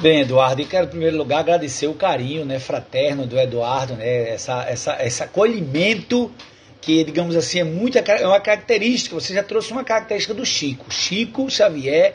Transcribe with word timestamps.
Bem, 0.00 0.20
Eduardo, 0.20 0.62
eu 0.62 0.66
quero 0.66 0.86
em 0.86 0.88
primeiro 0.88 1.18
lugar 1.18 1.40
agradecer 1.40 1.86
o 1.86 1.92
carinho 1.92 2.42
né, 2.42 2.58
fraterno 2.58 3.26
do 3.26 3.38
Eduardo, 3.38 3.96
né, 3.96 4.30
essa, 4.30 4.64
essa, 4.64 4.96
esse 5.04 5.22
acolhimento 5.22 6.32
que, 6.80 7.04
digamos 7.04 7.36
assim, 7.36 7.60
é, 7.60 7.64
muito, 7.64 7.98
é 7.98 8.26
uma 8.26 8.40
característica, 8.40 9.14
você 9.14 9.34
já 9.34 9.42
trouxe 9.42 9.70
uma 9.72 9.84
característica 9.84 10.32
do 10.32 10.46
Chico. 10.46 10.90
Chico 10.90 11.50
Xavier 11.50 12.14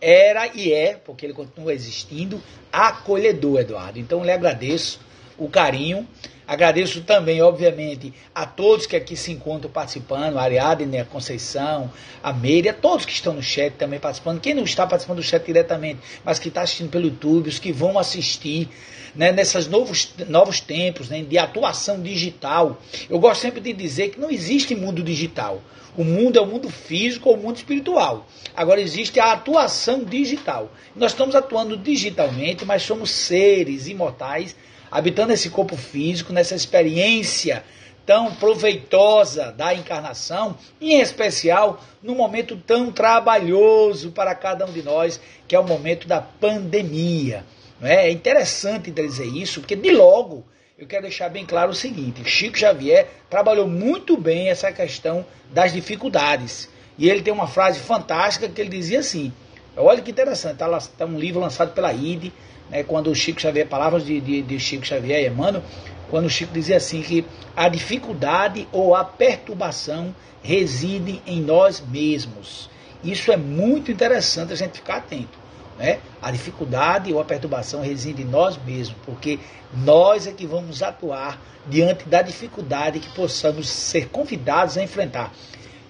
era 0.00 0.46
e 0.54 0.72
é, 0.72 0.94
porque 0.94 1.26
ele 1.26 1.34
continua 1.34 1.74
existindo, 1.74 2.42
acolhedor, 2.72 3.60
Eduardo. 3.60 3.98
Então, 3.98 4.24
lhe 4.24 4.32
agradeço 4.32 4.98
o 5.36 5.46
carinho. 5.46 6.08
Agradeço 6.46 7.02
também, 7.02 7.42
obviamente, 7.42 8.14
a 8.32 8.46
todos 8.46 8.86
que 8.86 8.94
aqui 8.94 9.16
se 9.16 9.32
encontram 9.32 9.68
participando, 9.68 10.38
a 10.38 10.42
Ariadne, 10.42 11.00
a 11.00 11.04
Conceição, 11.04 11.90
a 12.22 12.32
Meire, 12.32 12.68
a 12.68 12.74
todos 12.74 13.04
que 13.04 13.12
estão 13.12 13.34
no 13.34 13.42
chat 13.42 13.72
também 13.74 13.98
participando. 13.98 14.40
Quem 14.40 14.54
não 14.54 14.62
está 14.62 14.86
participando 14.86 15.16
do 15.16 15.24
chat 15.24 15.44
diretamente, 15.44 16.00
mas 16.24 16.38
que 16.38 16.46
está 16.46 16.62
assistindo 16.62 16.88
pelo 16.88 17.06
YouTube, 17.06 17.48
os 17.48 17.58
que 17.58 17.72
vão 17.72 17.98
assistir 17.98 18.68
né, 19.12 19.32
nesses 19.32 19.66
novos, 19.66 20.14
novos 20.28 20.60
tempos 20.60 21.08
né, 21.08 21.22
de 21.22 21.36
atuação 21.36 22.00
digital. 22.00 22.80
Eu 23.10 23.18
gosto 23.18 23.40
sempre 23.40 23.60
de 23.60 23.72
dizer 23.72 24.10
que 24.10 24.20
não 24.20 24.30
existe 24.30 24.74
mundo 24.76 25.02
digital. 25.02 25.60
O 25.96 26.04
mundo 26.04 26.38
é 26.38 26.42
o 26.42 26.46
mundo 26.46 26.68
físico 26.68 27.30
ou 27.30 27.36
o 27.36 27.38
mundo 27.38 27.56
espiritual. 27.56 28.26
Agora 28.54 28.80
existe 28.80 29.18
a 29.18 29.32
atuação 29.32 30.04
digital. 30.04 30.70
Nós 30.94 31.12
estamos 31.12 31.34
atuando 31.34 31.76
digitalmente, 31.76 32.64
mas 32.64 32.82
somos 32.82 33.10
seres 33.10 33.88
imortais 33.88 34.54
habitando 34.96 35.30
esse 35.30 35.50
corpo 35.50 35.76
físico, 35.76 36.32
nessa 36.32 36.54
experiência 36.54 37.62
tão 38.06 38.34
proveitosa 38.34 39.52
da 39.52 39.74
encarnação, 39.74 40.56
em 40.80 41.02
especial 41.02 41.84
num 42.02 42.14
momento 42.14 42.56
tão 42.56 42.90
trabalhoso 42.90 44.10
para 44.12 44.34
cada 44.34 44.64
um 44.64 44.72
de 44.72 44.82
nós, 44.82 45.20
que 45.46 45.54
é 45.54 45.60
o 45.60 45.68
momento 45.68 46.08
da 46.08 46.22
pandemia. 46.22 47.44
Não 47.78 47.86
é? 47.86 48.06
é 48.06 48.10
interessante 48.10 48.90
dizer 48.90 49.26
isso, 49.26 49.60
porque 49.60 49.76
de 49.76 49.90
logo 49.90 50.46
eu 50.78 50.86
quero 50.86 51.02
deixar 51.02 51.28
bem 51.28 51.44
claro 51.44 51.72
o 51.72 51.74
seguinte: 51.74 52.24
Chico 52.24 52.56
Xavier 52.56 53.06
trabalhou 53.28 53.68
muito 53.68 54.16
bem 54.16 54.48
essa 54.48 54.72
questão 54.72 55.26
das 55.52 55.74
dificuldades. 55.74 56.70
E 56.96 57.10
ele 57.10 57.20
tem 57.20 57.34
uma 57.34 57.46
frase 57.46 57.80
fantástica 57.80 58.48
que 58.48 58.62
ele 58.62 58.70
dizia 58.70 59.00
assim: 59.00 59.30
olha 59.76 60.00
que 60.00 60.10
interessante, 60.10 60.54
está 60.54 60.80
tá 60.96 61.04
um 61.04 61.18
livro 61.18 61.38
lançado 61.38 61.74
pela 61.74 61.92
IDE, 61.92 62.32
né, 62.70 62.82
quando 62.82 63.10
o 63.10 63.14
Chico 63.14 63.40
Xavier, 63.40 63.66
palavras 63.66 64.04
de, 64.04 64.20
de, 64.20 64.42
de 64.42 64.58
Chico 64.58 64.86
Xavier 64.86 65.22
e 65.22 65.26
Emmanuel, 65.26 65.62
quando 66.10 66.26
o 66.26 66.30
Chico 66.30 66.52
dizia 66.52 66.76
assim 66.76 67.02
que 67.02 67.24
a 67.54 67.68
dificuldade 67.68 68.68
ou 68.72 68.94
a 68.94 69.04
perturbação 69.04 70.14
reside 70.42 71.20
em 71.26 71.40
nós 71.40 71.80
mesmos. 71.80 72.70
Isso 73.02 73.32
é 73.32 73.36
muito 73.36 73.90
interessante 73.90 74.52
a 74.52 74.56
gente 74.56 74.78
ficar 74.78 74.96
atento. 74.96 75.46
Né? 75.78 75.98
A 76.22 76.30
dificuldade 76.30 77.12
ou 77.12 77.20
a 77.20 77.24
perturbação 77.24 77.82
reside 77.82 78.22
em 78.22 78.26
nós 78.26 78.58
mesmos, 78.64 78.96
porque 79.04 79.38
nós 79.74 80.26
é 80.26 80.32
que 80.32 80.46
vamos 80.46 80.82
atuar 80.82 81.40
diante 81.66 82.08
da 82.08 82.22
dificuldade 82.22 83.00
que 83.00 83.10
possamos 83.14 83.68
ser 83.68 84.08
convidados 84.08 84.78
a 84.78 84.82
enfrentar. 84.82 85.32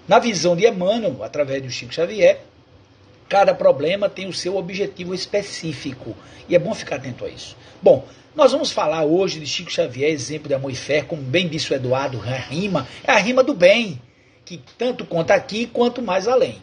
Na 0.08 0.18
visão 0.18 0.56
de 0.56 0.66
Emmanuel, 0.66 1.22
através 1.22 1.62
do 1.62 1.70
Chico 1.70 1.92
Xavier, 1.92 2.40
Cada 3.28 3.54
problema 3.54 4.08
tem 4.08 4.28
o 4.28 4.32
seu 4.32 4.56
objetivo 4.56 5.14
específico 5.14 6.16
e 6.48 6.54
é 6.54 6.58
bom 6.58 6.74
ficar 6.74 6.96
atento 6.96 7.24
a 7.24 7.28
isso. 7.28 7.56
Bom, 7.82 8.06
nós 8.34 8.52
vamos 8.52 8.70
falar 8.70 9.04
hoje 9.04 9.40
de 9.40 9.46
Chico 9.46 9.70
Xavier, 9.70 10.10
exemplo 10.10 10.46
de 10.46 10.54
amor 10.54 10.70
e 10.70 10.76
fé, 10.76 11.02
como 11.02 11.22
bem 11.22 11.48
disse 11.48 11.72
o 11.72 11.74
Eduardo, 11.74 12.20
a 12.20 12.36
rima 12.36 12.86
é 13.02 13.12
a 13.12 13.16
rima 13.16 13.42
do 13.42 13.54
bem, 13.54 14.00
que 14.44 14.60
tanto 14.78 15.04
conta 15.04 15.34
aqui 15.34 15.66
quanto 15.66 16.02
mais 16.02 16.28
além. 16.28 16.62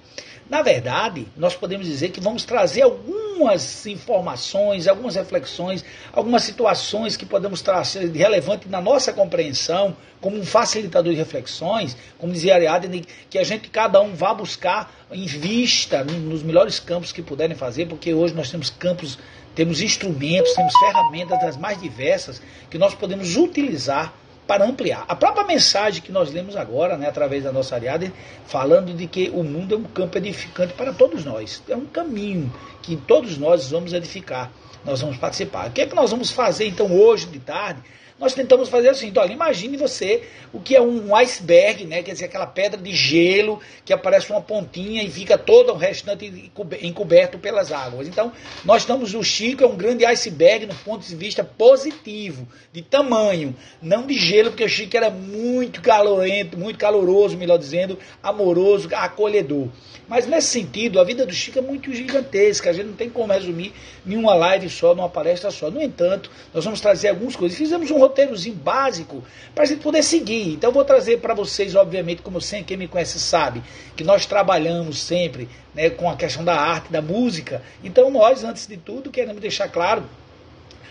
Na 0.53 0.61
verdade, 0.61 1.27
nós 1.35 1.55
podemos 1.55 1.87
dizer 1.87 2.09
que 2.09 2.21
vamos 2.21 2.43
trazer 2.43 2.83
algumas 2.83 3.87
informações, 3.87 4.87
algumas 4.87 5.15
reflexões, 5.15 5.83
algumas 6.13 6.43
situações 6.43 7.17
que 7.17 7.25
podemos 7.25 7.59
trazer 7.63 8.07
de 8.07 8.19
relevante 8.19 8.69
na 8.69 8.79
nossa 8.79 9.11
compreensão, 9.11 9.97
como 10.21 10.37
um 10.37 10.45
facilitador 10.45 11.11
de 11.11 11.17
reflexões, 11.17 11.97
como 12.19 12.31
dizia 12.31 12.53
Ariadne, 12.53 13.03
que 13.31 13.39
a 13.39 13.43
gente 13.43 13.67
cada 13.67 13.99
um 13.99 14.13
vá 14.13 14.31
buscar 14.31 14.93
em 15.11 15.25
vista 15.25 16.03
nos 16.03 16.43
melhores 16.43 16.79
campos 16.79 17.11
que 17.11 17.23
puderem 17.23 17.57
fazer, 17.57 17.87
porque 17.87 18.13
hoje 18.13 18.35
nós 18.35 18.51
temos 18.51 18.69
campos, 18.69 19.17
temos 19.55 19.81
instrumentos, 19.81 20.53
temos 20.53 20.73
ferramentas 20.77 21.39
das 21.41 21.57
mais 21.57 21.81
diversas 21.81 22.39
que 22.69 22.77
nós 22.77 22.93
podemos 22.93 23.35
utilizar 23.37 24.13
para 24.47 24.65
ampliar. 24.65 25.05
A 25.07 25.15
própria 25.15 25.45
mensagem 25.45 26.01
que 26.01 26.11
nós 26.11 26.31
lemos 26.31 26.55
agora, 26.55 26.97
né, 26.97 27.07
através 27.07 27.43
da 27.43 27.51
nossa 27.51 27.75
Ariadne, 27.75 28.13
falando 28.45 28.93
de 28.93 29.07
que 29.07 29.29
o 29.29 29.43
mundo 29.43 29.75
é 29.75 29.77
um 29.77 29.83
campo 29.83 30.17
edificante 30.17 30.73
para 30.73 30.93
todos 30.93 31.25
nós. 31.25 31.63
É 31.67 31.75
um 31.75 31.85
caminho 31.85 32.53
que 32.81 32.95
todos 32.95 33.37
nós 33.37 33.71
vamos 33.71 33.93
edificar, 33.93 34.51
nós 34.83 35.01
vamos 35.01 35.17
participar. 35.17 35.69
O 35.69 35.71
que 35.71 35.81
é 35.81 35.87
que 35.87 35.95
nós 35.95 36.11
vamos 36.11 36.31
fazer 36.31 36.67
então 36.67 36.91
hoje 36.91 37.27
de 37.27 37.39
tarde? 37.39 37.81
Nós 38.23 38.33
tentamos 38.33 38.69
fazer 38.69 38.89
assim. 38.89 39.07
Então, 39.07 39.21
olha, 39.21 39.33
imagine 39.33 39.75
você 39.75 40.23
o 40.53 40.59
que 40.59 40.75
é 40.75 40.81
um 40.81 41.13
iceberg, 41.15 41.85
né? 41.85 42.01
Quer 42.01 42.13
dizer, 42.13 42.25
aquela 42.25 42.47
pedra 42.47 42.79
de 42.79 42.95
gelo 42.95 43.59
que 43.83 43.91
aparece 43.91 44.31
uma 44.31 44.41
pontinha 44.41 45.03
e 45.03 45.11
fica 45.11 45.37
todo 45.37 45.73
o 45.73 45.75
restante 45.75 46.51
encoberto 46.81 47.37
pelas 47.37 47.71
águas. 47.71 48.07
Então, 48.07 48.31
nós 48.63 48.83
estamos, 48.83 49.13
o 49.13 49.23
Chico 49.23 49.63
é 49.63 49.67
um 49.67 49.75
grande 49.75 50.05
iceberg 50.05 50.65
no 50.65 50.75
ponto 50.75 51.05
de 51.05 51.15
vista 51.15 51.43
positivo, 51.43 52.47
de 52.71 52.81
tamanho, 52.81 53.55
não 53.81 54.07
de 54.07 54.13
gelo, 54.13 54.51
porque 54.51 54.63
o 54.63 54.69
Chico 54.69 54.95
era 54.95 55.09
muito 55.09 55.81
calorento, 55.81 56.57
muito 56.57 56.79
caloroso, 56.79 57.37
melhor 57.37 57.57
dizendo, 57.57 57.99
amoroso, 58.21 58.87
acolhedor. 58.93 59.67
Mas 60.07 60.27
nesse 60.27 60.47
sentido, 60.47 60.99
a 60.99 61.03
vida 61.03 61.25
do 61.25 61.33
Chico 61.33 61.59
é 61.59 61.61
muito 61.61 61.91
gigantesca, 61.93 62.69
a 62.69 62.73
gente 62.73 62.87
não 62.87 62.93
tem 62.93 63.09
como 63.09 63.31
resumir 63.31 63.73
em 64.05 64.15
uma 64.15 64.35
live 64.35 64.69
só, 64.69 64.93
numa 64.93 65.09
palestra 65.09 65.49
só. 65.49 65.71
No 65.71 65.81
entanto, 65.81 66.29
nós 66.53 66.63
vamos 66.63 66.81
trazer 66.81 67.09
algumas 67.09 67.35
coisas. 67.35 67.57
Fizemos 67.57 67.89
um 67.89 67.99
roteirozinho 68.13 68.55
básico 68.55 69.23
para 69.53 69.63
a 69.63 69.67
gente 69.67 69.81
poder 69.81 70.03
seguir. 70.03 70.53
Então, 70.53 70.69
eu 70.69 70.73
vou 70.73 70.85
trazer 70.85 71.19
para 71.19 71.33
vocês, 71.33 71.75
obviamente, 71.75 72.21
como 72.21 72.39
sempre, 72.39 72.65
quem 72.65 72.77
me 72.77 72.87
conhece 72.87 73.19
sabe, 73.19 73.61
que 73.95 74.03
nós 74.03 74.25
trabalhamos 74.25 75.01
sempre 75.01 75.49
né, 75.73 75.89
com 75.89 76.09
a 76.09 76.15
questão 76.15 76.45
da 76.45 76.55
arte, 76.55 76.91
da 76.91 77.01
música. 77.01 77.61
Então, 77.83 78.09
nós, 78.11 78.43
antes 78.43 78.67
de 78.67 78.77
tudo, 78.77 79.09
queremos 79.09 79.41
deixar 79.41 79.67
claro 79.67 80.03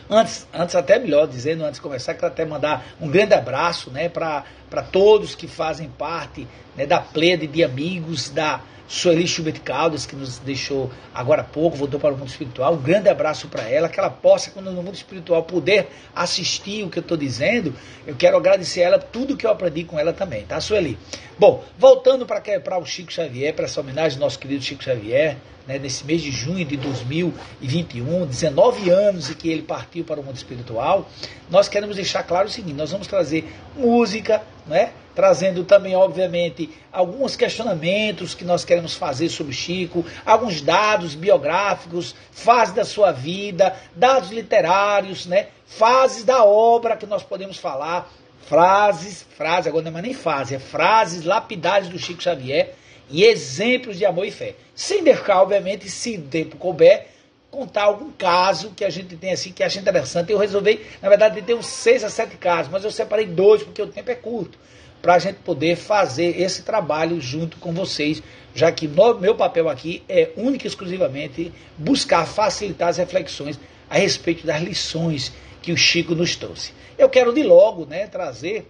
Antes, 0.08 0.46
antes 0.52 0.74
até 0.74 0.98
melhor 0.98 1.26
dizendo, 1.26 1.64
antes 1.64 1.76
de 1.76 1.80
começar, 1.80 2.14
quero 2.14 2.26
até 2.26 2.44
mandar 2.44 2.84
um 3.00 3.08
grande 3.08 3.34
abraço 3.34 3.90
né, 3.90 4.08
para 4.08 4.44
todos 4.90 5.34
que 5.34 5.46
fazem 5.46 5.88
parte 5.88 6.46
né, 6.76 6.86
da 6.86 7.00
plede 7.00 7.46
de 7.46 7.64
amigos 7.64 8.30
da, 8.30 8.60
Sueli 8.92 9.26
Schubert 9.26 9.58
Caldas, 9.62 10.04
que 10.04 10.14
nos 10.14 10.38
deixou 10.38 10.90
agora 11.14 11.40
há 11.40 11.44
pouco, 11.44 11.78
voltou 11.78 11.98
para 11.98 12.12
o 12.12 12.18
mundo 12.18 12.28
espiritual. 12.28 12.74
Um 12.74 12.82
grande 12.82 13.08
abraço 13.08 13.48
para 13.48 13.62
ela, 13.62 13.88
que 13.88 13.98
ela 13.98 14.10
possa, 14.10 14.50
quando 14.50 14.70
no 14.70 14.82
mundo 14.82 14.94
espiritual 14.94 15.42
puder 15.44 15.88
assistir 16.14 16.84
o 16.84 16.90
que 16.90 16.98
eu 16.98 17.00
estou 17.00 17.16
dizendo, 17.16 17.74
eu 18.06 18.14
quero 18.14 18.36
agradecer 18.36 18.82
a 18.82 18.88
ela 18.88 18.98
tudo 18.98 19.34
que 19.34 19.46
eu 19.46 19.50
aprendi 19.50 19.84
com 19.84 19.98
ela 19.98 20.12
também, 20.12 20.44
tá, 20.44 20.60
Sueli? 20.60 20.98
Bom, 21.38 21.64
voltando 21.78 22.26
para 22.26 22.78
o 22.78 22.84
Chico 22.84 23.10
Xavier, 23.10 23.54
para 23.54 23.64
essa 23.64 23.80
homenagem 23.80 24.18
ao 24.18 24.24
nosso 24.24 24.38
querido 24.38 24.62
Chico 24.62 24.84
Xavier, 24.84 25.38
né, 25.66 25.78
nesse 25.78 26.04
mês 26.04 26.22
de 26.22 26.30
junho 26.30 26.64
de 26.64 26.76
2021, 26.76 28.26
19 28.26 28.90
anos 28.90 29.30
e 29.30 29.34
que 29.34 29.48
ele 29.48 29.62
partiu 29.62 30.04
para 30.04 30.20
o 30.20 30.24
mundo 30.24 30.36
espiritual, 30.36 31.08
nós 31.50 31.68
queremos 31.68 31.96
deixar 31.96 32.22
claro 32.22 32.48
o 32.48 32.50
seguinte: 32.50 32.74
nós 32.74 32.90
vamos 32.90 33.06
trazer 33.06 33.50
música, 33.76 34.42
né, 34.66 34.92
trazendo 35.14 35.64
também, 35.64 35.94
obviamente, 35.94 36.70
alguns 36.90 37.36
questionamentos 37.36 38.34
que 38.34 38.44
nós 38.44 38.64
queremos 38.64 38.94
fazer 38.94 39.28
sobre 39.28 39.52
Chico, 39.52 40.04
alguns 40.24 40.60
dados 40.60 41.14
biográficos, 41.14 42.14
fases 42.30 42.74
da 42.74 42.84
sua 42.84 43.12
vida, 43.12 43.74
dados 43.94 44.30
literários, 44.30 45.26
né, 45.26 45.48
fases 45.66 46.24
da 46.24 46.44
obra 46.44 46.96
que 46.96 47.06
nós 47.06 47.22
podemos 47.22 47.56
falar, 47.56 48.10
frases, 48.46 49.24
frases, 49.36 49.68
agora 49.68 49.84
não 49.84 49.90
é 49.90 49.92
mais 49.92 50.04
nem 50.04 50.14
fase, 50.14 50.54
é 50.54 50.58
frases 50.58 51.24
lapidares 51.24 51.88
do 51.88 51.98
Chico 51.98 52.22
Xavier 52.22 52.74
e 53.12 53.24
exemplos 53.24 53.98
de 53.98 54.06
amor 54.06 54.26
e 54.26 54.30
fé. 54.30 54.56
Sem 54.74 55.04
deixar, 55.04 55.42
obviamente, 55.42 55.88
se 55.88 56.16
o 56.16 56.22
tempo 56.22 56.56
couber, 56.56 57.06
contar 57.50 57.82
algum 57.84 58.10
caso 58.10 58.72
que 58.74 58.82
a 58.82 58.88
gente 58.88 59.14
tem 59.14 59.32
assim, 59.32 59.52
que 59.52 59.62
acha 59.62 59.78
interessante. 59.78 60.32
Eu 60.32 60.38
resolvi, 60.38 60.80
na 61.02 61.10
verdade, 61.10 61.42
ter 61.42 61.54
uns 61.54 61.66
seis 61.66 62.02
a 62.02 62.08
sete 62.08 62.36
casos, 62.38 62.72
mas 62.72 62.82
eu 62.82 62.90
separei 62.90 63.26
dois 63.26 63.62
porque 63.62 63.82
o 63.82 63.86
tempo 63.86 64.10
é 64.10 64.14
curto 64.14 64.58
para 65.02 65.14
a 65.14 65.18
gente 65.18 65.36
poder 65.40 65.76
fazer 65.76 66.40
esse 66.40 66.62
trabalho 66.62 67.20
junto 67.20 67.58
com 67.58 67.72
vocês, 67.72 68.22
já 68.54 68.72
que 68.72 68.88
no, 68.88 69.18
meu 69.18 69.34
papel 69.34 69.68
aqui 69.68 70.02
é 70.08 70.30
único 70.36 70.64
e 70.64 70.68
exclusivamente 70.68 71.52
buscar 71.76 72.24
facilitar 72.24 72.88
as 72.88 72.96
reflexões 72.96 73.60
a 73.90 73.98
respeito 73.98 74.46
das 74.46 74.62
lições 74.62 75.32
que 75.60 75.72
o 75.72 75.76
Chico 75.76 76.14
nos 76.14 76.36
trouxe. 76.36 76.72
Eu 76.96 77.08
quero 77.08 77.32
de 77.34 77.42
logo 77.42 77.84
né, 77.84 78.06
trazer 78.06 78.66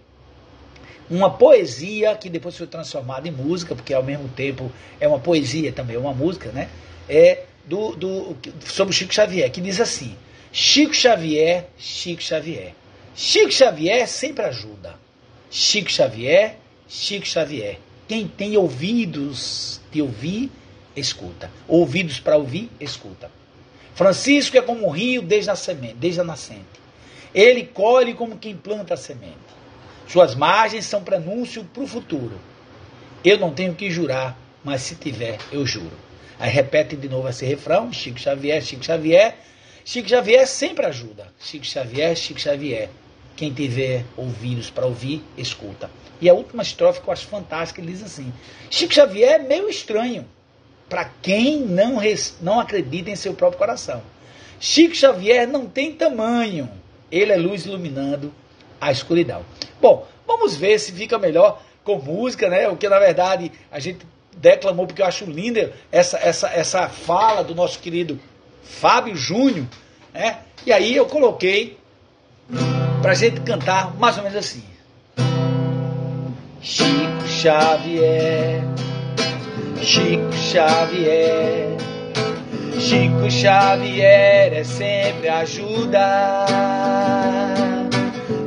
uma 1.09 1.29
poesia 1.29 2.15
que 2.15 2.29
depois 2.29 2.57
foi 2.57 2.67
transformada 2.67 3.27
em 3.27 3.31
música, 3.31 3.75
porque 3.75 3.93
ao 3.93 4.03
mesmo 4.03 4.29
tempo 4.29 4.71
é 4.99 5.07
uma 5.07 5.19
poesia 5.19 5.71
também, 5.71 5.95
é 5.95 5.99
uma 5.99 6.13
música, 6.13 6.51
né? 6.51 6.69
É 7.07 7.43
do, 7.65 7.95
do, 7.95 8.37
sobre 8.65 8.93
Chico 8.93 9.13
Xavier, 9.13 9.51
que 9.51 9.61
diz 9.61 9.79
assim: 9.79 10.15
Chico 10.51 10.93
Xavier, 10.93 11.67
Chico 11.77 12.21
Xavier. 12.21 12.73
Chico 13.15 13.51
Xavier 13.51 14.07
sempre 14.07 14.45
ajuda. 14.45 14.95
Chico 15.49 15.91
Xavier, 15.91 16.57
Chico 16.87 17.27
Xavier. 17.27 17.79
Quem 18.07 18.27
tem 18.27 18.57
ouvidos 18.57 19.79
de 19.91 20.01
ouvir, 20.01 20.51
escuta. 20.95 21.49
Ouvidos 21.67 22.19
para 22.19 22.37
ouvir, 22.37 22.69
escuta. 22.79 23.31
Francisco 23.95 24.57
é 24.57 24.61
como 24.61 24.87
um 24.87 24.89
rio 24.89 25.21
desde 25.21 25.51
a 25.51 25.55
semente, 25.55 25.95
desde 25.95 26.21
a 26.21 26.23
nascente. 26.23 26.81
Ele 27.33 27.65
colhe 27.65 28.13
como 28.13 28.37
quem 28.37 28.55
planta 28.55 28.95
a 28.95 28.97
semente. 28.97 29.52
Suas 30.07 30.35
margens 30.35 30.85
são 30.85 31.03
prenúncio 31.03 31.63
para 31.63 31.83
o 31.83 31.87
futuro. 31.87 32.39
Eu 33.23 33.37
não 33.37 33.53
tenho 33.53 33.73
que 33.73 33.89
jurar, 33.89 34.37
mas 34.63 34.81
se 34.81 34.95
tiver, 34.95 35.37
eu 35.51 35.65
juro. 35.65 35.97
Aí 36.39 36.51
repete 36.51 36.95
de 36.95 37.07
novo 37.07 37.29
esse 37.29 37.45
refrão, 37.45 37.91
Chico 37.91 38.19
Xavier, 38.19 38.61
Chico 38.61 38.83
Xavier. 38.83 39.35
Chico 39.85 40.09
Xavier 40.09 40.47
sempre 40.47 40.85
ajuda. 40.85 41.27
Chico 41.39 41.65
Xavier, 41.65 42.15
Chico 42.15 42.39
Xavier. 42.39 42.89
Quem 43.35 43.53
tiver 43.53 44.05
ouvidos 44.15 44.69
para 44.69 44.85
ouvir, 44.85 45.23
escuta. 45.37 45.89
E 46.21 46.29
a 46.29 46.33
última 46.33 46.63
estrofe 46.63 47.01
que 47.01 47.07
eu 47.07 47.13
acho 47.13 47.27
fantástica, 47.27 47.81
ele 47.81 47.91
diz 47.91 48.03
assim: 48.03 48.31
Chico 48.69 48.93
Xavier 48.93 49.39
é 49.39 49.39
meio 49.39 49.69
estranho 49.69 50.25
para 50.89 51.05
quem 51.05 51.59
não, 51.61 51.99
não 52.41 52.59
acredita 52.59 53.09
em 53.09 53.15
seu 53.15 53.33
próprio 53.33 53.57
coração. 53.57 54.03
Chico 54.59 54.95
Xavier 54.95 55.47
não 55.47 55.65
tem 55.65 55.91
tamanho. 55.91 56.69
Ele 57.11 57.31
é 57.31 57.37
luz 57.37 57.65
iluminando 57.65 58.33
a 58.87 58.91
escuridão. 58.91 59.43
Bom, 59.81 60.05
vamos 60.27 60.55
ver 60.55 60.79
se 60.79 60.91
fica 60.91 61.17
melhor 61.17 61.61
com 61.83 61.97
música, 61.97 62.49
né? 62.49 62.67
O 62.67 62.77
que 62.77 62.87
na 62.87 62.99
verdade 62.99 63.51
a 63.71 63.79
gente 63.79 64.05
declamou 64.37 64.87
porque 64.87 65.01
eu 65.01 65.05
acho 65.05 65.25
linda 65.25 65.73
essa, 65.91 66.17
essa, 66.17 66.49
essa 66.49 66.89
fala 66.89 67.43
do 67.43 67.53
nosso 67.53 67.79
querido 67.79 68.19
Fábio 68.63 69.15
Júnior, 69.15 69.65
né? 70.13 70.39
E 70.65 70.71
aí 70.71 70.95
eu 70.95 71.05
coloquei 71.05 71.77
pra 73.01 73.13
gente 73.13 73.41
cantar 73.41 73.93
mais 73.97 74.17
ou 74.17 74.23
menos 74.23 74.37
assim. 74.37 74.63
Chico 76.61 77.27
Xavier, 77.27 78.63
Chico 79.81 80.31
Xavier, 80.33 81.77
Chico 82.79 83.29
Xavier 83.29 84.53
é 84.53 84.63
sempre 84.63 85.27
ajuda. 85.27 86.45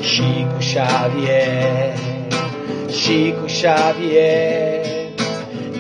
Chico 0.07 0.63
Xavier, 0.63 1.95
Chico 2.89 3.49
Xavier. 3.49 5.13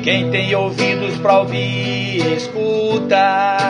Quem 0.02 0.30
tem 0.30 0.52
ouvidos 0.52 1.16
para 1.18 1.38
ouvir, 1.38 2.32
escuta. 2.36 3.68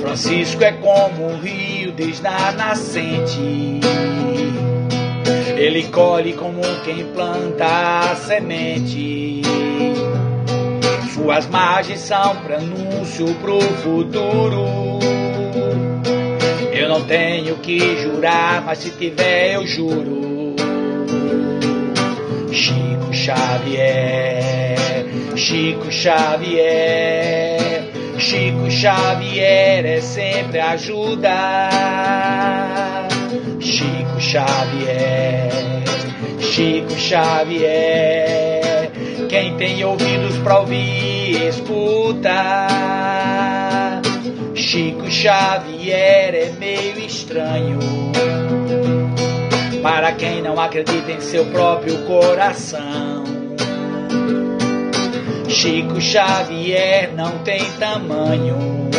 Francisco 0.00 0.62
é 0.62 0.72
como 0.72 1.26
um 1.26 1.40
rio 1.40 1.90
desde 1.90 2.28
a 2.28 2.52
nascente. 2.52 3.80
Ele 5.56 5.82
colhe 5.88 6.34
como 6.34 6.60
quem 6.84 7.04
planta 7.06 7.66
a 8.12 8.14
semente. 8.14 9.42
Suas 11.14 11.48
margens 11.48 11.98
são 11.98 12.36
prenúncio 12.36 13.26
pro 13.40 13.60
futuro. 13.60 14.97
Não 16.88 17.04
tenho 17.04 17.56
que 17.58 17.78
jurar, 17.98 18.62
mas 18.64 18.78
se 18.78 18.90
tiver 18.92 19.56
eu 19.56 19.66
juro. 19.66 20.56
Chico 22.50 23.12
Xavier, 23.12 25.04
Chico 25.36 25.92
Xavier, 25.92 27.90
Chico 28.16 28.70
Xavier 28.70 29.84
é 29.84 30.00
sempre 30.00 30.60
ajuda. 30.60 31.68
Chico 33.60 34.18
Xavier, 34.18 35.50
Chico 36.40 36.94
Xavier, 36.98 38.90
quem 39.28 39.54
tem 39.58 39.84
ouvidos 39.84 40.38
para 40.38 40.60
ouvir, 40.60 41.48
escuta. 41.48 42.78
Chico 44.70 45.10
Xavier 45.10 46.34
é 46.34 46.52
meio 46.58 46.98
estranho 46.98 47.78
para 49.82 50.12
quem 50.12 50.42
não 50.42 50.60
acredita 50.60 51.10
em 51.10 51.22
seu 51.22 51.46
próprio 51.46 52.04
coração. 52.04 53.24
Chico 55.48 55.98
Xavier 55.98 57.14
não 57.14 57.38
tem 57.38 57.64
tamanho. 57.78 58.90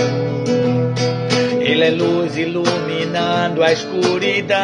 Ele 1.61 1.83
é 1.83 1.91
luz 1.91 2.35
iluminando 2.35 3.61
a 3.61 3.71
escuridão. 3.71 4.57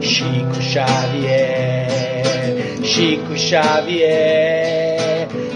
Chico 0.00 0.60
Xavier, 0.60 1.86
Chico 2.82 3.38
Xavier, 3.38 4.81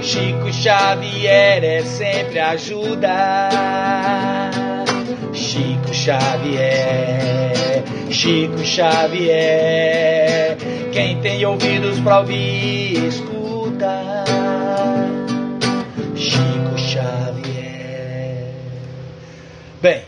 Chico 0.07 0.53
Xavier 0.53 1.65
é 1.65 1.83
sempre 1.83 2.39
ajuda. 2.39 3.59
Chico 5.35 5.93
Xavier, 5.93 7.83
Chico 8.09 8.65
Xavier, 8.65 10.57
quem 10.93 11.21
tem 11.21 11.45
ouvidos 11.45 11.99
para 11.99 12.21
ouvir, 12.21 13.05
escuta. 13.09 14.25
Chico 16.15 16.79
Xavier. 16.79 18.55
Bem, 19.83 20.03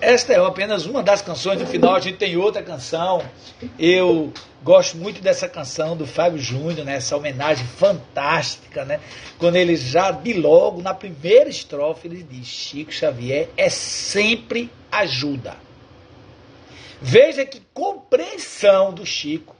esta 0.00 0.32
é 0.32 0.38
apenas 0.38 0.86
uma 0.86 1.02
das 1.02 1.20
canções 1.20 1.58
do 1.58 1.66
final. 1.66 1.94
A 1.96 2.00
gente 2.00 2.16
tem 2.16 2.34
outra 2.38 2.62
canção. 2.62 3.20
Eu 3.78 4.32
gosto 4.64 4.96
muito 4.96 5.20
dessa 5.20 5.46
canção 5.46 5.94
do 5.94 6.06
Fábio 6.06 6.38
Júnior, 6.38 6.86
né? 6.86 6.96
essa 6.96 7.14
homenagem 7.14 7.66
fantástica, 7.66 8.82
né? 8.84 8.98
Quando 9.38 9.56
ele 9.56 9.76
já 9.76 10.10
de 10.10 10.32
logo, 10.32 10.80
na 10.80 10.94
primeira 10.94 11.50
estrofe, 11.50 12.08
ele 12.08 12.22
diz: 12.22 12.46
Chico 12.46 12.90
Xavier 12.90 13.50
é 13.58 13.68
sempre 13.68 14.70
ajuda. 14.90 15.54
Veja 17.00 17.44
que 17.44 17.60
compreensão 17.74 18.92
do 18.94 19.04
Chico 19.04 19.54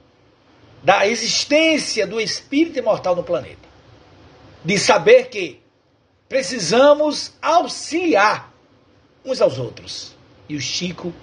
da 0.83 1.07
existência 1.07 2.07
do 2.07 2.19
espírito 2.19 2.79
imortal 2.79 3.15
no 3.15 3.23
planeta. 3.23 3.67
De 4.63 4.79
saber 4.79 5.29
que 5.29 5.61
precisamos 6.27 7.33
auxiliar 7.39 8.51
uns 9.23 9.39
aos 9.39 9.59
outros. 9.59 10.15
E 10.49 10.55
o 10.55 10.61
Chico 10.61 11.13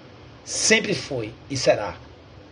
sempre 0.45 0.95
foi 0.95 1.33
e 1.51 1.57
será 1.57 1.97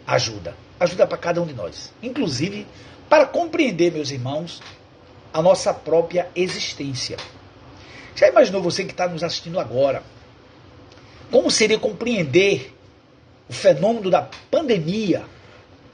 ajuda. 0.07 0.57
Ajuda 0.81 1.07
para 1.07 1.19
cada 1.19 1.41
um 1.41 1.47
de 1.47 1.55
nós. 1.55 1.93
Inclusive 2.03 2.67
para 3.09 3.27
compreender, 3.27 3.93
meus 3.93 4.11
irmãos, 4.11 4.63
a 5.33 5.43
nossa 5.43 5.75
própria 5.75 6.29
existência. 6.35 7.17
Já 8.15 8.29
imaginou 8.29 8.63
você 8.63 8.85
que 8.85 8.93
está 8.93 9.09
nos 9.09 9.23
assistindo 9.23 9.59
agora? 9.61 10.03
Como 11.31 11.51
seria 11.51 11.79
compreender 11.79 12.75
o 13.49 13.53
fenômeno 13.53 14.11
da 14.11 14.29
pandemia, 14.51 15.25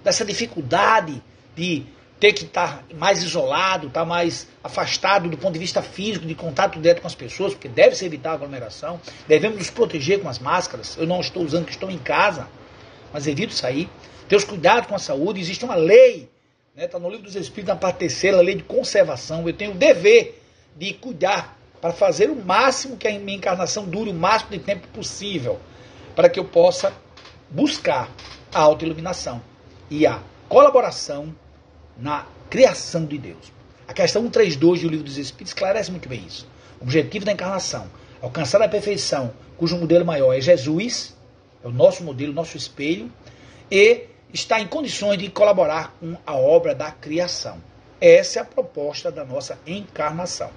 dessa 0.05 0.25
dificuldade 0.25 1.23
de 1.55 1.87
ter 2.21 2.33
que 2.33 2.45
estar 2.45 2.85
mais 2.95 3.23
isolado, 3.23 3.88
estar 3.88 4.05
mais 4.05 4.47
afastado 4.62 5.28
do 5.28 5.37
ponto 5.37 5.55
de 5.55 5.59
vista 5.59 5.83
físico, 5.83 6.26
de 6.26 6.35
contato 6.35 6.78
direto 6.78 7.00
com 7.00 7.07
as 7.07 7.14
pessoas, 7.14 7.52
porque 7.52 7.69
deve 7.69 7.95
se 7.95 8.05
evitar 8.05 8.31
a 8.31 8.35
aglomeração, 8.35 9.00
devemos 9.26 9.59
nos 9.59 9.71
proteger 9.71 10.21
com 10.21 10.28
as 10.28 10.38
máscaras. 10.38 10.97
Eu 10.97 11.07
não 11.07 11.21
estou 11.21 11.43
usando, 11.43 11.69
estou 11.69 11.90
em 11.90 11.99
casa, 11.99 12.49
mas 13.12 13.26
evito 13.26 13.52
sair. 13.52 13.88
Ter 14.28 14.37
os 14.37 14.45
cuidados 14.45 14.88
com 14.88 14.95
a 14.95 14.99
saúde, 14.99 15.40
existe 15.40 15.64
uma 15.64 15.75
lei, 15.75 16.28
está 16.71 16.83
né, 16.83 16.87
tá 16.88 16.99
no 16.99 17.09
livro 17.09 17.25
dos 17.25 17.37
Espíritos, 17.37 17.68
na 17.68 17.76
parte 17.76 17.99
terceira, 17.99 18.38
a 18.38 18.40
lei 18.40 18.56
de 18.56 18.64
conservação. 18.64 19.47
Eu 19.47 19.54
tenho 19.54 19.73
o 19.73 19.75
dever 19.75 20.42
de 20.76 20.92
cuidar 20.95 21.56
para 21.80 21.92
fazer 21.92 22.28
o 22.28 22.37
máximo 22.37 22.97
que 22.97 23.06
a 23.06 23.18
minha 23.18 23.37
encarnação 23.37 23.85
dure 23.85 24.11
o 24.11 24.14
máximo 24.14 24.50
de 24.50 24.59
tempo 24.59 24.88
possível, 24.88 25.61
para 26.14 26.28
que 26.28 26.40
eu 26.40 26.45
possa 26.45 26.92
buscar 27.50 28.11
a 28.52 28.61
autoiluminação 28.61 29.40
e 29.88 30.06
a 30.06 30.21
colaboração 30.49 31.35
na 31.97 32.26
criação 32.50 33.04
de 33.04 33.18
Deus. 33.18 33.52
A 33.87 33.95
questão 33.95 34.23
132 34.23 34.83
do 34.83 34.88
Livro 34.88 35.04
dos 35.04 35.16
Espíritos 35.16 35.52
esclarece 35.52 35.90
muito 35.90 36.09
bem 36.09 36.25
isso. 36.26 36.47
O 36.80 36.85
objetivo 36.85 37.25
da 37.25 37.33
encarnação, 37.33 37.88
alcançar 38.21 38.61
a 38.61 38.68
perfeição, 38.68 39.33
cujo 39.56 39.78
modelo 39.78 40.04
maior 40.04 40.33
é 40.33 40.40
Jesus, 40.40 41.16
é 41.62 41.68
o 41.68 41.71
nosso 41.71 42.02
modelo, 42.02 42.33
nosso 42.33 42.56
espelho, 42.56 43.11
e 43.71 44.06
está 44.33 44.61
em 44.61 44.66
condições 44.66 45.18
de 45.18 45.30
colaborar 45.30 45.95
com 46.00 46.16
a 46.26 46.35
obra 46.35 46.75
da 46.75 46.90
criação. 46.90 47.61
Essa 48.00 48.40
é 48.40 48.42
a 48.42 48.45
proposta 48.45 49.11
da 49.11 49.25
nossa 49.25 49.59
encarnação. 49.66 50.50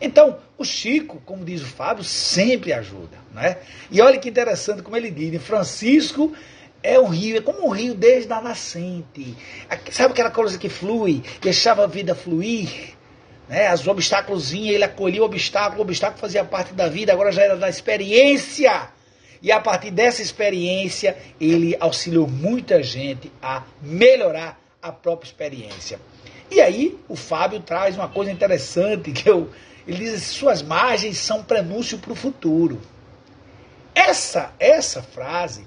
Então, 0.00 0.38
o 0.56 0.64
Chico, 0.64 1.20
como 1.26 1.44
diz 1.44 1.60
o 1.60 1.66
Fábio, 1.66 2.02
sempre 2.02 2.72
ajuda. 2.72 3.18
Né? 3.32 3.58
E 3.90 4.00
olha 4.00 4.18
que 4.18 4.30
interessante 4.30 4.82
como 4.82 4.96
ele 4.96 5.10
diz, 5.10 5.42
Francisco 5.42 6.32
é 6.82 6.98
um 6.98 7.06
rio, 7.06 7.36
é 7.36 7.40
como 7.40 7.66
um 7.66 7.70
rio 7.70 7.94
desde 7.94 8.32
a 8.32 8.40
nascente. 8.40 9.36
Sabe 9.90 10.12
aquela 10.12 10.30
coisa 10.30 10.56
que 10.56 10.68
flui, 10.68 11.22
deixava 11.42 11.84
a 11.84 11.86
vida 11.86 12.14
fluir? 12.14 12.94
Né? 13.48 13.72
Os 13.74 13.86
obstáculos 13.86 14.50
vinham, 14.50 14.74
ele 14.74 14.84
acolhia 14.84 15.22
o 15.22 15.26
obstáculo, 15.26 15.80
o 15.80 15.82
obstáculo 15.82 16.20
fazia 16.20 16.44
parte 16.44 16.72
da 16.72 16.88
vida, 16.88 17.12
agora 17.12 17.30
já 17.30 17.42
era 17.42 17.56
da 17.56 17.68
experiência. 17.68 18.88
E 19.42 19.52
a 19.52 19.60
partir 19.60 19.90
dessa 19.90 20.22
experiência, 20.22 21.16
ele 21.40 21.76
auxiliou 21.78 22.26
muita 22.26 22.82
gente 22.82 23.30
a 23.42 23.62
melhorar 23.82 24.60
a 24.82 24.92
própria 24.92 25.28
experiência. 25.28 26.00
E 26.50 26.60
aí, 26.60 26.98
o 27.08 27.16
Fábio 27.16 27.60
traz 27.60 27.96
uma 27.96 28.08
coisa 28.08 28.30
interessante 28.30 29.12
que 29.12 29.28
eu, 29.28 29.50
Ele 29.86 29.98
diz 29.98 30.22
suas 30.24 30.62
margens 30.62 31.18
são 31.18 31.42
prenúncio 31.42 31.98
para 31.98 32.12
o 32.12 32.16
futuro. 32.16 32.80
Essa, 33.94 34.52
essa 34.58 35.02
frase 35.02 35.66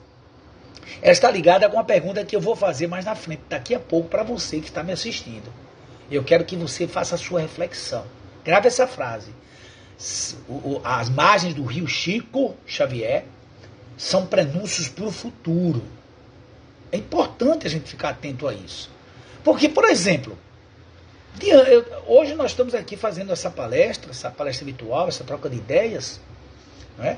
está 1.02 1.30
ligada 1.30 1.70
com 1.70 1.80
a 1.80 1.84
pergunta 1.84 2.24
que 2.24 2.36
eu 2.36 2.42
vou 2.42 2.56
fazer 2.56 2.88
mais 2.88 3.06
na 3.06 3.16
frente, 3.16 3.44
daqui 3.50 3.74
a 3.74 3.80
pouco, 3.80 4.10
para 4.10 4.24
você 4.24 4.60
que 4.60 4.68
está 4.68 4.84
me 4.84 4.92
assistindo. 4.92 5.52
Eu 6.12 6.24
quero 6.24 6.46
que 6.46 6.56
você 6.56 6.88
faça 6.88 7.16
a 7.16 7.18
sua 7.18 7.42
reflexão. 7.42 8.06
Grave 8.44 8.68
essa 8.68 8.88
frase. 8.88 9.34
As 10.84 11.10
margens 11.10 11.54
do 11.54 11.64
rio 11.64 11.88
Chico 11.88 12.56
Xavier 12.66 13.26
são 14.00 14.26
prenúncios 14.26 14.88
para 14.88 15.04
o 15.04 15.12
futuro. 15.12 15.84
É 16.90 16.96
importante 16.96 17.68
a 17.68 17.70
gente 17.70 17.90
ficar 17.90 18.12
atento 18.12 18.48
a 18.48 18.54
isso. 18.54 18.90
Porque, 19.44 19.68
por 19.68 19.84
exemplo, 19.84 20.38
hoje 22.08 22.34
nós 22.34 22.52
estamos 22.52 22.74
aqui 22.74 22.96
fazendo 22.96 23.34
essa 23.34 23.50
palestra, 23.50 24.10
essa 24.12 24.32
palestra 24.32 24.66
virtual, 24.66 25.10
essa 25.10 25.26
troca 25.26 25.50
de 25.50 25.58
ideias, 25.58 26.22
é? 26.98 27.18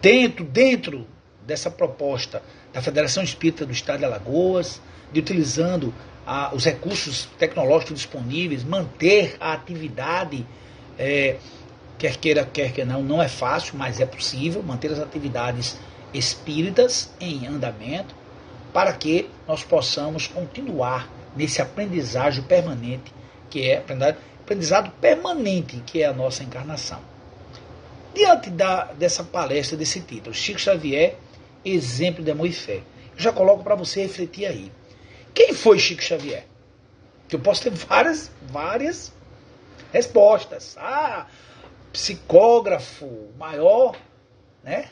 dentro, 0.00 0.42
dentro 0.42 1.06
dessa 1.46 1.70
proposta 1.70 2.42
da 2.72 2.80
Federação 2.80 3.22
Espírita 3.22 3.66
do 3.66 3.72
Estado 3.72 3.98
de 3.98 4.06
Alagoas, 4.06 4.80
de 5.12 5.20
utilizando 5.20 5.94
a, 6.26 6.54
os 6.54 6.64
recursos 6.64 7.28
tecnológicos 7.38 7.94
disponíveis, 7.94 8.64
manter 8.64 9.36
a 9.38 9.52
atividade, 9.52 10.46
é, 10.98 11.36
quer 11.98 12.16
queira, 12.16 12.46
quer 12.46 12.72
que 12.72 12.86
não, 12.86 13.02
não 13.02 13.22
é 13.22 13.28
fácil, 13.28 13.76
mas 13.76 14.00
é 14.00 14.06
possível 14.06 14.62
manter 14.62 14.90
as 14.90 14.98
atividades 14.98 15.76
espíritas 16.12 17.12
em 17.20 17.46
andamento 17.46 18.14
para 18.72 18.92
que 18.92 19.28
nós 19.46 19.62
possamos 19.62 20.26
continuar 20.26 21.10
nesse 21.36 21.60
aprendizagem 21.60 22.42
permanente, 22.44 23.12
que 23.50 23.68
é 23.68 23.82
aprendizado 24.40 24.90
permanente, 25.00 25.82
que 25.86 26.02
é 26.02 26.06
a 26.06 26.12
nossa 26.12 26.42
encarnação. 26.42 27.00
Diante 28.14 28.50
da, 28.50 28.84
dessa 28.92 29.24
palestra, 29.24 29.76
desse 29.76 30.00
título, 30.00 30.34
Chico 30.34 30.60
Xavier 30.60 31.16
exemplo 31.64 32.24
de 32.24 32.30
amor 32.30 32.46
e 32.46 32.52
fé. 32.52 32.82
Eu 33.14 33.18
já 33.18 33.32
coloco 33.32 33.62
para 33.62 33.74
você 33.74 34.02
refletir 34.02 34.46
aí. 34.46 34.72
Quem 35.34 35.52
foi 35.52 35.78
Chico 35.78 36.02
Xavier? 36.02 36.46
Que 37.28 37.36
eu 37.36 37.40
posso 37.40 37.62
ter 37.62 37.70
várias, 37.70 38.30
várias 38.50 39.12
respostas. 39.92 40.76
Ah, 40.78 41.26
psicógrafo, 41.92 43.28
maior, 43.38 43.96
né? 44.62 44.90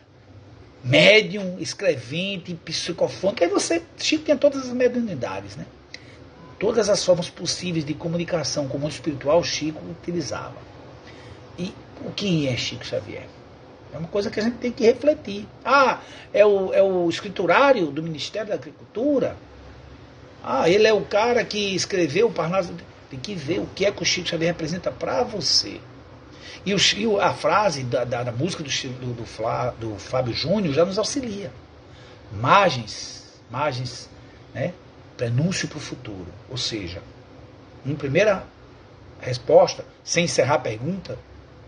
Médium, 0.90 1.56
escrevente, 1.59 2.54
psicofônico. 2.54 3.44
Aí 3.44 3.49
você, 3.49 3.82
Chico 3.97 4.25
tinha 4.25 4.37
todas 4.37 4.66
as 4.66 4.73
mediunidades, 4.73 5.56
né? 5.56 5.64
Todas 6.59 6.90
as 6.90 7.04
formas 7.04 7.30
possíveis 7.30 7.85
de 7.85 7.94
comunicação 7.94 8.68
com 8.68 8.76
o 8.76 8.80
mundo 8.80 8.90
espiritual, 8.90 9.42
Chico 9.42 9.80
utilizava. 9.88 10.56
E 11.59 11.73
o 12.04 12.11
que 12.11 12.49
é 12.49 12.56
Chico 12.56 12.85
Xavier? 12.85 13.26
É 13.92 13.99
uma 13.99 14.09
coisa 14.09 14.30
que 14.30 14.40
a 14.40 14.42
gente 14.42 14.56
tem 14.56 14.73
que 14.73 14.85
refletir. 14.85 15.47
Ah, 15.64 16.00
é 16.32 16.44
o, 16.44 16.73
é 16.73 16.82
o 16.82 17.09
escriturário 17.09 17.87
do 17.87 18.02
Ministério 18.02 18.49
da 18.49 18.54
Agricultura? 18.54 19.37
Ah, 20.42 20.68
ele 20.68 20.87
é 20.87 20.92
o 20.92 21.02
cara 21.02 21.44
que 21.44 21.75
escreveu 21.75 22.28
o 22.28 22.32
Parnaso. 22.32 22.75
Tem 23.09 23.18
que 23.18 23.35
ver 23.35 23.61
o 23.61 23.66
que 23.75 23.85
é 23.85 23.90
que 23.90 24.02
o 24.02 24.06
Chico 24.06 24.28
Xavier 24.28 24.52
representa 24.52 24.90
para 24.90 25.23
você. 25.25 25.80
E, 26.64 26.75
o, 27.07 27.21
a 27.21 27.33
frase 27.33 27.83
da, 27.85 28.04
da, 28.04 28.23
da 28.23 28.33
música 28.33 28.62
do, 28.62 28.71
do, 28.71 29.12
do, 29.14 29.26
Flá, 29.26 29.71
do 29.71 29.97
Fábio 29.97 30.35
Júnior 30.35 30.75
já 30.75 30.85
nos 30.85 30.99
auxilia. 30.99 31.52
Margens, 32.33 33.40
margens, 33.50 34.09
né? 34.54 34.73
prenúncio 35.16 35.69
para 35.69 35.78
o 35.78 35.80
futuro. 35.80 36.28
Ou 36.49 36.57
seja, 36.57 37.02
uma 37.85 37.97
primeira 37.97 38.45
resposta, 39.21 39.85
sem 40.02 40.25
encerrar 40.25 40.54
a 40.54 40.59
pergunta, 40.59 41.19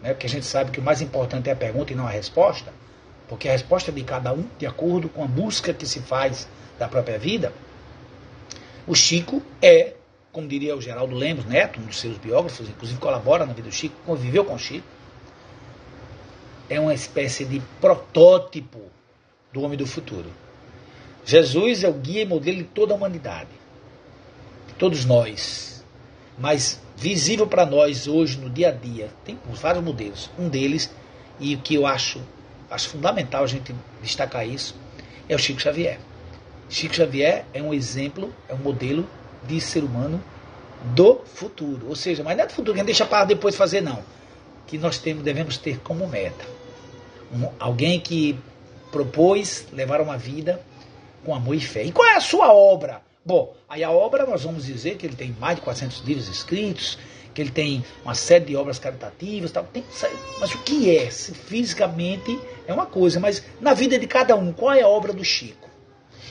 né? 0.02 0.12
porque 0.12 0.26
a 0.26 0.30
gente 0.30 0.46
sabe 0.46 0.70
que 0.70 0.80
o 0.80 0.82
mais 0.82 1.00
importante 1.00 1.48
é 1.48 1.52
a 1.52 1.56
pergunta 1.56 1.92
e 1.92 1.96
não 1.96 2.06
a 2.06 2.10
resposta, 2.10 2.72
porque 3.28 3.48
a 3.48 3.52
resposta 3.52 3.90
é 3.90 3.94
de 3.94 4.02
cada 4.02 4.32
um, 4.32 4.46
de 4.58 4.66
acordo 4.66 5.08
com 5.08 5.24
a 5.24 5.26
busca 5.26 5.72
que 5.72 5.86
se 5.86 6.00
faz 6.00 6.48
da 6.78 6.88
própria 6.88 7.18
vida, 7.18 7.52
o 8.86 8.94
Chico 8.94 9.42
é, 9.60 9.94
como 10.32 10.48
diria 10.48 10.74
o 10.74 10.80
Geraldo 10.80 11.14
Lemos 11.14 11.44
Neto, 11.44 11.78
um 11.78 11.84
dos 11.84 12.00
seus 12.00 12.16
biógrafos, 12.16 12.68
inclusive 12.68 12.98
colabora 12.98 13.44
na 13.44 13.52
vida 13.52 13.68
do 13.68 13.74
Chico, 13.74 13.94
conviveu 14.06 14.44
com 14.44 14.54
o 14.54 14.58
Chico, 14.58 14.86
é 16.70 16.80
uma 16.80 16.94
espécie 16.94 17.44
de 17.44 17.60
protótipo 17.80 18.80
do 19.52 19.60
homem 19.60 19.76
do 19.76 19.86
futuro. 19.86 20.30
Jesus 21.24 21.84
é 21.84 21.88
o 21.88 21.92
guia 21.92 22.22
e 22.22 22.26
modelo 22.26 22.58
de 22.58 22.64
toda 22.64 22.94
a 22.94 22.96
humanidade, 22.96 23.50
de 24.66 24.74
todos 24.74 25.04
nós. 25.04 25.84
Mas 26.38 26.80
visível 26.96 27.46
para 27.46 27.66
nós 27.66 28.08
hoje 28.08 28.38
no 28.38 28.48
dia 28.48 28.70
a 28.70 28.72
dia. 28.72 29.10
Tem 29.24 29.38
vários 29.52 29.84
modelos. 29.84 30.30
Um 30.38 30.48
deles, 30.48 30.90
e 31.38 31.54
o 31.54 31.58
que 31.58 31.74
eu 31.74 31.86
acho, 31.86 32.22
acho 32.70 32.88
fundamental 32.88 33.44
a 33.44 33.46
gente 33.46 33.74
destacar 34.00 34.48
isso, 34.48 34.74
é 35.28 35.34
o 35.34 35.38
Chico 35.38 35.60
Xavier. 35.60 36.00
Chico 36.70 36.94
Xavier 36.94 37.44
é 37.52 37.62
um 37.62 37.74
exemplo, 37.74 38.34
é 38.48 38.54
um 38.54 38.58
modelo 38.58 39.06
de 39.46 39.60
ser 39.60 39.84
humano 39.84 40.22
do 40.94 41.20
futuro. 41.24 41.88
Ou 41.88 41.96
seja, 41.96 42.22
mas 42.22 42.36
não 42.36 42.44
é 42.44 42.46
do 42.46 42.52
futuro 42.52 42.74
que 42.74 42.80
a 42.80 42.82
gente 42.82 42.86
deixa 42.86 43.06
para 43.06 43.24
depois 43.24 43.54
fazer, 43.54 43.80
não. 43.80 44.00
Que 44.66 44.78
nós 44.78 44.98
temos, 44.98 45.22
devemos 45.22 45.56
ter 45.56 45.78
como 45.80 46.06
meta. 46.08 46.44
Um, 47.32 47.48
alguém 47.58 48.00
que 48.00 48.38
propôs 48.90 49.66
levar 49.72 50.00
uma 50.00 50.18
vida 50.18 50.60
com 51.24 51.34
amor 51.34 51.54
e 51.54 51.60
fé. 51.60 51.84
E 51.84 51.92
qual 51.92 52.06
é 52.08 52.16
a 52.16 52.20
sua 52.20 52.52
obra? 52.52 53.00
Bom, 53.24 53.54
aí 53.68 53.84
a 53.84 53.90
obra 53.90 54.26
nós 54.26 54.42
vamos 54.42 54.66
dizer 54.66 54.96
que 54.96 55.06
ele 55.06 55.14
tem 55.14 55.34
mais 55.38 55.56
de 55.56 55.62
400 55.62 56.00
livros 56.00 56.28
escritos, 56.28 56.98
que 57.32 57.40
ele 57.40 57.50
tem 57.50 57.84
uma 58.04 58.14
série 58.14 58.46
de 58.46 58.56
obras 58.56 58.78
caritativas, 58.78 59.50
tal. 59.50 59.64
Tem, 59.64 59.84
mas 60.40 60.52
o 60.54 60.58
que 60.58 60.94
é? 60.96 61.08
Se 61.10 61.32
fisicamente 61.32 62.38
é 62.66 62.74
uma 62.74 62.86
coisa, 62.86 63.20
mas 63.20 63.42
na 63.60 63.72
vida 63.74 63.98
de 63.98 64.06
cada 64.06 64.34
um, 64.34 64.52
qual 64.52 64.74
é 64.74 64.82
a 64.82 64.88
obra 64.88 65.12
do 65.12 65.24
Chico? 65.24 65.70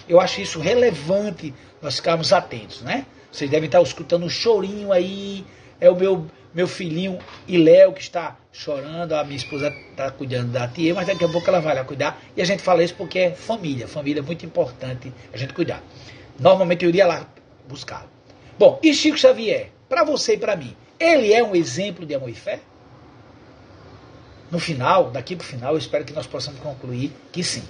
Eu 0.07 0.19
acho 0.19 0.41
isso 0.41 0.59
relevante 0.59 1.53
nós 1.81 1.95
ficarmos 1.95 2.33
atentos, 2.33 2.81
né? 2.81 3.05
Vocês 3.31 3.49
devem 3.49 3.67
estar 3.67 3.81
escutando 3.81 4.25
um 4.25 4.29
chorinho 4.29 4.91
aí, 4.91 5.45
é 5.79 5.89
o 5.89 5.95
meu 5.95 6.27
meu 6.53 6.67
filhinho 6.67 7.17
e 7.47 7.57
Léo 7.57 7.93
que 7.93 8.01
está 8.01 8.37
chorando, 8.51 9.13
a 9.13 9.23
minha 9.23 9.37
esposa 9.37 9.73
está 9.89 10.11
cuidando 10.11 10.51
da 10.51 10.67
tia, 10.67 10.93
mas 10.93 11.07
daqui 11.07 11.23
a 11.23 11.29
pouco 11.29 11.47
ela 11.49 11.61
vai 11.61 11.73
lá 11.73 11.83
cuidar. 11.83 12.21
E 12.35 12.41
a 12.41 12.45
gente 12.45 12.61
fala 12.61 12.83
isso 12.83 12.95
porque 12.95 13.19
é 13.19 13.31
família, 13.31 13.87
família 13.87 14.19
é 14.19 14.23
muito 14.23 14.45
importante 14.45 15.13
a 15.33 15.37
gente 15.37 15.53
cuidar. 15.53 15.81
Normalmente 16.39 16.83
eu 16.83 16.89
iria 16.89 17.07
lá 17.07 17.25
buscá-lo. 17.67 18.09
Bom, 18.59 18.79
e 18.83 18.93
Chico 18.93 19.17
Xavier, 19.17 19.69
para 19.87 20.03
você 20.03 20.33
e 20.33 20.37
para 20.37 20.55
mim, 20.55 20.75
ele 20.99 21.33
é 21.33 21.43
um 21.43 21.55
exemplo 21.55 22.05
de 22.05 22.13
amor 22.13 22.29
e 22.29 22.35
fé? 22.35 22.59
No 24.51 24.59
final, 24.59 25.09
daqui 25.09 25.35
para 25.35 25.45
o 25.45 25.47
final, 25.47 25.71
eu 25.71 25.77
espero 25.77 26.03
que 26.03 26.13
nós 26.13 26.27
possamos 26.27 26.59
concluir 26.59 27.13
que 27.31 27.43
sim. 27.43 27.63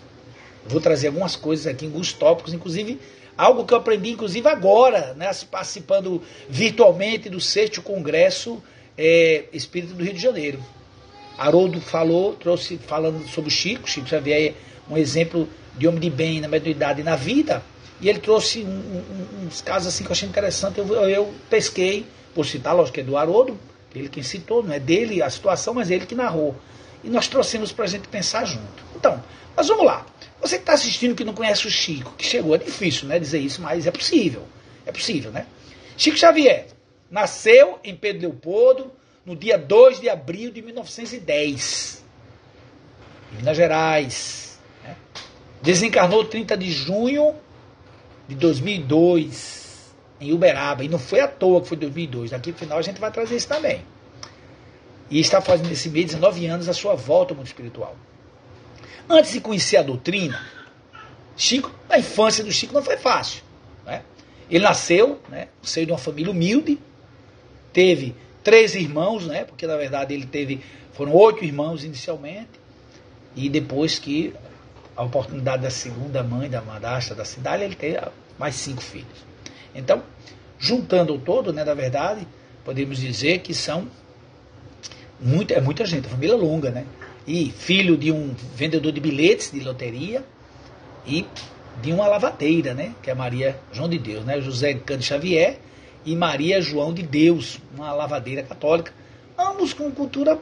Vou 0.66 0.82
trazer 0.82 1.08
algumas 1.08 1.36
coisas 1.36 1.68
aqui, 1.68 1.86
alguns 1.86 2.14
tópicos, 2.14 2.54
inclusive 2.54 3.00
algo 3.38 3.66
que 3.66 3.74
eu 3.74 3.78
aprendi, 3.78 4.12
inclusive 4.12 4.48
agora, 4.48 5.14
né, 5.16 5.32
participando 5.50 6.22
virtualmente 6.50 7.30
do 7.30 7.40
sexto 7.40 7.82
congresso 7.82 8.62
é, 8.98 9.46
Espírito 9.54 9.94
do 9.94 10.04
Rio 10.04 10.14
de 10.14 10.22
Janeiro. 10.22 10.64
Haroldo 11.38 11.82
falou, 11.82 12.34
trouxe 12.34 12.78
falando 12.78 13.28
sobre 13.28 13.50
o 13.50 13.52
Chico, 13.52 13.90
Chico 13.90 14.08
Xavier 14.08 14.52
é 14.52 14.54
um 14.92 14.98
exemplo 14.98 15.50
de 15.76 15.88
homem 15.88 16.00
de 16.00 16.10
bem 16.10 16.40
na 16.40 16.48
mediunidade 16.48 17.02
e 17.02 17.04
na 17.04 17.16
vida. 17.16 17.64
E 18.00 18.10
ele 18.10 18.20
trouxe 18.20 18.64
um, 18.64 18.68
um, 18.68 19.48
uns 19.48 19.62
casos 19.62 19.88
assim 19.88 20.04
que 20.04 20.10
eu 20.10 20.14
achei 20.14 20.28
interessante. 20.28 20.80
Eu, 20.80 20.88
eu 20.88 21.34
pesquei, 21.50 22.06
por 22.34 22.46
citar, 22.46 22.76
lógico 22.76 22.96
que 22.96 23.02
é 23.02 23.04
do 23.04 23.16
Haroldo, 23.16 23.58
ele 23.96 24.10
quem 24.10 24.24
citou, 24.24 24.64
não 24.64 24.74
é 24.74 24.80
dele 24.80 25.22
a 25.22 25.30
situação, 25.30 25.74
mas 25.74 25.92
é 25.92 25.96
ele 25.96 26.06
que 26.06 26.16
narrou. 26.16 26.56
E 27.04 27.10
nós 27.10 27.28
trouxemos 27.28 27.72
para 27.72 27.86
a 27.86 27.88
gente 27.88 28.08
pensar 28.08 28.46
junto. 28.46 28.84
Então, 28.96 29.22
mas 29.56 29.68
vamos 29.68 29.86
lá. 29.86 30.06
Você 30.42 30.56
que 30.56 30.64
está 30.64 30.74
assistindo 30.74 31.16
que 31.16 31.24
não 31.24 31.34
conhece 31.34 31.68
o 31.68 31.72
Chico, 31.72 32.14
que 32.18 32.26
chegou, 32.26 32.56
é 32.56 32.58
difícil 32.58 33.08
né, 33.08 33.20
dizer 33.20 33.40
isso, 33.40 33.62
mas 33.62 33.86
é 33.86 33.92
possível. 33.92 34.44
É 34.86 34.92
possível, 34.92 35.32
né? 35.32 35.46
Chico 35.96 36.18
Xavier 36.18 36.68
nasceu 37.10 37.80
em 37.84 37.96
Pedro 37.96 38.22
Leopoldo 38.22 38.92
no 39.26 39.36
dia 39.36 39.58
2 39.58 40.00
de 40.00 40.10
abril 40.10 40.52
de 40.52 40.62
1910, 40.62 42.04
em 43.32 43.36
Minas 43.38 43.58
Gerais. 43.58 44.60
Né? 44.84 44.96
Desencarnou 45.62 46.26
30 46.26 46.58
de 46.58 46.72
junho 46.72 47.36
de 48.28 48.36
2002 48.36 49.94
em 50.20 50.34
Uberaba. 50.34 50.84
E 50.84 50.90
não 50.90 51.00
foi 51.00 51.20
à 51.20 51.28
toa 51.28 51.62
que 51.62 51.68
foi 51.68 51.78
2002. 51.78 52.32
Daqui 52.32 52.52
no 52.52 52.58
final 52.58 52.78
a 52.78 52.82
gente 52.82 53.00
vai 53.00 53.12
trazer 53.12 53.36
isso 53.36 53.48
também. 53.48 53.84
E 55.10 55.20
está 55.20 55.42
fazendo 55.42 55.70
nesse 55.70 55.90
mês 55.90 56.06
19 56.06 56.46
anos 56.48 56.70
a 56.70 56.74
sua 56.74 56.96
volta 56.96 57.34
ao 57.34 57.38
mundo 57.38 57.48
espiritual. 57.48 57.96
Antes 59.10 59.34
de 59.34 59.42
conhecer 59.42 59.78
a 59.78 59.84
doutrina, 59.84 60.40
Chico, 61.36 61.72
a 61.90 62.00
infância 62.00 62.44
do 62.44 62.52
Chico 62.52 62.74
não 62.74 62.84
foi 62.84 62.98
fácil. 62.98 63.44
Né? 63.86 64.04
Ele 64.50 64.64
nasceu, 64.64 65.20
né, 65.30 65.48
saiu 65.62 65.86
de 65.86 65.92
uma 65.92 65.98
família 65.98 66.32
humilde, 66.32 66.80
teve 67.74 68.16
três 68.44 68.76
irmãos, 68.76 69.26
né, 69.26 69.44
porque 69.46 69.66
na 69.66 69.76
verdade 69.78 70.14
ele 70.14 70.26
teve, 70.26 70.62
foram 70.94 71.14
oito 71.14 71.44
irmãos 71.44 71.84
inicialmente, 71.84 72.50
e 73.36 73.50
depois 73.50 73.98
que 73.98 74.34
a 74.96 75.04
oportunidade 75.04 75.64
da 75.64 75.70
segunda 75.70 76.22
mãe, 76.22 76.50
da 76.50 76.62
madrasta 76.62 77.16
da 77.16 77.24
cidade, 77.24 77.64
ele 77.64 77.76
teve 77.76 78.00
mais 78.38 78.56
cinco 78.56 78.82
filhos. 78.82 79.26
Então, 79.74 80.04
juntando 80.60 81.16
o 81.16 81.20
todo, 81.20 81.54
né, 81.54 81.64
na 81.64 81.74
verdade, 81.74 82.28
podemos 82.66 82.98
dizer 82.98 83.40
que 83.40 83.54
são 83.54 83.88
Muita, 85.22 85.54
é 85.54 85.62
muita 85.62 85.86
gente, 85.86 86.08
família 86.08 86.36
longa, 86.36 86.72
né? 86.72 86.84
E 87.28 87.52
filho 87.52 87.96
de 87.98 88.12
um 88.12 88.34
vendedor 88.56 88.92
de 88.92 89.00
bilhetes 89.00 89.52
de 89.52 89.60
loteria 89.60 90.26
e 91.06 91.26
de 91.82 91.92
uma 91.92 92.08
lavadeira, 92.08 92.74
né? 92.74 92.94
Que 93.02 93.12
é 93.12 93.16
Maria 93.16 93.60
João 93.72 93.90
de 93.90 93.98
Deus, 93.98 94.26
né? 94.26 94.42
José 94.42 94.74
Cândido 94.74 95.04
Xavier 95.04 95.60
e 96.06 96.16
Maria 96.16 96.62
João 96.62 96.94
de 96.94 97.04
Deus, 97.04 97.60
uma 97.76 97.94
lavadeira 97.94 98.44
católica. 98.44 98.94
Ambos 99.38 99.74
com 99.74 99.90
cultura 99.92 100.40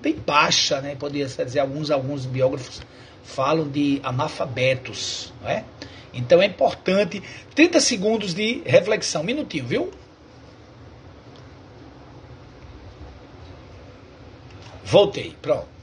bem 0.00 0.14
baixa, 0.14 0.80
né? 0.80 0.94
Poderia 0.94 1.26
dizer, 1.26 1.60
alguns, 1.60 1.90
alguns 1.90 2.26
biógrafos 2.26 2.82
falam 3.22 3.68
de 3.68 4.00
analfabetos, 4.02 5.32
não 5.40 5.48
é? 5.48 5.64
Então 6.12 6.40
é 6.40 6.46
importante. 6.46 7.22
30 7.54 7.80
segundos 7.80 8.34
de 8.34 8.62
reflexão, 8.64 9.22
minutinho, 9.22 9.66
viu? 9.66 9.90
Voltei, 14.84 15.34
pronto. 15.40 15.73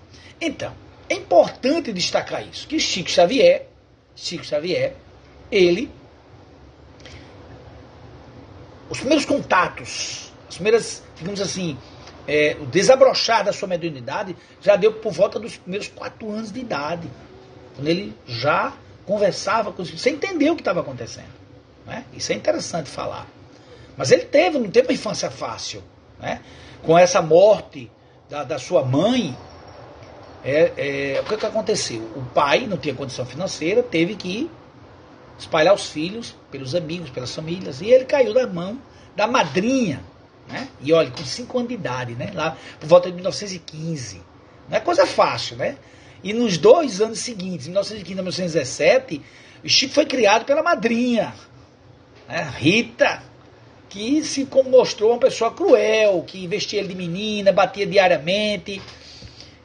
Então, 0.42 0.74
é 1.08 1.14
importante 1.14 1.94
destacar 1.94 2.46
isso, 2.48 2.68
que 2.68 2.80
Chico 2.80 3.12
Xavier, 3.12 3.68
Chico 4.16 4.44
Xavier, 4.44 4.96
ele, 5.52 5.92
os 8.90 8.98
primeiros 8.98 9.24
contatos, 9.24 10.32
as 10.50 10.56
primeiras, 10.56 11.04
digamos 11.16 11.40
assim, 11.40 11.78
é, 12.28 12.58
o 12.60 12.66
desabrochar 12.66 13.44
da 13.44 13.54
sua 13.54 13.68
mediunidade 13.68 14.36
já 14.62 14.76
deu 14.76 14.94
por 14.94 15.12
volta 15.12 15.40
dos 15.40 15.58
primeiros 15.58 15.88
quatro 15.90 16.32
anos 16.32 16.52
de 16.52 16.60
idade, 16.60 17.08
quando 17.76 17.88
ele 17.88 18.16
já 18.26 18.74
conversava 19.06 19.72
com 19.72 19.82
os 19.82 19.90
filhos, 19.90 20.02
sem 20.02 20.14
entender 20.16 20.50
o 20.50 20.56
que 20.56 20.62
estava 20.62 20.80
acontecendo. 20.80 21.32
Né? 21.86 22.04
Isso 22.14 22.32
é 22.32 22.36
interessante 22.36 22.90
falar. 22.90 23.28
Mas 23.98 24.12
ele 24.12 24.26
teve, 24.26 24.58
não 24.58 24.72
teve 24.72 24.88
uma 24.88 24.94
infância 24.94 25.30
fácil. 25.30 25.84
Né? 26.20 26.42
Com 26.82 26.98
essa 26.98 27.22
morte 27.22 27.92
da, 28.30 28.44
da 28.44 28.58
sua 28.58 28.84
mãe, 28.84 29.36
é, 30.44 30.74
é, 31.16 31.22
o 31.22 31.24
que, 31.26 31.38
que 31.38 31.46
aconteceu? 31.46 32.02
O 32.16 32.22
pai 32.34 32.66
não 32.68 32.78
tinha 32.78 32.96
condição 32.96 33.26
financeira, 33.26 33.84
teve 33.84 34.16
que 34.16 34.50
espalhar 35.38 35.74
os 35.74 35.90
filhos 35.90 36.36
pelos 36.50 36.76
amigos, 36.76 37.10
pelas 37.10 37.34
famílias, 37.34 37.82
e 37.82 37.88
ele 37.88 38.06
caiu 38.06 38.34
na 38.34 38.48
mão 38.48 38.80
da 39.16 39.28
madrinha. 39.28 40.04
Né? 40.48 40.68
E 40.82 40.92
olha, 40.92 41.12
com 41.12 41.24
5 41.24 41.58
anos 41.58 41.70
de 41.70 41.76
idade, 41.76 42.16
né? 42.16 42.32
lá 42.34 42.58
por 42.80 42.88
volta 42.88 43.10
de 43.10 43.16
1915. 43.16 44.22
Não 44.70 44.78
é 44.78 44.80
coisa 44.80 45.06
fácil, 45.06 45.58
né? 45.58 45.78
E 46.24 46.34
nos 46.34 46.58
dois 46.58 47.02
anos 47.02 47.20
seguintes, 47.20 47.68
1915 47.68 48.12
e 48.12 48.16
1917, 48.16 49.22
o 49.64 49.70
Chico 49.70 49.94
foi 49.94 50.06
criado 50.06 50.46
pela 50.46 50.62
madrinha, 50.62 51.34
né? 52.28 52.52
Rita, 52.56 53.24
que 53.90 54.24
se 54.24 54.48
mostrou 54.68 55.12
uma 55.12 55.20
pessoa 55.20 55.52
cruel, 55.52 56.24
que 56.26 56.46
investia 56.46 56.80
ele 56.80 56.90
de 56.90 56.96
menina, 56.96 57.52
batia 57.52 57.86
diariamente. 57.86 58.82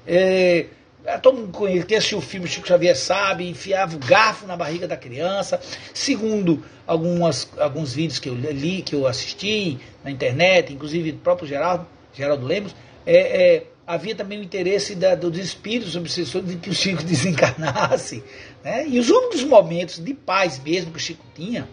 É, 0.06 0.66
é 1.04 1.18
todo 1.18 1.38
mundo 1.38 1.52
conhece, 1.52 2.14
o 2.14 2.20
filme 2.20 2.48
Chico 2.48 2.66
Xavier 2.66 2.96
sabe, 2.96 3.48
enfiava 3.48 3.96
o 3.96 3.98
garfo 3.98 4.46
na 4.46 4.56
barriga 4.56 4.86
da 4.86 4.96
criança. 4.96 5.60
Segundo 5.92 6.64
algumas, 6.86 7.48
alguns 7.58 7.94
vídeos 7.94 8.18
que 8.18 8.28
eu 8.28 8.34
li, 8.34 8.82
que 8.82 8.94
eu 8.94 9.06
assisti 9.06 9.78
na 10.04 10.10
internet, 10.10 10.72
inclusive 10.72 11.12
do 11.12 11.18
próprio 11.18 11.48
Geraldo, 11.48 11.86
Geraldo 12.12 12.46
Lemos, 12.46 12.74
é, 13.04 13.16
é, 13.16 13.66
havia 13.86 14.14
também 14.14 14.40
o 14.40 14.42
interesse 14.42 14.94
da, 14.94 15.14
dos 15.14 15.38
espíritos 15.38 15.94
obsessores 15.94 16.48
de 16.48 16.56
que 16.56 16.70
o 16.70 16.74
Chico 16.74 17.02
desencarnasse. 17.04 18.22
Né? 18.64 18.86
E 18.88 18.98
os 18.98 19.08
únicos 19.10 19.44
momentos 19.44 20.02
de 20.04 20.12
paz 20.12 20.60
mesmo 20.62 20.90
que 20.90 20.98
o 20.98 21.00
Chico 21.00 21.24
tinha 21.34 21.68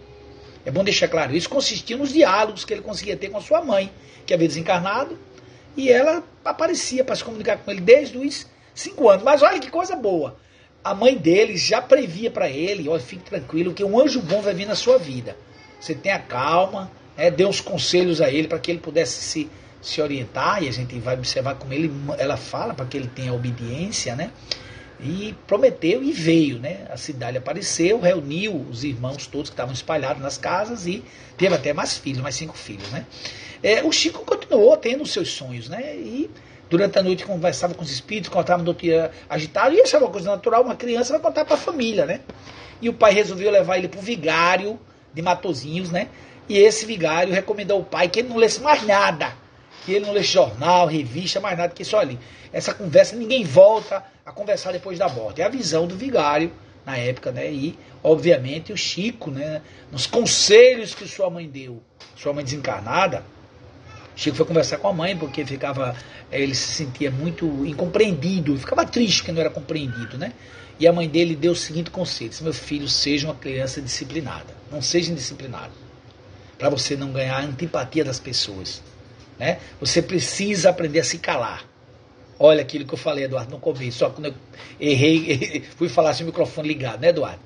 é 0.65 0.71
bom 0.71 0.83
deixar 0.83 1.07
claro 1.09 1.35
isso, 1.35 1.49
consistia 1.49 1.97
nos 1.97 2.13
diálogos 2.13 2.63
que 2.63 2.73
ele 2.73 2.81
conseguia 2.81 3.17
ter 3.17 3.29
com 3.29 3.37
a 3.37 3.41
sua 3.41 3.61
mãe, 3.63 3.91
que 4.25 4.33
havia 4.33 4.47
desencarnado, 4.47 5.17
e 5.75 5.89
ela 5.89 6.23
aparecia 6.43 7.03
para 7.03 7.15
se 7.15 7.23
comunicar 7.23 7.57
com 7.57 7.71
ele 7.71 7.81
desde 7.81 8.17
os 8.17 8.47
cinco 8.73 9.09
anos. 9.09 9.23
Mas 9.23 9.41
olha 9.41 9.59
que 9.59 9.69
coisa 9.69 9.95
boa. 9.95 10.37
A 10.83 10.93
mãe 10.93 11.17
dele 11.17 11.55
já 11.55 11.81
previa 11.81 12.29
para 12.29 12.49
ele, 12.49 12.89
olha, 12.89 13.01
fique 13.01 13.23
tranquilo, 13.23 13.73
que 13.73 13.83
um 13.83 13.99
anjo 13.99 14.21
bom 14.21 14.41
vai 14.41 14.53
vir 14.53 14.67
na 14.67 14.75
sua 14.75 14.97
vida. 14.97 15.37
Você 15.79 15.95
tenha 15.95 16.19
calma, 16.19 16.91
né, 17.17 17.31
dê 17.31 17.45
uns 17.45 17.61
conselhos 17.61 18.21
a 18.21 18.29
ele 18.29 18.47
para 18.47 18.59
que 18.59 18.69
ele 18.69 18.79
pudesse 18.79 19.21
se, 19.21 19.49
se 19.81 20.01
orientar, 20.01 20.61
e 20.61 20.67
a 20.67 20.71
gente 20.71 20.97
vai 20.99 21.15
observar 21.15 21.55
como 21.55 21.73
ele, 21.73 21.91
ela 22.17 22.35
fala 22.35 22.73
para 22.73 22.85
que 22.85 22.97
ele 22.97 23.07
tenha 23.07 23.33
obediência, 23.33 24.15
né? 24.15 24.31
E 25.03 25.35
prometeu 25.45 26.01
e 26.01 26.13
veio, 26.13 26.59
né? 26.59 26.87
A 26.89 26.95
cidade 26.95 27.37
apareceu, 27.37 27.99
reuniu 27.99 28.65
os 28.69 28.85
irmãos 28.85 29.27
todos 29.27 29.49
que 29.49 29.53
estavam 29.53 29.73
espalhados 29.73 30.21
nas 30.21 30.37
casas 30.37 30.87
e 30.87 31.03
teve 31.37 31.53
até 31.53 31.73
mais 31.73 31.97
filhos, 31.97 32.21
mais 32.21 32.35
cinco 32.35 32.57
filhos, 32.57 32.89
né? 32.89 33.05
É, 33.61 33.83
o 33.83 33.91
Chico 33.91 34.23
continuou 34.25 34.77
tendo 34.77 35.05
seus 35.05 35.29
sonhos, 35.29 35.67
né? 35.67 35.95
E 35.95 36.29
durante 36.69 36.97
a 36.97 37.03
noite 37.03 37.25
conversava 37.25 37.73
com 37.73 37.83
os 37.83 37.91
espíritos, 37.91 38.29
contava 38.29 38.63
no 38.63 38.73
dia 38.73 39.11
agitado, 39.29 39.75
e 39.75 39.81
isso 39.81 39.95
é 39.95 39.99
uma 39.99 40.09
coisa 40.09 40.31
natural, 40.31 40.63
uma 40.63 40.75
criança 40.75 41.11
vai 41.11 41.21
contar 41.21 41.43
para 41.43 41.55
a 41.55 41.57
família, 41.57 42.05
né? 42.05 42.21
E 42.81 42.87
o 42.87 42.93
pai 42.93 43.13
resolveu 43.13 43.51
levar 43.51 43.77
ele 43.77 43.89
para 43.89 43.99
o 43.99 44.03
vigário 44.03 44.79
de 45.13 45.21
Matozinhos, 45.21 45.91
né? 45.91 46.07
E 46.47 46.57
esse 46.57 46.85
vigário 46.85 47.33
recomendou 47.33 47.77
ao 47.77 47.83
pai 47.83 48.07
que 48.07 48.19
ele 48.19 48.29
não 48.29 48.37
lesse 48.37 48.61
mais 48.61 48.85
nada, 48.85 49.33
que 49.85 49.93
ele 49.93 50.05
não 50.05 50.13
lesse 50.13 50.33
jornal, 50.33 50.87
revista, 50.87 51.39
mais 51.39 51.57
nada, 51.57 51.73
que 51.73 51.81
isso 51.81 51.97
ali. 51.97 52.19
Essa 52.51 52.73
conversa 52.73 53.15
ninguém 53.15 53.43
volta 53.43 54.03
a 54.25 54.31
conversar 54.31 54.71
depois 54.71 54.97
da 54.97 55.09
morte. 55.09 55.41
É 55.41 55.45
a 55.45 55.49
visão 55.49 55.87
do 55.87 55.95
vigário 55.95 56.51
na 56.85 56.97
época, 56.97 57.31
né? 57.31 57.51
E, 57.51 57.77
obviamente, 58.03 58.71
o 58.71 58.77
Chico, 58.77 59.31
né? 59.31 59.61
Nos 59.91 60.05
conselhos 60.05 60.93
que 60.93 61.07
sua 61.07 61.29
mãe 61.29 61.47
deu, 61.47 61.81
sua 62.15 62.33
mãe 62.33 62.43
desencarnada, 62.43 63.23
Chico 64.15 64.37
foi 64.37 64.45
conversar 64.45 64.77
com 64.77 64.87
a 64.87 64.93
mãe 64.93 65.17
porque 65.17 65.43
ficava, 65.43 65.95
ele 66.31 66.53
se 66.53 66.73
sentia 66.73 67.09
muito 67.09 67.45
incompreendido, 67.65 68.57
ficava 68.57 68.85
triste 68.85 69.17
porque 69.19 69.31
não 69.31 69.41
era 69.41 69.49
compreendido, 69.49 70.17
né? 70.17 70.33
E 70.79 70.87
a 70.87 70.93
mãe 70.93 71.07
dele 71.07 71.35
deu 71.35 71.53
o 71.53 71.55
seguinte 71.55 71.89
conselho: 71.89 72.31
meu 72.41 72.53
filho, 72.53 72.87
seja 72.87 73.27
uma 73.27 73.35
criança 73.35 73.81
disciplinada, 73.81 74.53
não 74.71 74.81
seja 74.81 75.11
indisciplinado, 75.11 75.73
para 76.57 76.69
você 76.69 76.95
não 76.95 77.11
ganhar 77.11 77.37
a 77.37 77.43
antipatia 77.43 78.03
das 78.03 78.19
pessoas, 78.19 78.81
né? 79.39 79.59
Você 79.79 80.01
precisa 80.01 80.69
aprender 80.69 80.99
a 80.99 81.03
se 81.03 81.17
calar. 81.17 81.65
Olha 82.39 82.61
aquilo 82.61 82.85
que 82.85 82.93
eu 82.93 82.97
falei, 82.97 83.25
Eduardo, 83.25 83.51
no 83.51 83.59
começo. 83.59 83.99
Só 83.99 84.09
quando 84.09 84.27
eu 84.27 84.33
errei, 84.79 85.63
fui 85.75 85.89
falar 85.89 86.13
sem 86.13 86.23
o 86.23 86.27
microfone 86.27 86.67
ligado, 86.67 87.01
né, 87.01 87.09
Eduardo? 87.09 87.39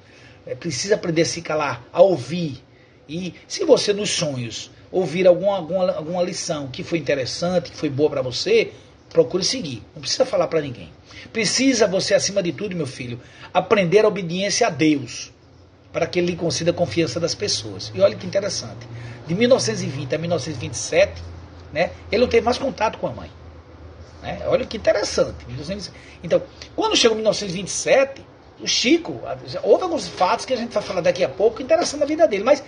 É, 0.45 0.55
precisa 0.55 0.95
aprender 0.95 1.23
a 1.23 1.25
se 1.25 1.41
calar, 1.41 1.83
a 1.91 2.01
ouvir. 2.01 2.63
E 3.07 3.33
se 3.47 3.63
você 3.65 3.93
nos 3.93 4.09
sonhos 4.09 4.71
ouvir 4.91 5.27
alguma, 5.27 5.57
alguma, 5.57 5.91
alguma 5.91 6.23
lição 6.23 6.67
que 6.67 6.83
foi 6.83 6.97
interessante, 6.97 7.71
que 7.71 7.77
foi 7.77 7.89
boa 7.89 8.09
para 8.09 8.21
você, 8.21 8.71
procure 9.09 9.43
seguir. 9.43 9.83
Não 9.93 10.01
precisa 10.01 10.25
falar 10.25 10.47
para 10.47 10.61
ninguém. 10.61 10.91
Precisa 11.31 11.87
você, 11.87 12.13
acima 12.13 12.41
de 12.41 12.51
tudo, 12.51 12.75
meu 12.75 12.87
filho, 12.87 13.19
aprender 13.53 14.05
a 14.05 14.07
obediência 14.07 14.67
a 14.67 14.69
Deus, 14.69 15.31
para 15.91 16.05
que 16.05 16.19
Ele 16.19 16.31
lhe 16.31 16.35
conceda 16.35 16.71
a 16.71 16.73
confiança 16.73 17.19
das 17.19 17.35
pessoas. 17.35 17.91
E 17.93 18.01
olha 18.01 18.15
que 18.15 18.25
interessante. 18.25 18.87
De 19.25 19.35
1920 19.35 20.15
a 20.15 20.17
1927, 20.17 21.21
né, 21.73 21.91
ele 22.11 22.21
não 22.21 22.29
teve 22.29 22.45
mais 22.45 22.57
contato 22.57 22.97
com 22.97 23.07
a 23.07 23.11
mãe. 23.11 23.31
Né? 24.21 24.41
Olha 24.47 24.65
que 24.65 24.77
interessante. 24.77 25.45
Então, 26.23 26.41
quando 26.75 26.95
chegou 26.95 27.15
1927, 27.15 28.25
o 28.59 28.67
Chico, 28.67 29.21
houve 29.63 29.83
alguns 29.83 30.07
fatos 30.07 30.45
que 30.45 30.53
a 30.53 30.57
gente 30.57 30.73
vai 30.73 30.81
falar 30.81 31.01
daqui 31.01 31.23
a 31.23 31.29
pouco, 31.29 31.61
interessante 31.61 31.99
na 31.99 32.05
vida 32.05 32.27
dele, 32.27 32.43
mas 32.43 32.63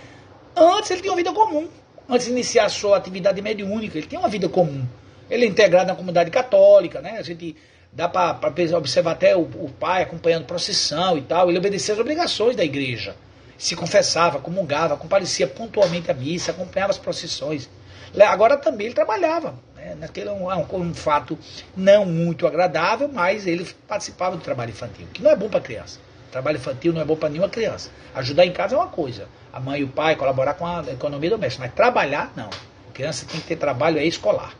antes 0.56 0.90
ele 0.90 1.00
tinha 1.00 1.12
uma 1.12 1.16
vida 1.16 1.32
comum. 1.32 1.68
Antes 2.08 2.26
de 2.26 2.32
iniciar 2.32 2.66
a 2.66 2.68
sua 2.68 2.96
atividade 2.96 3.40
mediúnica, 3.40 3.98
ele 3.98 4.06
tinha 4.06 4.20
uma 4.20 4.28
vida 4.28 4.48
comum. 4.48 4.86
Ele 5.28 5.44
é 5.44 5.48
integrado 5.48 5.86
na 5.86 5.94
comunidade 5.94 6.30
católica, 6.30 7.00
né? 7.00 7.18
A 7.18 7.22
gente 7.22 7.56
dá 7.92 8.08
para 8.08 8.38
observar 8.76 9.12
até 9.12 9.36
o, 9.36 9.42
o, 9.42 9.70
pai 9.78 10.02
acompanhando 10.02 10.44
procissão 10.44 11.16
e 11.16 11.22
tal. 11.22 11.48
Ele 11.48 11.58
obedecia 11.58 11.94
às 11.94 12.00
obrigações 12.00 12.56
da 12.56 12.64
igreja. 12.64 13.14
Se 13.56 13.76
confessava, 13.76 14.40
comungava, 14.40 14.96
comparecia 14.96 15.46
pontualmente 15.46 16.10
à 16.10 16.14
missa, 16.14 16.50
acompanhava 16.50 16.90
as 16.90 16.98
procissões. 16.98 17.68
Agora 18.18 18.56
também 18.56 18.86
ele 18.86 18.94
trabalhava. 18.94 19.54
Né? 19.76 19.94
Naquele 19.98 20.28
é 20.28 20.32
um, 20.32 20.50
é 20.50 20.56
um, 20.56 20.66
um, 20.76 20.94
fato 20.94 21.38
não 21.76 22.04
muito 22.04 22.46
agradável, 22.46 23.08
mas 23.08 23.46
ele 23.46 23.66
participava 23.86 24.36
do 24.36 24.42
trabalho 24.42 24.70
infantil, 24.70 25.06
que 25.12 25.22
não 25.22 25.30
é 25.30 25.36
bom 25.36 25.48
para 25.48 25.60
criança. 25.60 25.98
Trabalho 26.30 26.56
infantil 26.58 26.92
não 26.92 27.00
é 27.00 27.04
bom 27.04 27.16
para 27.16 27.28
nenhuma 27.28 27.48
criança. 27.48 27.90
Ajudar 28.14 28.46
em 28.46 28.52
casa 28.52 28.74
é 28.74 28.78
uma 28.78 28.88
coisa. 28.88 29.28
A 29.52 29.58
mãe 29.58 29.80
e 29.80 29.84
o 29.84 29.88
pai 29.88 30.14
colaborar 30.14 30.54
com 30.54 30.66
a 30.66 30.84
economia 30.88 31.30
doméstica. 31.30 31.64
Mas 31.64 31.74
trabalhar, 31.74 32.32
não. 32.36 32.48
A 32.88 32.92
criança 32.92 33.26
tem 33.26 33.40
que 33.40 33.46
ter 33.46 33.56
trabalho 33.56 33.98
é 33.98 34.04
escolar. 34.04 34.54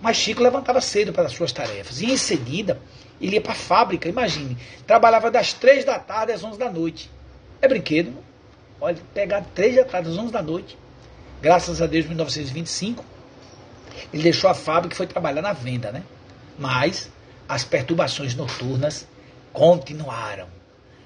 Mas 0.00 0.16
Chico 0.16 0.42
levantava 0.42 0.80
cedo 0.80 1.12
para 1.12 1.24
as 1.24 1.32
suas 1.32 1.52
tarefas. 1.52 2.00
E 2.00 2.10
em 2.10 2.16
seguida, 2.16 2.80
ele 3.20 3.34
ia 3.34 3.40
para 3.40 3.52
a 3.52 3.56
fábrica, 3.56 4.08
imagine. 4.08 4.56
Trabalhava 4.86 5.30
das 5.30 5.52
três 5.52 5.84
da 5.84 5.98
tarde 5.98 6.32
às 6.32 6.42
onze 6.42 6.58
da 6.58 6.70
noite. 6.70 7.10
É 7.60 7.68
brinquedo. 7.68 8.14
Olha, 8.80 8.96
pegar 9.12 9.44
três 9.54 9.76
da 9.76 9.84
tarde 9.84 10.08
às 10.08 10.16
onze 10.16 10.32
da 10.32 10.42
noite 10.42 10.78
Graças 11.44 11.82
a 11.82 11.86
Deus, 11.86 12.06
em 12.06 12.08
1925, 12.08 13.04
ele 14.10 14.22
deixou 14.22 14.48
a 14.48 14.54
fábrica 14.54 14.94
e 14.94 14.96
foi 14.96 15.06
trabalhar 15.06 15.42
na 15.42 15.52
venda, 15.52 15.92
né? 15.92 16.02
Mas 16.58 17.10
as 17.46 17.62
perturbações 17.62 18.34
noturnas 18.34 19.06
continuaram. 19.52 20.46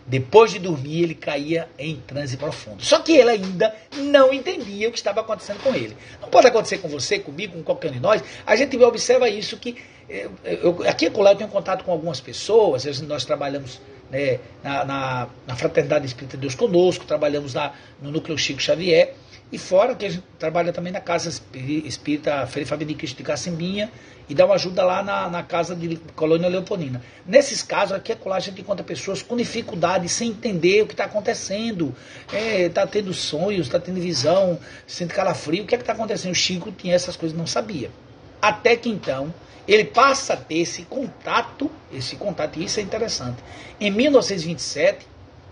Depois 0.07 0.53
de 0.53 0.61
dormir, 0.61 1.03
ele 1.03 1.17
caía 1.17 1.69
em 1.77 1.97
transe 1.97 2.37
profundo. 2.37 2.85
Só 2.85 3.01
que 3.01 3.17
ele 3.17 3.31
ainda 3.31 3.75
não 3.97 4.33
entendia 4.33 4.89
o 4.89 4.93
que 4.93 4.99
estava 4.99 5.23
acontecendo 5.23 5.61
com 5.61 5.75
ele. 5.75 5.97
Não 6.23 6.29
pode 6.29 6.47
acontecer 6.47 6.79
com 6.79 6.89
você, 6.89 7.19
comigo, 7.19 7.55
com 7.55 7.65
qualquer 7.65 7.91
um 7.91 7.95
de 7.95 8.01
nós. 8.01 8.23
A 8.47 8.55
gente 8.55 8.77
observa 8.77 9.29
isso 9.29 9.57
que 9.57 9.77
eu, 10.09 10.31
eu, 10.45 10.89
aqui 10.89 11.07
em 11.07 11.11
Colé 11.11 11.33
eu 11.33 11.37
tenho 11.37 11.51
contato 11.51 11.83
com 11.83 11.91
algumas 11.91 12.21
pessoas, 12.21 12.85
nós 13.01 13.25
trabalhamos 13.25 13.81
né, 14.09 14.39
na, 14.63 14.85
na, 14.85 15.29
na, 15.49 15.57
Fraternidade 15.57 16.07
Espírita 16.07 16.37
Deus 16.37 16.55
Conosco, 16.55 17.05
trabalhamos 17.05 17.55
na, 17.55 17.73
no 18.01 18.13
Núcleo 18.13 18.39
Chico 18.39 18.63
Xavier, 18.63 19.15
e 19.51 19.59
fora 19.59 19.95
que 19.95 20.05
a 20.05 20.11
gente 20.11 20.25
trabalha 20.39 20.73
também 20.73 20.93
na 20.93 21.01
Casa 21.01 21.29
Espírita 21.85 22.47
Frei 22.47 22.67
Fabio 22.67 22.87
de 22.87 22.95
Cristo 22.95 23.17
de 23.17 23.23
Cacimbinha 23.23 23.91
e 24.29 24.35
dá 24.35 24.45
uma 24.45 24.57
ajuda 24.57 24.85
lá 24.85 25.03
na, 25.03 25.31
na 25.31 25.43
Casa 25.43 25.75
de 25.75 25.97
Colônia 26.15 26.49
Leoponina. 26.49 27.03
Nesses 27.27 27.63
casos, 27.63 27.97
aqui 27.97 28.13
a 28.13 28.35
a 28.35 28.41
gente 28.41 28.61
encontra 28.61 28.85
pessoas 28.85 29.23
com 29.23 29.35
dificuldade, 29.37 30.07
sem 30.09 30.31
entender 30.31 30.83
o 30.83 30.87
que 30.87 30.93
está 30.93 31.05
acontecendo. 31.05 31.95
Está 32.27 32.37
é, 32.37 32.69
tá 32.69 32.87
tendo 32.87 33.15
sonhos, 33.15 33.67
está 33.67 33.81
tendo 33.81 33.99
visão, 34.01 34.59
sente 34.87 35.15
calafrio. 35.15 35.65
O 35.65 35.67
que 35.67 35.75
é 35.75 35.79
que 35.79 35.83
está 35.83 35.95
acontecendo? 35.95 36.33
O 36.33 36.35
Chico 36.35 36.71
tinha 36.71 36.95
essas 36.95 37.17
coisas, 37.17 37.37
não 37.37 37.47
sabia. 37.47 37.91
Até 38.43 38.77
que 38.77 38.91
então 38.91 39.33
ele 39.67 39.85
passa 39.85 40.35
a 40.35 40.37
ter 40.37 40.59
esse 40.59 40.83
contato, 40.83 41.71
esse 41.93 42.17
contato, 42.17 42.59
e 42.59 42.65
isso 42.65 42.81
é 42.81 42.83
interessante. 42.83 43.39
Em 43.81 43.91
1927, 43.91 45.07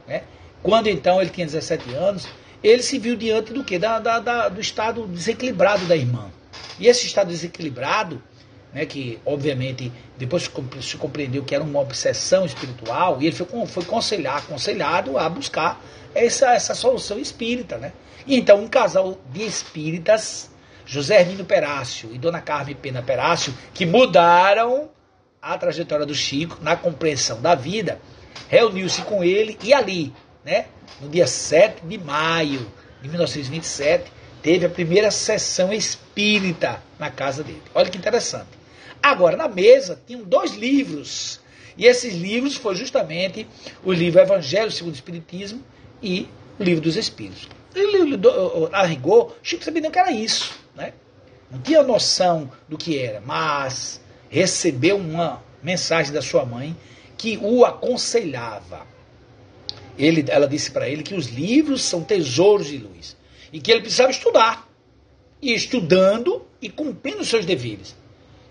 né, 0.07 0.23
quando 0.63 0.89
então 0.89 1.21
ele 1.21 1.31
tinha 1.31 1.47
17 1.47 1.95
anos, 1.95 2.29
ele 2.69 2.83
se 2.83 2.99
viu 2.99 3.17
diante 3.17 3.53
do 3.53 3.63
que? 3.63 3.79
Da, 3.79 3.99
da, 3.99 4.19
da, 4.19 4.49
do 4.49 4.61
estado 4.61 5.07
desequilibrado 5.07 5.85
da 5.87 5.95
irmã. 5.95 6.31
E 6.79 6.89
esse 6.89 7.07
estado 7.07 7.29
desequilibrado, 7.29 8.23
né, 8.73 8.85
que 8.85 9.19
obviamente 9.25 9.93
depois 10.19 10.51
se 10.81 10.97
compreendeu 10.97 11.45
que 11.45 11.55
era 11.55 11.63
uma 11.63 11.81
obsessão 11.81 12.45
espiritual, 12.45 13.19
e 13.21 13.27
ele 13.27 13.37
foi, 13.37 13.67
foi 13.67 13.83
aconselhar, 13.83 14.39
aconselhado 14.39 15.17
a 15.17 15.29
buscar 15.29 15.81
essa, 16.15 16.55
essa 16.55 16.75
solução 16.75 17.19
espírita. 17.19 17.77
Né? 17.79 17.93
E 18.27 18.37
então 18.37 18.61
um 18.61 18.69
casal 18.69 19.19
de 19.33 19.45
espíritas 19.45 20.51
José 20.85 21.21
Hermínio 21.21 21.45
Perácio 21.45 22.11
e 22.13 22.19
Dona 22.19 22.41
Carmen 22.41 22.77
Pena 22.77 23.03
Perácio, 23.03 23.53
que 23.75 23.85
mudaram 23.85 24.89
a 25.43 25.59
trajetória 25.59 26.07
do 26.07 26.15
Chico 26.15 26.59
na 26.63 26.77
compreensão 26.77 27.41
da 27.41 27.55
vida, 27.55 28.01
reuniu-se 28.49 29.03
com 29.03 29.23
ele 29.23 29.59
e 29.63 29.75
ali, 29.75 30.13
né, 30.47 30.67
no 31.01 31.09
dia 31.09 31.27
7 31.27 31.85
de 31.85 31.99
maio 31.99 32.67
de 33.03 33.09
1927, 33.09 34.11
teve 34.41 34.65
a 34.65 34.71
primeira 34.71 35.11
sessão 35.11 35.73
espírita 35.73 36.81
na 36.99 37.11
casa 37.11 37.45
dele. 37.45 37.63
Olha 37.75 37.91
que 37.91 37.99
interessante. 37.99 38.49
Agora, 39.03 39.37
na 39.37 39.49
mesa, 39.49 40.01
tinham 40.07 40.23
dois 40.23 40.55
livros. 40.55 41.41
E 41.77 41.85
esses 41.85 42.15
livros 42.15 42.55
foi 42.55 42.75
justamente 42.75 43.47
o 43.85 43.93
livro 43.93 44.21
Evangelho 44.21 44.71
segundo 44.71 44.95
o 44.95 44.97
Espiritismo 44.97 45.63
e 46.03 46.29
o 46.59 46.63
livro 46.63 46.81
dos 46.81 46.97
Espíritos. 46.97 47.49
A 48.73 48.87
rigor, 48.87 49.37
Chico 49.43 49.63
sabia 49.63 49.83
nem 49.83 49.91
o 49.91 49.93
que 49.93 49.99
era 49.99 50.11
isso 50.11 50.67
né? 50.77 50.93
não 51.51 51.61
tinha 51.61 51.83
noção 51.83 52.51
do 52.69 52.77
que 52.77 52.99
era, 52.99 53.21
mas 53.21 54.01
recebeu 54.29 54.97
uma 54.97 55.43
mensagem 55.63 56.13
da 56.13 56.21
sua 56.21 56.45
mãe 56.45 56.77
que 57.17 57.39
o 57.41 57.65
aconselhava. 57.65 58.87
Ele, 59.99 60.25
ela 60.29 60.47
disse 60.47 60.71
para 60.71 60.89
ele 60.89 61.03
que 61.03 61.15
os 61.15 61.27
livros 61.29 61.83
são 61.83 62.03
tesouros 62.03 62.67
de 62.69 62.79
luz 62.79 63.17
e 63.53 63.61
que 63.61 63.71
ele 63.71 63.81
precisava 63.81 64.11
estudar. 64.11 64.69
E 65.41 65.53
estudando 65.53 66.47
e 66.61 66.69
cumprindo 66.69 67.25
seus 67.25 67.45
deveres. 67.45 67.95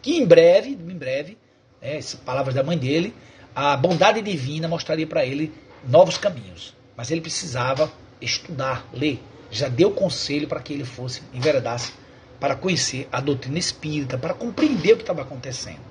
Que 0.01 0.17
em 0.17 0.25
breve, 0.25 0.69
em 0.69 0.97
breve, 0.97 1.38
né, 1.81 1.99
palavras 2.23 2.53
da 2.55 2.63
mãe 2.63 2.77
dele, 2.77 3.13
a 3.55 3.75
bondade 3.75 4.21
divina 4.21 4.67
mostraria 4.67 5.08
para 5.08 5.25
ele 5.25 5.51
novos 5.88 6.17
caminhos. 6.17 6.75
Mas 6.95 7.12
ele 7.12 7.21
precisava 7.21 7.91
estudar, 8.21 8.88
ler. 8.93 9.19
Já 9.51 9.67
deu 9.67 9.91
conselho 9.91 10.47
para 10.47 10.60
que 10.60 10.73
ele 10.73 10.86
fosse, 10.86 11.21
enveredasse 11.34 11.93
para 12.39 12.55
conhecer 12.55 13.08
a 13.12 13.19
doutrina 13.19 13.58
espírita, 13.58 14.17
para 14.17 14.34
compreender 14.34 14.93
o 14.93 14.97
que 14.97 15.03
estava 15.03 15.21
acontecendo. 15.21 15.81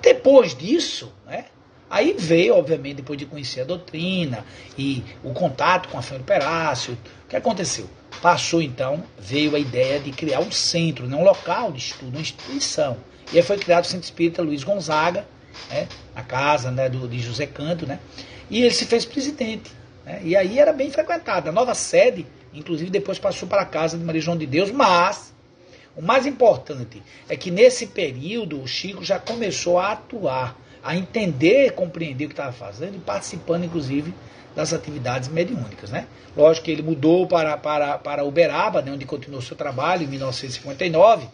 Depois 0.00 0.54
disso, 0.54 1.12
né, 1.26 1.46
aí 1.92 2.16
veio, 2.18 2.56
obviamente, 2.56 2.96
depois 2.96 3.18
de 3.18 3.26
conhecer 3.26 3.60
a 3.60 3.64
doutrina 3.64 4.46
e 4.78 5.04
o 5.22 5.34
contato 5.34 5.90
com 5.90 5.98
a 5.98 6.02
família 6.02 6.24
Perácio, 6.24 6.96
o 7.26 7.28
que 7.28 7.36
aconteceu? 7.36 7.86
Passou 8.22 8.62
então, 8.62 9.04
veio 9.18 9.54
a 9.54 9.58
ideia 9.58 10.00
de 10.00 10.10
criar 10.10 10.40
um 10.40 10.50
centro, 10.50 11.06
né, 11.06 11.14
um 11.14 11.22
local 11.22 11.70
de 11.70 11.80
estudo, 11.80 12.08
uma 12.08 12.20
instituição. 12.20 12.96
E 13.30 13.36
aí 13.36 13.42
foi 13.42 13.58
criado 13.58 13.84
o 13.84 13.86
Centro 13.86 14.04
Espírita 14.04 14.40
Luiz 14.40 14.64
Gonzaga, 14.64 15.26
né, 15.68 15.86
na 16.14 16.22
casa 16.22 16.70
né, 16.70 16.88
do, 16.88 17.06
de 17.06 17.20
José 17.20 17.46
Canto, 17.46 17.86
né, 17.86 18.00
e 18.48 18.62
ele 18.62 18.70
se 18.70 18.86
fez 18.86 19.04
presidente. 19.04 19.70
Né, 20.06 20.22
e 20.24 20.34
aí 20.34 20.58
era 20.58 20.72
bem 20.72 20.90
frequentado. 20.90 21.50
A 21.50 21.52
nova 21.52 21.74
sede, 21.74 22.26
inclusive, 22.54 22.90
depois 22.90 23.18
passou 23.18 23.46
para 23.46 23.60
a 23.60 23.66
casa 23.66 23.98
de 23.98 24.04
Maria 24.04 24.20
João 24.22 24.38
de 24.38 24.46
Deus, 24.46 24.70
mas 24.70 25.32
o 25.94 26.00
mais 26.00 26.24
importante 26.24 27.02
é 27.28 27.36
que 27.36 27.50
nesse 27.50 27.88
período 27.88 28.62
o 28.62 28.66
Chico 28.66 29.04
já 29.04 29.18
começou 29.18 29.78
a 29.78 29.92
atuar, 29.92 30.56
a 30.82 30.96
entender, 30.96 31.72
compreender 31.72 32.24
o 32.24 32.28
que 32.28 32.32
estava 32.34 32.52
fazendo 32.52 32.96
e 32.96 33.00
participando, 33.00 33.64
inclusive, 33.64 34.12
das 34.54 34.72
atividades 34.72 35.28
mediúnicas. 35.28 35.90
Né? 35.90 36.06
Lógico 36.36 36.64
que 36.66 36.70
ele 36.70 36.82
mudou 36.82 37.26
para, 37.26 37.56
para, 37.56 37.98
para 37.98 38.24
Uberaba, 38.24 38.82
né, 38.82 38.92
onde 38.92 39.04
continuou 39.04 39.40
seu 39.40 39.56
trabalho 39.56 40.04
em 40.04 40.08
1959, 40.08 41.26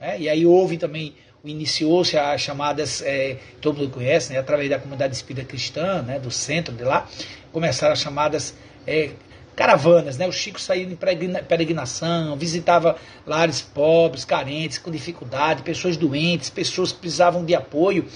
né? 0.00 0.18
e 0.18 0.28
aí 0.28 0.44
houve 0.44 0.76
também, 0.76 1.14
iniciou-se 1.44 2.16
as 2.18 2.40
chamadas, 2.40 3.02
é, 3.02 3.36
todo 3.60 3.78
mundo 3.78 3.90
conhece, 3.90 4.32
né, 4.32 4.38
através 4.38 4.68
da 4.68 4.78
comunidade 4.78 5.14
espírita 5.14 5.46
cristã, 5.46 6.02
né, 6.02 6.18
do 6.18 6.30
centro 6.30 6.74
de 6.74 6.84
lá, 6.84 7.08
começaram 7.52 7.92
as 7.92 8.00
chamadas 8.00 8.54
é, 8.86 9.10
caravanas, 9.56 10.18
né? 10.18 10.28
O 10.28 10.32
Chico 10.32 10.60
saía 10.60 10.84
em 10.84 10.94
peregrinação, 10.94 12.36
visitava 12.36 12.96
lares 13.26 13.62
pobres, 13.62 14.22
carentes, 14.22 14.76
com 14.76 14.90
dificuldade, 14.90 15.62
pessoas 15.62 15.96
doentes, 15.96 16.50
pessoas 16.50 16.92
que 16.92 16.98
precisavam 16.98 17.42
de 17.42 17.54
apoio, 17.54 18.06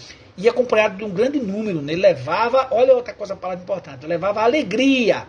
e 0.41 0.49
acompanhado 0.49 0.97
de 0.97 1.05
um 1.05 1.11
grande 1.11 1.39
número, 1.39 1.83
né? 1.83 1.93
Ele 1.93 2.03
levava, 2.03 2.69
olha 2.71 2.95
outra 2.95 3.13
coisa, 3.13 3.37
palavra 3.37 3.63
importante, 3.63 4.07
levava 4.07 4.43
alegria, 4.43 5.27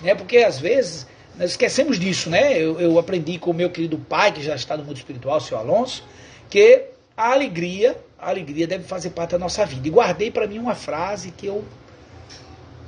né? 0.00 0.14
Porque 0.14 0.38
às 0.38 0.58
vezes 0.58 1.06
nós 1.36 1.50
esquecemos 1.50 1.98
disso, 1.98 2.30
né? 2.30 2.56
Eu, 2.56 2.80
eu 2.80 2.98
aprendi 2.98 3.38
com 3.38 3.50
o 3.50 3.54
meu 3.54 3.68
querido 3.70 3.98
pai, 3.98 4.32
que 4.32 4.42
já 4.42 4.54
está 4.54 4.76
no 4.76 4.84
mundo 4.84 4.96
espiritual, 4.96 5.38
o 5.38 5.40
senhor 5.40 5.60
Alonso, 5.60 6.04
que 6.48 6.84
a 7.16 7.32
alegria, 7.32 7.96
a 8.18 8.28
alegria 8.28 8.66
deve 8.66 8.84
fazer 8.84 9.10
parte 9.10 9.32
da 9.32 9.38
nossa 9.38 9.66
vida. 9.66 9.86
E 9.86 9.90
guardei 9.90 10.30
para 10.30 10.46
mim 10.46 10.58
uma 10.58 10.74
frase 10.74 11.32
que 11.32 11.46
eu 11.46 11.64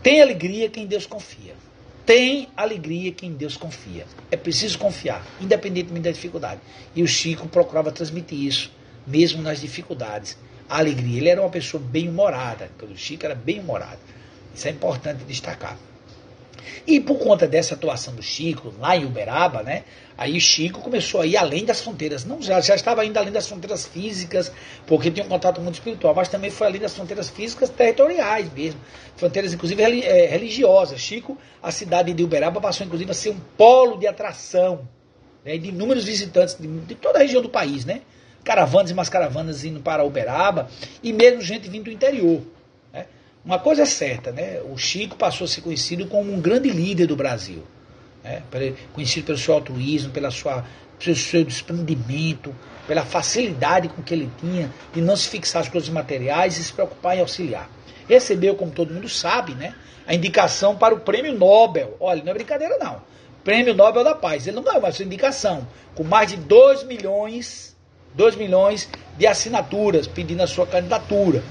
tem 0.03 0.21
alegria 0.21 0.69
quem 0.69 0.87
Deus 0.87 1.05
confia. 1.05 1.55
Tem 2.05 2.49
alegria 2.57 3.11
quem 3.11 3.33
Deus 3.33 3.57
confia. 3.57 4.07
É 4.31 4.37
preciso 4.37 4.79
confiar, 4.79 5.27
independentemente 5.41 6.05
da 6.05 6.13
dificuldade. 6.13 6.61
E 6.95 7.03
o 7.03 7.09
Chico 7.09 7.49
procurava 7.49 7.91
transmitir 7.91 8.39
isso, 8.39 8.71
mesmo 9.05 9.43
nas 9.43 9.61
dificuldades. 9.61 10.39
Alegria. 10.69 11.19
Ele 11.19 11.29
era 11.29 11.41
uma 11.41 11.51
pessoa 11.51 11.83
bem-humorada. 11.83 12.71
O 12.83 12.97
Chico 12.97 13.25
era 13.25 13.35
bem-humorado. 13.35 13.99
Isso 14.55 14.69
é 14.69 14.71
importante 14.71 15.25
destacar. 15.25 15.77
E 16.87 17.01
por 17.01 17.19
conta 17.19 17.47
dessa 17.47 17.75
atuação 17.75 18.15
do 18.15 18.23
Chico 18.23 18.73
lá 18.79 18.97
em 18.97 19.05
Uberaba, 19.05 19.63
né? 19.63 19.85
Aí 20.17 20.41
Chico 20.41 20.81
começou 20.81 21.21
a 21.21 21.27
ir 21.27 21.37
além 21.37 21.65
das 21.65 21.81
fronteiras. 21.81 22.25
Não 22.25 22.41
já, 22.41 22.61
já 22.61 22.75
estava 22.75 23.05
indo 23.05 23.19
além 23.19 23.33
das 23.33 23.47
fronteiras 23.47 23.87
físicas, 23.87 24.53
porque 24.87 25.11
tinha 25.11 25.27
um 25.27 25.29
contato 25.29 25.57
com 25.57 25.63
o 25.63 25.65
mundo 25.65 25.75
espiritual, 25.75 26.15
mas 26.15 26.29
também 26.29 26.51
foi 26.51 26.67
além 26.67 26.81
das 26.81 26.95
fronteiras 26.95 27.29
físicas 27.29 27.69
territoriais 27.71 28.53
mesmo. 28.53 28.81
Fronteiras, 29.17 29.53
inclusive, 29.53 29.83
é, 29.83 30.27
religiosas. 30.27 31.01
Chico, 31.01 31.37
a 31.63 31.71
cidade 31.71 32.13
de 32.13 32.25
Uberaba 32.25 32.61
passou, 32.61 32.87
inclusive, 32.87 33.11
a 33.11 33.15
ser 33.15 33.31
um 33.31 33.41
polo 33.57 33.99
de 33.99 34.07
atração 34.07 34.89
né, 35.45 35.57
de 35.57 35.69
inúmeros 35.69 36.05
visitantes 36.05 36.57
de, 36.59 36.67
de 36.67 36.95
toda 36.95 37.19
a 37.19 37.23
região 37.23 37.41
do 37.41 37.49
país, 37.49 37.85
né? 37.85 38.03
Caravanas 38.47 38.91
e 38.93 38.95
mais 38.95 39.09
caravanas 39.09 39.65
indo 39.65 39.81
para 39.81 40.05
Uberaba, 40.05 40.71
e 41.03 41.13
mesmo 41.13 41.43
gente 41.43 41.69
vindo 41.69 41.85
do 41.85 41.91
interior. 41.91 42.43
Uma 43.45 43.61
coisa 43.61 43.83
é 43.83 43.87
certa, 43.87 44.33
né? 44.33 44.61
O 44.73 44.77
Chico 44.77 45.15
passou 45.17 45.45
a 45.45 45.49
ser 45.49 45.61
conhecido 45.61 46.07
como 46.09 46.33
um 46.33 46.41
grande 46.41 46.69
líder 46.69 47.07
do 47.07 47.15
Brasil. 47.15 47.63
Né? 48.25 48.43
Conhecido 48.93 49.25
pelo 49.27 49.39
seu 49.39 49.55
altruísmo, 49.55 50.11
pela 50.11 50.33
sua, 50.33 50.65
pelo 50.99 51.15
seu 51.15 51.45
desprendimento, 51.45 52.53
pela 52.89 53.05
facilidade 53.05 53.89
com 53.89 54.03
que 54.03 54.13
ele 54.13 54.29
tinha 54.41 54.69
de 54.93 55.01
não 55.01 55.15
se 55.15 55.29
fixar 55.29 55.63
as 55.63 55.69
coisas 55.69 55.89
materiais 55.89 56.59
e 56.59 56.65
se 56.65 56.73
preocupar 56.73 57.17
em 57.17 57.21
auxiliar. 57.21 57.71
Recebeu, 58.09 58.57
como 58.57 58.73
todo 58.73 58.93
mundo 58.93 59.09
sabe, 59.09 59.55
né, 59.55 59.77
a 60.09 60.13
indicação 60.13 60.75
para 60.75 60.93
o 60.93 60.99
Prêmio 60.99 61.33
Nobel. 61.33 61.97
Olha, 62.01 62.25
não 62.25 62.33
é 62.33 62.35
brincadeira 62.35 62.79
não. 62.79 63.01
Prêmio 63.45 63.75
Nobel 63.75 64.03
da 64.03 64.17
Paz. 64.17 64.45
Ele 64.45 64.57
não 64.57 64.65
ganhou, 64.65 64.81
mas 64.81 64.97
sua 64.97 65.05
indicação, 65.05 65.69
com 65.95 66.03
mais 66.03 66.31
de 66.31 66.37
2 66.37 66.83
milhões, 66.83 67.76
2 68.17 68.37
milhões 68.37 68.89
de 69.17 69.27
assinaturas 69.27 70.07
pedindo 70.07 70.43
a 70.43 70.47
sua 70.47 70.67
candidatura. 70.67 71.43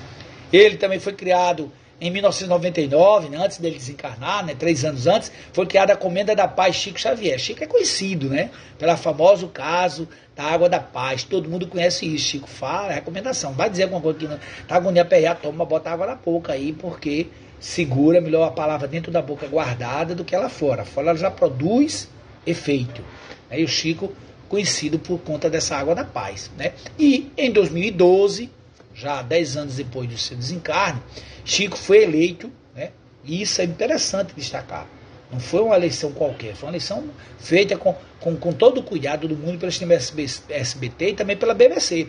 Ele 0.51 0.77
também 0.77 0.99
foi 0.99 1.13
criado 1.13 1.71
em 1.99 2.11
1999, 2.11 3.29
né, 3.29 3.37
antes 3.37 3.57
dele 3.57 3.77
desencarnar, 3.77 4.45
né, 4.45 4.53
três 4.53 4.83
anos 4.83 5.07
antes, 5.07 5.31
foi 5.53 5.65
criada 5.65 5.93
a 5.93 5.95
Comenda 5.95 6.35
da 6.35 6.47
Paz 6.47 6.75
Chico 6.75 6.99
Xavier. 6.99 7.39
Chico 7.39 7.63
é 7.63 7.67
conhecido, 7.67 8.27
né? 8.27 8.49
Pelo 8.77 8.97
famoso 8.97 9.47
caso 9.47 10.07
da 10.35 10.43
Água 10.43 10.67
da 10.67 10.79
Paz. 10.79 11.23
Todo 11.23 11.49
mundo 11.49 11.67
conhece 11.67 12.05
isso. 12.05 12.27
Chico 12.27 12.49
fala, 12.49 12.91
é 12.91 12.95
recomendação. 12.95 13.53
Vai 13.53 13.69
dizer 13.69 13.83
alguma 13.83 14.01
coisa 14.01 14.19
que 14.19 14.27
não 14.27 14.37
tá 14.67 14.75
agonia 14.75 15.05
perrear, 15.05 15.35
toma, 15.35 15.63
bota 15.63 15.89
água 15.89 16.05
na 16.05 16.15
boca 16.15 16.51
aí, 16.51 16.73
porque 16.73 17.27
segura 17.59 18.19
melhor 18.19 18.45
a 18.45 18.51
palavra 18.51 18.87
dentro 18.87 19.11
da 19.11 19.21
boca 19.21 19.47
guardada 19.47 20.13
do 20.13 20.25
que 20.25 20.35
ela 20.35 20.49
fora. 20.49 20.83
Fora 20.83 21.11
ela 21.11 21.17
já 21.17 21.31
produz 21.31 22.09
efeito. 22.45 23.01
Aí 23.49 23.63
o 23.63 23.67
Chico, 23.67 24.13
conhecido 24.47 24.99
por 24.99 25.19
conta 25.19 25.49
dessa 25.49 25.75
Água 25.75 25.95
da 25.95 26.03
Paz, 26.03 26.51
né? 26.57 26.73
E 26.97 27.31
em 27.37 27.51
2012 27.51 28.49
já 28.95 29.21
10 29.21 29.57
anos 29.57 29.75
depois 29.75 30.09
do 30.09 30.17
seu 30.17 30.37
desencarne, 30.37 31.01
Chico 31.43 31.77
foi 31.77 32.03
eleito, 32.03 32.49
né? 32.73 32.91
e 33.23 33.41
isso 33.41 33.61
é 33.61 33.65
interessante 33.65 34.33
destacar. 34.33 34.87
Não 35.31 35.39
foi 35.39 35.61
uma 35.61 35.75
eleição 35.75 36.11
qualquer, 36.13 36.55
foi 36.55 36.67
uma 36.67 36.71
eleição 36.71 37.03
feita 37.37 37.77
com, 37.77 37.93
com, 38.21 38.37
com 38.37 38.53
todo 38.53 38.79
o 38.79 38.83
cuidado 38.83 39.27
do 39.27 39.35
mundo 39.35 39.69
sistema 39.69 39.93
SBT 39.93 41.09
e 41.09 41.13
também 41.13 41.35
pela 41.35 41.53
BBC. 41.53 42.07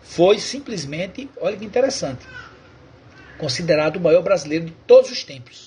Foi 0.00 0.38
simplesmente, 0.38 1.28
olha 1.40 1.56
que 1.56 1.64
interessante, 1.64 2.24
considerado 3.36 3.96
o 3.96 4.00
maior 4.00 4.22
brasileiro 4.22 4.66
de 4.66 4.72
todos 4.86 5.10
os 5.10 5.24
tempos. 5.24 5.65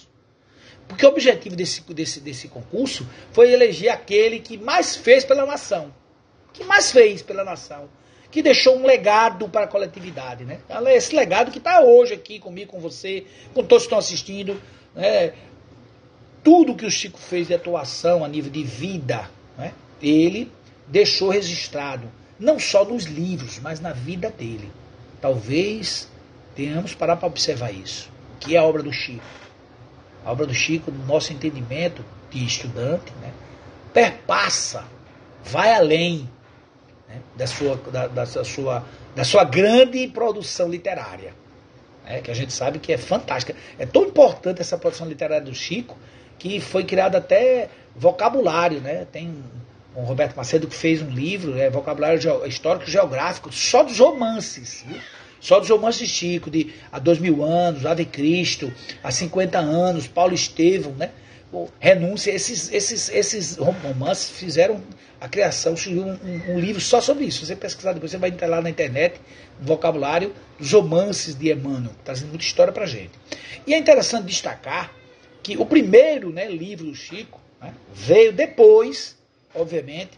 Porque 0.90 1.06
o 1.06 1.10
objetivo 1.10 1.56
desse, 1.56 1.82
desse, 1.94 2.20
desse 2.20 2.48
concurso 2.48 3.08
foi 3.32 3.54
eleger 3.54 3.90
aquele 3.90 4.40
que 4.40 4.58
mais 4.58 4.96
fez 4.96 5.24
pela 5.24 5.46
nação. 5.46 5.94
Que 6.52 6.64
mais 6.64 6.92
fez 6.92 7.22
pela 7.22 7.44
nação. 7.44 7.88
Que 8.32 8.42
deixou 8.42 8.76
um 8.76 8.86
legado 8.86 9.48
para 9.48 9.66
a 9.66 9.68
coletividade. 9.68 10.44
Né? 10.44 10.60
É 10.68 10.96
esse 10.96 11.16
legado 11.16 11.52
que 11.52 11.60
está 11.60 11.82
hoje 11.82 12.16
aqui 12.16 12.40
comigo, 12.40 12.72
com 12.72 12.80
você, 12.80 13.24
com 13.54 13.64
todos 13.64 13.84
que 13.84 13.88
estão 13.88 14.00
assistindo. 14.00 14.60
Né? 14.96 15.34
Tudo 16.44 16.76
que 16.76 16.86
o 16.88 16.92
Chico 16.92 17.20
fez 17.20 17.48
de 17.48 17.54
atuação 17.54 18.26
a 18.26 18.28
nível 18.28 18.52
de 18.52 18.64
vida, 18.64 19.30
né? 19.56 19.74
ele 20.02 20.52
deixou 20.88 21.30
registrado. 21.30 22.12
Não 22.40 22.58
só 22.58 22.84
nos 22.84 23.04
livros, 23.04 23.60
mas 23.60 23.80
na 23.80 23.94
vida 23.94 24.32
dele. 24.32 24.72
Talvez 25.22 26.10
tenhamos 26.56 26.96
parar 26.96 27.16
para 27.18 27.28
observar 27.28 27.72
isso. 27.72 28.10
Que 28.40 28.56
é 28.56 28.60
a 28.60 28.64
obra 28.64 28.82
do 28.82 28.92
Chico? 28.92 29.24
A 30.26 30.32
obra 30.32 30.46
do 30.46 30.54
Chico, 30.54 30.92
no 30.92 31.06
nosso 31.06 31.34
entendimento 31.34 32.04
de 32.30 32.46
estudante, 32.46 33.12
né, 33.22 33.32
perpassa, 33.94 34.84
vai 35.44 35.74
além 35.74 36.30
né, 37.08 37.22
da, 37.36 37.48
sua, 37.48 37.76
da, 37.92 38.08
da, 38.08 38.26
sua, 38.26 38.86
da 39.16 39.24
sua 39.24 39.44
grande 39.44 40.08
produção 40.08 40.70
literária. 40.70 41.34
Né, 42.06 42.22
que 42.22 42.32
a 42.32 42.34
gente 42.34 42.54
sabe 42.54 42.80
que 42.80 42.94
é 42.94 42.98
fantástica. 42.98 43.56
É 43.78 43.86
tão 43.86 44.04
importante 44.04 44.62
essa 44.62 44.78
produção 44.78 45.08
literária 45.08 45.46
do 45.46 45.54
Chico 45.54 45.98
que 46.38 46.60
foi 46.60 46.84
criado 46.84 47.16
até 47.16 47.70
vocabulário. 47.96 48.80
Né? 48.80 49.06
Tem 49.12 49.44
o 49.96 50.02
Roberto 50.02 50.36
Macedo 50.36 50.68
que 50.68 50.76
fez 50.76 51.02
um 51.02 51.10
livro, 51.10 51.58
é, 51.58 51.70
vocabulário 51.70 52.46
histórico 52.46 52.90
geográfico, 52.90 53.52
só 53.52 53.84
dos 53.84 54.00
romances. 54.00 54.84
Viu? 54.88 55.00
Só 55.40 55.60
dos 55.60 55.70
romances 55.70 56.10
Chico, 56.10 56.50
de 56.50 56.74
há 56.92 57.00
dois 57.00 57.20
mil 57.20 57.44
anos, 57.44 57.86
Ave 57.86 58.06
Cristo, 58.06 58.72
há 59.04 59.12
50 59.12 59.58
anos, 59.58 60.08
Paulo 60.08 60.34
Estevão, 60.34 60.94
né? 60.94 61.12
Renúncia, 61.80 62.32
esses, 62.32 62.72
esses, 62.72 63.10
esses 63.10 63.58
romances 63.58 64.30
fizeram 64.30 64.84
a 65.20 65.28
criação, 65.28 65.76
surgiu 65.76 66.04
um, 66.04 66.12
um, 66.12 66.54
um, 66.54 66.60
livro 66.60 66.80
só 66.80 67.02
sobre 67.02 67.26
isso. 67.26 67.40
Se 67.40 67.48
você 67.48 67.56
pesquisar 67.56 67.94
depois, 67.94 68.12
você 68.12 68.18
vai 68.18 68.30
entrar 68.30 68.48
lá 68.48 68.62
na 68.62 68.70
internet, 68.70 69.20
no 69.60 69.66
vocabulário 69.66 70.34
dos 70.60 70.72
romances 70.72 71.36
de 71.36 71.52
Emmanuel, 71.52 71.92
trazendo 72.06 72.30
muita 72.30 72.44
história 72.44 72.72
pra 72.72 72.86
gente. 72.86 73.12
E 73.66 73.74
é 73.74 73.78
interessante 73.78 74.26
destacar 74.26 74.94
que 75.42 75.58
o 75.58 75.66
primeiro 75.66 76.30
né, 76.32 76.48
livro 76.48 76.86
do 76.86 76.96
Chico 76.96 77.40
né, 77.62 77.74
veio 77.94 78.32
depois, 78.32 79.18
obviamente, 79.54 80.12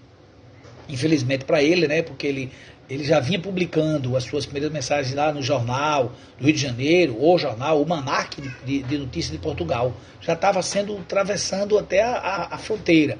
infelizmente 0.89 1.45
para 1.45 1.63
ele, 1.63 1.87
né, 1.87 2.01
porque 2.01 2.27
ele 2.27 2.51
ele 2.91 3.05
já 3.05 3.21
vinha 3.21 3.39
publicando 3.39 4.17
as 4.17 4.25
suas 4.25 4.45
primeiras 4.45 4.69
mensagens 4.69 5.15
lá 5.15 5.31
no 5.31 5.41
jornal 5.41 6.11
do 6.37 6.43
Rio 6.43 6.53
de 6.53 6.59
Janeiro, 6.59 7.15
o 7.17 7.37
jornal, 7.37 7.81
o 7.81 7.87
Manarque 7.87 8.41
de, 8.65 8.83
de 8.83 8.97
Notícias 8.97 9.31
de 9.31 9.37
Portugal. 9.37 9.93
Já 10.19 10.33
estava 10.33 10.61
sendo 10.61 10.97
atravessando 10.97 11.79
até 11.79 12.03
a, 12.03 12.17
a, 12.17 12.55
a, 12.55 12.57
fronteira. 12.57 13.17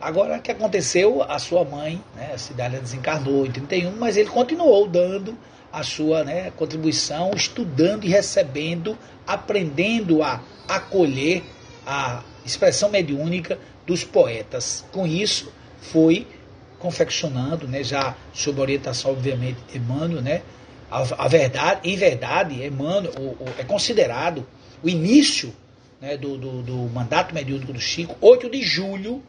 Agora, 0.00 0.38
o 0.38 0.40
que 0.40 0.50
aconteceu? 0.50 1.22
A 1.22 1.38
sua 1.38 1.66
mãe, 1.66 2.02
né, 2.16 2.30
a 2.32 2.38
Cidália 2.38 2.80
desencarnou 2.80 3.44
em 3.44 3.50
31, 3.50 3.92
mas 3.98 4.16
ele 4.16 4.30
continuou 4.30 4.88
dando 4.88 5.36
a 5.70 5.82
sua 5.82 6.24
né, 6.24 6.50
contribuição, 6.56 7.32
estudando 7.36 8.04
e 8.04 8.08
recebendo, 8.08 8.96
aprendendo 9.26 10.22
a 10.22 10.40
acolher 10.66 11.42
a 11.86 12.22
expressão 12.42 12.88
mediúnica 12.88 13.58
dos 13.86 14.02
poetas. 14.02 14.82
Com 14.90 15.06
isso, 15.06 15.52
foi 15.78 16.26
confeccionando, 16.80 17.68
né, 17.68 17.84
já 17.84 18.16
sob 18.32 18.60
orientação, 18.60 19.12
obviamente, 19.12 19.58
Emmanuel, 19.72 20.22
né, 20.22 20.42
a, 20.90 21.24
a, 21.24 21.28
verdade, 21.28 21.88
em 21.88 21.96
verdade, 21.96 22.64
Emmanuel 22.64 23.12
o, 23.16 23.44
o, 23.44 23.54
é 23.58 23.62
considerado 23.62 24.44
o 24.82 24.88
início 24.88 25.54
né, 26.00 26.16
do, 26.16 26.36
do, 26.36 26.62
do, 26.62 26.74
mandato 26.92 27.34
mediúnico 27.34 27.72
do 27.72 27.78
Chico, 27.78 28.16
8 28.20 28.50
de 28.50 28.62
julho 28.62 29.22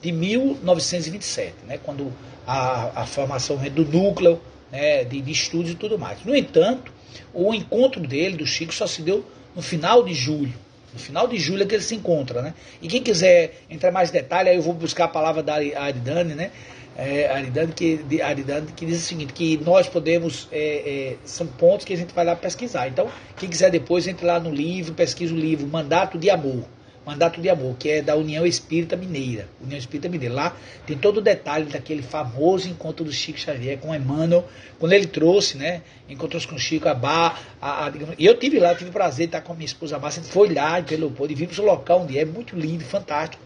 de 0.00 0.12
1927, 0.12 1.54
né, 1.66 1.78
quando 1.82 2.12
a, 2.46 3.02
a 3.02 3.06
formação 3.06 3.56
né, 3.56 3.70
do 3.70 3.84
núcleo 3.84 4.40
né, 4.70 5.02
de, 5.02 5.20
de 5.20 5.32
estudos 5.32 5.72
e 5.72 5.74
tudo 5.74 5.98
mais. 5.98 6.22
No 6.24 6.36
entanto, 6.36 6.92
o 7.32 7.54
encontro 7.54 8.06
dele, 8.06 8.36
do 8.36 8.46
Chico, 8.46 8.72
só 8.72 8.86
se 8.86 9.02
deu 9.02 9.24
no 9.56 9.62
final 9.62 10.04
de 10.04 10.14
julho. 10.14 10.54
No 10.92 10.98
final 10.98 11.26
de 11.26 11.38
julho 11.38 11.62
é 11.62 11.66
que 11.66 11.74
ele 11.74 11.82
se 11.82 11.94
encontra, 11.94 12.40
né? 12.40 12.54
E 12.80 12.88
quem 12.88 13.02
quiser 13.02 13.62
entrar 13.68 13.92
mais 13.92 14.10
detalhe, 14.10 14.48
aí 14.48 14.56
eu 14.56 14.62
vou 14.62 14.72
buscar 14.72 15.04
a 15.04 15.08
palavra 15.08 15.42
da 15.42 15.54
Aridane, 15.54 16.34
né? 16.34 16.50
É, 16.98 17.30
Aridane, 17.30 17.72
que, 17.72 18.20
Aridane, 18.20 18.72
que 18.72 18.84
diz 18.84 18.98
o 18.98 19.06
seguinte, 19.06 19.32
que 19.32 19.56
nós 19.58 19.88
podemos, 19.88 20.48
é, 20.50 21.12
é, 21.12 21.16
são 21.24 21.46
pontos 21.46 21.86
que 21.86 21.92
a 21.92 21.96
gente 21.96 22.12
vai 22.12 22.24
lá 22.24 22.34
pesquisar. 22.34 22.88
Então, 22.88 23.08
quem 23.36 23.48
quiser 23.48 23.70
depois, 23.70 24.08
entre 24.08 24.26
lá 24.26 24.40
no 24.40 24.50
livro, 24.50 24.92
pesquisa 24.94 25.32
o 25.32 25.36
livro 25.36 25.64
Mandato 25.68 26.18
de 26.18 26.28
Amor. 26.28 26.64
Mandato 27.06 27.40
de 27.40 27.48
Amor, 27.48 27.76
que 27.78 27.88
é 27.88 28.02
da 28.02 28.16
União 28.16 28.44
Espírita 28.44 28.96
Mineira. 28.96 29.48
União 29.62 29.78
Espírita 29.78 30.08
Mineira. 30.08 30.34
Lá 30.34 30.56
tem 30.86 30.98
todo 30.98 31.18
o 31.18 31.20
detalhe 31.22 31.66
daquele 31.66 32.02
famoso 32.02 32.68
encontro 32.68 33.04
do 33.04 33.12
Chico 33.12 33.38
Xavier 33.38 33.78
com 33.78 33.94
Emmanuel, 33.94 34.44
quando 34.78 34.92
ele 34.92 35.06
trouxe, 35.06 35.56
né? 35.56 35.82
Encontrou-se 36.08 36.46
com 36.46 36.56
o 36.56 36.58
Chico, 36.58 36.88
a 36.88 36.94
Bar, 36.94 37.40
a, 37.62 37.86
a, 37.86 37.92
e 38.18 38.26
eu 38.26 38.36
tive 38.36 38.58
lá, 38.58 38.74
tive 38.74 38.90
o 38.90 38.92
prazer 38.92 39.28
de 39.28 39.36
estar 39.36 39.40
com 39.40 39.52
a 39.52 39.54
minha 39.54 39.64
esposa 39.64 39.98
Márcia, 39.98 40.22
foi 40.22 40.52
lá 40.52 40.82
pelo 40.82 41.06
Leopoldo 41.06 41.32
e 41.32 41.36
vimos 41.36 41.58
o 41.58 41.62
local 41.62 42.02
onde 42.02 42.18
é, 42.18 42.24
muito 42.24 42.56
lindo, 42.56 42.84
fantástico. 42.84 43.42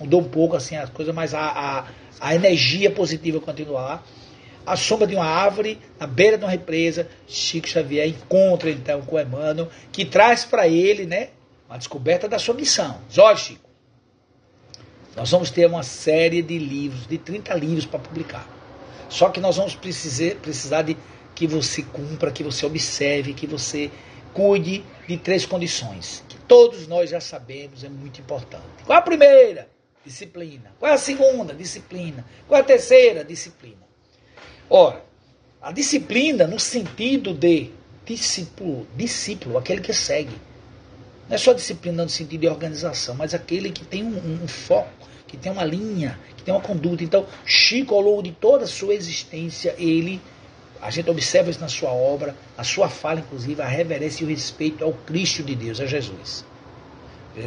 Mudou 0.00 0.20
um 0.20 0.28
pouco 0.28 0.56
assim 0.56 0.76
as 0.76 0.90
coisas, 0.90 1.14
mas 1.14 1.32
a, 1.32 1.40
a 1.40 1.84
a 2.20 2.34
energia 2.34 2.90
positiva 2.90 3.40
continua 3.40 3.80
lá. 3.80 4.02
A 4.64 4.76
sombra 4.76 5.06
de 5.06 5.14
uma 5.14 5.24
árvore, 5.24 5.78
na 5.98 6.06
beira 6.06 6.36
de 6.36 6.44
uma 6.44 6.50
represa, 6.50 7.08
Chico 7.26 7.68
Xavier 7.68 8.08
encontra 8.08 8.70
então 8.70 9.00
com 9.02 9.20
Emmanuel, 9.20 9.68
que 9.92 10.04
traz 10.04 10.44
para 10.44 10.66
ele 10.66 11.06
né, 11.06 11.28
uma 11.68 11.78
descoberta 11.78 12.28
da 12.28 12.38
sua 12.38 12.54
missão. 12.54 13.00
Diz, 13.08 13.40
Chico, 13.40 13.70
nós 15.14 15.30
vamos 15.30 15.50
ter 15.50 15.66
uma 15.66 15.84
série 15.84 16.42
de 16.42 16.58
livros, 16.58 17.06
de 17.06 17.16
30 17.16 17.54
livros 17.54 17.86
para 17.86 18.00
publicar. 18.00 18.48
Só 19.08 19.28
que 19.28 19.40
nós 19.40 19.56
vamos 19.56 19.76
precisar, 19.76 20.34
precisar 20.36 20.82
de 20.82 20.96
que 21.32 21.46
você 21.46 21.82
cumpra, 21.82 22.32
que 22.32 22.42
você 22.42 22.66
observe, 22.66 23.34
que 23.34 23.46
você 23.46 23.90
cuide 24.34 24.84
de 25.06 25.16
três 25.16 25.46
condições, 25.46 26.24
que 26.28 26.36
todos 26.38 26.88
nós 26.88 27.08
já 27.08 27.20
sabemos, 27.20 27.84
é 27.84 27.88
muito 27.88 28.20
importante. 28.20 28.64
Qual 28.84 28.98
a 28.98 29.02
primeira? 29.02 29.75
Disciplina. 30.06 30.72
Qual 30.78 30.88
é 30.88 30.94
a 30.94 30.98
segunda? 30.98 31.52
Disciplina. 31.52 32.24
Qual 32.46 32.56
é 32.56 32.62
a 32.62 32.64
terceira? 32.64 33.24
Disciplina. 33.24 33.82
Ora, 34.70 35.04
a 35.60 35.72
disciplina 35.72 36.46
no 36.46 36.60
sentido 36.60 37.34
de 37.34 37.72
discípulo, 38.04 38.86
discípulo, 38.96 39.58
aquele 39.58 39.80
que 39.80 39.92
segue. 39.92 40.36
Não 41.28 41.34
é 41.34 41.38
só 41.38 41.52
disciplina 41.52 42.04
no 42.04 42.08
sentido 42.08 42.42
de 42.42 42.48
organização, 42.48 43.16
mas 43.16 43.34
aquele 43.34 43.72
que 43.72 43.84
tem 43.84 44.04
um, 44.04 44.44
um 44.44 44.46
foco, 44.46 45.08
que 45.26 45.36
tem 45.36 45.50
uma 45.50 45.64
linha, 45.64 46.16
que 46.36 46.44
tem 46.44 46.54
uma 46.54 46.60
conduta. 46.60 47.02
Então, 47.02 47.26
Chico, 47.44 47.92
ao 47.92 48.00
longo 48.00 48.22
de 48.22 48.30
toda 48.30 48.62
a 48.62 48.68
sua 48.68 48.94
existência, 48.94 49.74
ele, 49.76 50.20
a 50.80 50.88
gente 50.88 51.10
observa 51.10 51.50
isso 51.50 51.60
na 51.60 51.68
sua 51.68 51.90
obra, 51.90 52.36
a 52.56 52.62
sua 52.62 52.88
fala, 52.88 53.18
inclusive, 53.18 53.60
a 53.60 53.66
reverência 53.66 54.22
e 54.22 54.26
o 54.26 54.30
respeito 54.30 54.84
ao 54.84 54.92
Cristo 54.92 55.42
de 55.42 55.56
Deus, 55.56 55.80
a 55.80 55.86
Jesus. 55.86 56.44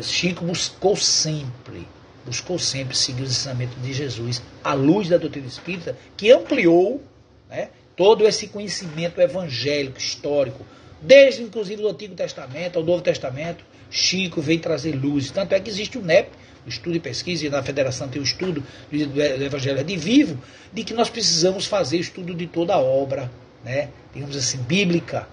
Chico 0.03 0.43
buscou 0.43 0.97
sempre 0.97 1.87
buscou 2.25 2.59
sempre 2.59 2.95
seguir 2.95 3.23
os 3.23 3.31
ensinamentos 3.31 3.81
de 3.81 3.93
Jesus 3.93 4.41
à 4.63 4.73
luz 4.73 5.07
da 5.09 5.17
doutrina 5.17 5.47
espírita, 5.47 5.97
que 6.15 6.31
ampliou 6.31 7.01
né, 7.49 7.69
todo 7.95 8.27
esse 8.27 8.47
conhecimento 8.47 9.19
evangélico, 9.19 9.97
histórico, 9.97 10.65
desde 11.01 11.43
inclusive 11.43 11.81
do 11.81 11.89
Antigo 11.89 12.15
Testamento 12.15 12.77
ao 12.77 12.85
Novo 12.85 13.01
Testamento. 13.01 13.63
Chico 13.91 14.39
veio 14.39 14.59
trazer 14.59 14.93
luz. 14.93 15.31
Tanto 15.31 15.53
é 15.53 15.59
que 15.59 15.69
existe 15.69 15.97
o 15.97 16.01
NEP, 16.01 16.29
o 16.65 16.69
Estudo 16.69 16.95
e 16.95 16.99
Pesquisa, 16.99 17.47
e 17.47 17.49
na 17.49 17.63
Federação 17.63 18.07
tem 18.07 18.21
o 18.21 18.23
estudo 18.23 18.63
do 18.91 19.43
Evangelho 19.43 19.83
de 19.83 19.97
Vivo, 19.97 20.37
de 20.71 20.83
que 20.83 20.93
nós 20.93 21.09
precisamos 21.09 21.65
fazer 21.65 21.97
estudo 21.97 22.35
de 22.35 22.45
toda 22.45 22.75
a 22.75 22.79
obra, 22.79 23.31
né, 23.63 23.89
digamos 24.13 24.37
assim, 24.37 24.59
bíblica, 24.59 25.27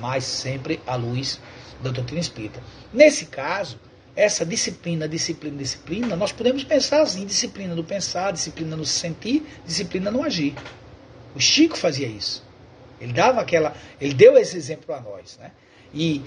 mas 0.00 0.22
sempre 0.24 0.80
à 0.86 0.94
luz 0.94 1.40
da 1.82 1.90
doutrina 1.90 2.20
espírita. 2.20 2.62
Nesse 2.92 3.26
caso, 3.26 3.78
essa 4.18 4.44
disciplina, 4.44 5.08
disciplina, 5.08 5.56
disciplina, 5.56 6.16
nós 6.16 6.32
podemos 6.32 6.64
pensar 6.64 7.02
assim, 7.02 7.24
disciplina 7.24 7.72
no 7.72 7.84
pensar, 7.84 8.32
disciplina 8.32 8.76
no 8.76 8.84
sentir, 8.84 9.46
disciplina 9.64 10.10
no 10.10 10.24
agir. 10.24 10.56
O 11.36 11.40
Chico 11.40 11.78
fazia 11.78 12.08
isso. 12.08 12.44
Ele 13.00 13.12
dava 13.12 13.40
aquela, 13.40 13.76
ele 14.00 14.12
deu 14.12 14.36
esse 14.36 14.56
exemplo 14.56 14.92
a 14.92 15.00
nós, 15.00 15.38
né? 15.38 15.52
E 15.94 16.20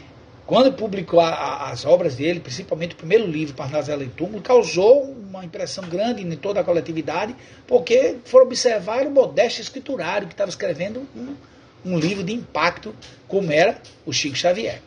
quando 0.47 0.71
publicou 0.71 1.19
a, 1.19 1.27
a, 1.27 1.71
as 1.71 1.83
obras 1.83 2.15
dele, 2.15 2.39
principalmente 2.39 2.93
o 2.93 2.97
primeiro 2.97 3.27
livro, 3.27 3.53
Parnasela 3.55 4.05
em 4.05 4.09
Túmulo, 4.09 4.41
causou 4.41 5.03
uma 5.03 5.43
impressão 5.43 5.83
grande 5.89 6.23
em 6.23 6.35
toda 6.37 6.61
a 6.61 6.63
coletividade, 6.63 7.35
porque 7.67 8.15
foram 8.23 8.45
observar 8.45 9.05
o 9.05 9.11
modesto 9.11 9.59
escriturário 9.59 10.29
que 10.29 10.33
estava 10.33 10.49
escrevendo 10.49 11.05
um, 11.13 11.35
um 11.85 11.99
livro 11.99 12.23
de 12.23 12.31
impacto 12.31 12.95
como 13.27 13.51
era 13.51 13.81
o 14.05 14.13
Chico 14.13 14.37
Xavier. 14.37 14.81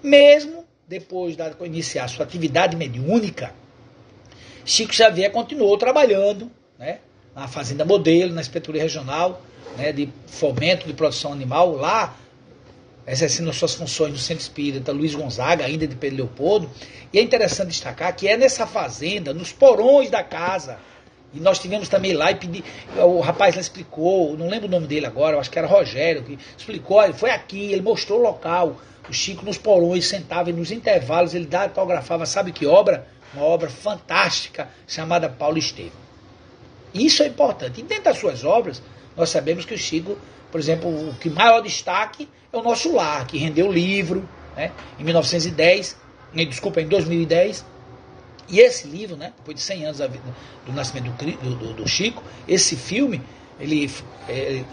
Mesmo 0.00 0.65
depois 0.86 1.36
de 1.36 1.42
iniciar 1.64 2.08
sua 2.08 2.24
atividade 2.24 2.76
mediúnica, 2.76 3.52
Chico 4.64 4.94
Xavier 4.94 5.30
continuou 5.30 5.76
trabalhando 5.78 6.50
né, 6.78 6.98
na 7.34 7.48
Fazenda 7.48 7.84
Modelo, 7.84 8.32
na 8.32 8.40
Inspetoria 8.40 8.82
Regional 8.82 9.42
né, 9.76 9.92
de 9.92 10.08
Fomento 10.26 10.86
de 10.86 10.92
Produção 10.92 11.32
Animal, 11.32 11.72
lá 11.72 12.16
exercendo 13.06 13.52
suas 13.52 13.74
funções 13.74 14.12
no 14.12 14.18
Centro 14.18 14.42
Espírita 14.42 14.90
Luiz 14.90 15.14
Gonzaga, 15.14 15.64
ainda 15.64 15.86
de 15.86 15.94
Pedro 15.94 16.18
Leopoldo. 16.18 16.68
E 17.12 17.18
é 17.18 17.22
interessante 17.22 17.68
destacar 17.68 18.14
que 18.16 18.26
é 18.26 18.36
nessa 18.36 18.66
fazenda, 18.66 19.32
nos 19.32 19.52
porões 19.52 20.10
da 20.10 20.24
casa, 20.24 20.78
e 21.32 21.38
nós 21.38 21.58
tivemos 21.58 21.88
também 21.88 22.12
lá 22.12 22.30
e 22.30 22.34
pedi, 22.34 22.64
o 22.96 23.20
rapaz 23.20 23.54
lá 23.54 23.60
explicou, 23.60 24.36
não 24.36 24.48
lembro 24.48 24.66
o 24.66 24.70
nome 24.70 24.86
dele 24.86 25.06
agora, 25.06 25.36
eu 25.36 25.40
acho 25.40 25.50
que 25.50 25.58
era 25.58 25.68
Rogério, 25.68 26.24
que 26.24 26.38
explicou, 26.56 27.02
ele 27.02 27.12
foi 27.12 27.30
aqui, 27.30 27.72
ele 27.72 27.82
mostrou 27.82 28.18
o 28.18 28.22
local, 28.22 28.80
o 29.08 29.12
Chico 29.12 29.44
nos 29.44 29.58
porões 29.58 30.06
sentava 30.06 30.50
e 30.50 30.52
nos 30.52 30.70
intervalos 30.70 31.34
ele 31.34 31.46
datografava, 31.46 32.26
sabe 32.26 32.52
que 32.52 32.66
obra? 32.66 33.06
Uma 33.34 33.44
obra 33.44 33.68
fantástica 33.68 34.68
chamada 34.86 35.28
Paulo 35.28 35.58
Estevam. 35.58 36.06
Isso 36.94 37.22
é 37.22 37.26
importante. 37.26 37.80
E 37.80 37.82
dentro 37.82 38.04
das 38.04 38.18
suas 38.18 38.44
obras, 38.44 38.82
nós 39.16 39.28
sabemos 39.30 39.64
que 39.64 39.74
o 39.74 39.78
Chico, 39.78 40.16
por 40.50 40.58
exemplo, 40.58 40.88
o 40.88 41.14
que 41.14 41.28
maior 41.28 41.60
destaque 41.60 42.28
é 42.52 42.56
o 42.56 42.62
nosso 42.62 42.94
lar, 42.94 43.26
que 43.26 43.36
rendeu 43.36 43.70
livro 43.70 44.28
né, 44.56 44.72
em 44.98 45.04
1910, 45.04 45.96
desculpa, 46.48 46.80
em 46.80 46.88
2010. 46.88 47.64
E 48.48 48.60
esse 48.60 48.86
livro, 48.86 49.16
né, 49.16 49.32
depois 49.36 49.56
de 49.56 49.62
100 49.62 49.84
anos 49.86 49.98
do 50.64 50.72
nascimento 50.72 51.10
do, 51.12 51.56
do, 51.56 51.72
do 51.74 51.88
Chico, 51.88 52.22
esse 52.46 52.76
filme, 52.76 53.20
ele, 53.58 53.90
ele 54.28 54.64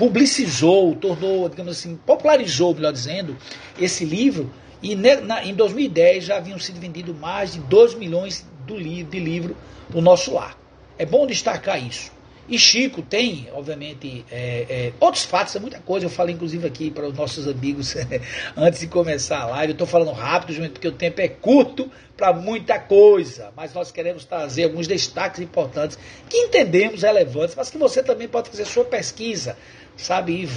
publicizou, 0.00 0.94
tornou, 0.94 1.46
digamos 1.46 1.76
assim, 1.76 1.94
popularizou, 2.06 2.74
melhor 2.74 2.90
dizendo, 2.90 3.36
esse 3.78 4.02
livro. 4.02 4.50
E 4.82 4.96
na, 4.96 5.44
em 5.44 5.54
2010 5.54 6.24
já 6.24 6.38
haviam 6.38 6.58
sido 6.58 6.80
vendidos 6.80 7.14
mais 7.14 7.52
de 7.52 7.58
2 7.58 7.96
milhões 7.96 8.46
de 8.66 9.20
livro 9.20 9.54
no 9.92 10.00
nosso 10.00 10.32
lar. 10.32 10.56
É 10.96 11.04
bom 11.04 11.26
destacar 11.26 11.86
isso. 11.86 12.10
E 12.50 12.58
Chico 12.58 13.00
tem, 13.00 13.48
obviamente, 13.52 14.24
é, 14.28 14.66
é, 14.68 14.92
outros 14.98 15.24
fatos, 15.24 15.54
é 15.54 15.60
muita 15.60 15.78
coisa. 15.78 16.06
Eu 16.06 16.10
falei, 16.10 16.34
inclusive, 16.34 16.66
aqui 16.66 16.90
para 16.90 17.06
os 17.06 17.14
nossos 17.14 17.46
amigos 17.46 17.94
antes 18.56 18.80
de 18.80 18.88
começar 18.88 19.42
a 19.42 19.46
live. 19.46 19.68
Eu 19.68 19.74
estou 19.74 19.86
falando 19.86 20.10
rápido, 20.10 20.68
porque 20.70 20.88
o 20.88 20.92
tempo 20.92 21.20
é 21.20 21.28
curto 21.28 21.88
para 22.16 22.32
muita 22.32 22.76
coisa. 22.80 23.52
Mas 23.56 23.72
nós 23.72 23.92
queremos 23.92 24.24
trazer 24.24 24.64
alguns 24.64 24.88
destaques 24.88 25.38
importantes 25.40 25.96
que 26.28 26.36
entendemos 26.38 27.02
relevantes, 27.02 27.54
mas 27.54 27.70
que 27.70 27.78
você 27.78 28.02
também 28.02 28.26
pode 28.26 28.50
fazer 28.50 28.64
sua 28.64 28.84
pesquisa, 28.84 29.56
sabe? 30.00 30.44
E 30.44 30.48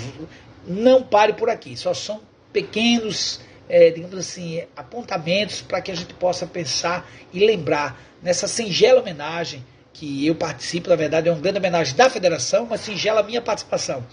não 0.65 1.03
pare 1.03 1.33
por 1.33 1.49
aqui. 1.49 1.75
Só 1.75 1.93
são 1.93 2.21
pequenos, 2.51 3.39
é, 3.67 3.89
digamos 3.91 4.17
assim, 4.17 4.63
apontamentos 4.75 5.61
para 5.61 5.81
que 5.81 5.91
a 5.91 5.95
gente 5.95 6.13
possa 6.13 6.45
pensar 6.45 7.09
e 7.33 7.39
lembrar 7.45 7.99
nessa 8.21 8.47
singela 8.47 9.01
homenagem 9.01 9.63
que 9.91 10.25
eu 10.25 10.33
participo, 10.33 10.89
na 10.89 10.95
verdade, 10.95 11.29
é 11.29 11.31
uma 11.31 11.39
grande 11.39 11.59
homenagem 11.59 11.95
da 11.95 12.09
federação, 12.09 12.65
mas 12.67 12.81
singela 12.81 13.21
minha 13.21 13.41
participação 13.41 14.03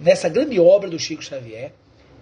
nessa 0.00 0.28
grande 0.28 0.58
obra 0.58 0.90
do 0.90 0.98
Chico 0.98 1.22
Xavier, 1.22 1.72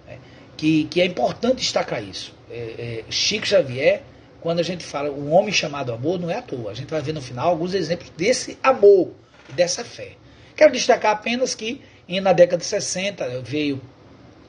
né, 0.06 0.18
que, 0.56 0.84
que 0.84 1.00
é 1.00 1.06
importante 1.06 1.56
destacar 1.56 2.02
isso. 2.02 2.34
É, 2.50 3.02
é, 3.08 3.10
Chico 3.10 3.46
Xavier, 3.46 4.02
quando 4.40 4.60
a 4.60 4.62
gente 4.62 4.84
fala 4.84 5.10
um 5.10 5.32
homem 5.32 5.52
chamado 5.52 5.92
amor, 5.92 6.20
não 6.20 6.30
é 6.30 6.36
à 6.36 6.42
toa. 6.42 6.70
A 6.70 6.74
gente 6.74 6.90
vai 6.90 7.00
ver 7.00 7.12
no 7.12 7.22
final 7.22 7.48
alguns 7.48 7.74
exemplos 7.74 8.10
desse 8.16 8.58
amor 8.62 9.12
dessa 9.54 9.82
fé. 9.84 10.12
Quero 10.54 10.72
destacar 10.72 11.12
apenas 11.12 11.54
que 11.54 11.80
na 12.20 12.32
década 12.32 12.58
de 12.58 12.66
60 12.66 13.40
veio, 13.42 13.80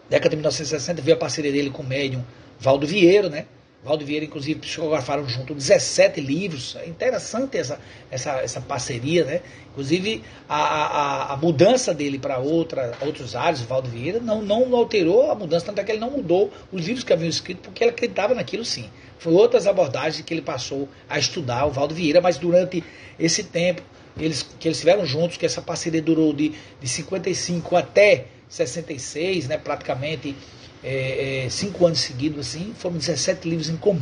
década 0.10 0.30
de 0.30 0.36
1960, 0.38 1.02
veio 1.02 1.17
a 1.17 1.20
parceria 1.20 1.52
dele 1.52 1.70
com 1.70 1.82
o 1.82 1.86
médium 1.86 2.24
Valdo 2.60 2.86
Vieiro, 2.86 3.30
né? 3.30 3.46
Valdo 3.84 4.04
Vieira, 4.04 4.26
inclusive, 4.26 4.60
psicografaram 4.60 5.28
junto 5.30 5.54
17 5.54 6.20
livros. 6.20 6.76
É 6.76 6.88
interessante 6.88 7.58
essa, 7.58 7.80
essa, 8.12 8.32
essa 8.41 8.60
parceria, 8.60 9.24
né? 9.24 9.41
Inclusive, 9.72 10.24
a, 10.50 10.58
a, 10.58 11.34
a 11.34 11.38
mudança 11.38 11.93
dele 11.93 12.20
para 12.20 12.38
outros 12.38 13.36
áreas, 13.36 13.62
Valdo 13.62 13.88
Vieira, 13.88 14.20
não, 14.20 14.41
não 14.41 14.76
alterou 14.76 15.32
a 15.32 15.36
mudança, 15.36 15.67
tanto 15.67 15.80
é 15.80 15.84
que 15.84 15.91
ele 15.91 16.00
não 16.00 16.12
mudou 16.12 16.52
os 16.72 16.86
livros 16.86 17.04
que 17.04 17.13
haviam 17.13 17.30
escrito, 17.30 17.60
porque 17.62 17.84
ele 17.84 17.91
acreditava 17.91 18.34
naquilo 18.34 18.65
sim. 18.65 18.89
Foi 19.20 19.34
outras 19.34 19.67
abordagens 19.67 20.24
que 20.24 20.34
ele 20.34 20.41
passou 20.41 20.89
a 21.08 21.17
estudar, 21.17 21.65
o 21.65 21.72
Valdo 21.72 21.96
Vieira, 21.96 22.20
mas 22.20 22.38
durante 22.38 22.84
esse 23.20 23.43
tempo 23.43 23.82
eles, 24.19 24.43
que 24.60 24.67
eles 24.67 24.77
estiveram 24.77 25.06
juntos, 25.06 25.38
que 25.38 25.45
essa 25.45 25.62
parceria 25.62 26.01
durou 26.01 26.34
de, 26.34 26.53
de 26.82 26.88
55 26.88 27.75
até 27.75 28.25
66, 28.49 29.47
né, 29.47 29.58
praticamente 29.58 30.36
é, 30.84 31.45
é, 31.45 31.49
cinco 31.49 31.86
anos 31.86 31.99
seguidos, 31.99 32.47
assim, 32.47 32.73
foram 32.77 32.97
17 32.97 33.47
livros 33.47 33.69
em 33.69 33.77
comum. 33.77 34.01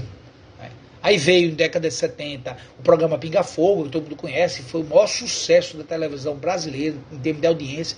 Né? 0.60 0.70
Aí 1.02 1.18
veio, 1.18 1.50
em 1.50 1.56
década 1.56 1.88
de 1.88 1.96
70, 1.96 2.56
o 2.80 2.84
programa 2.84 3.18
Pinga 3.18 3.44
Fogo, 3.44 3.86
que 3.86 3.90
todo 3.90 4.04
mundo 4.04 4.16
conhece, 4.16 4.62
foi 4.62 4.82
o 4.82 4.84
maior 4.86 5.08
sucesso 5.08 5.78
da 5.78 5.84
televisão 5.84 6.36
brasileira 6.36 6.96
em 7.12 7.18
termos 7.18 7.42
de 7.42 7.48
audiência. 7.48 7.98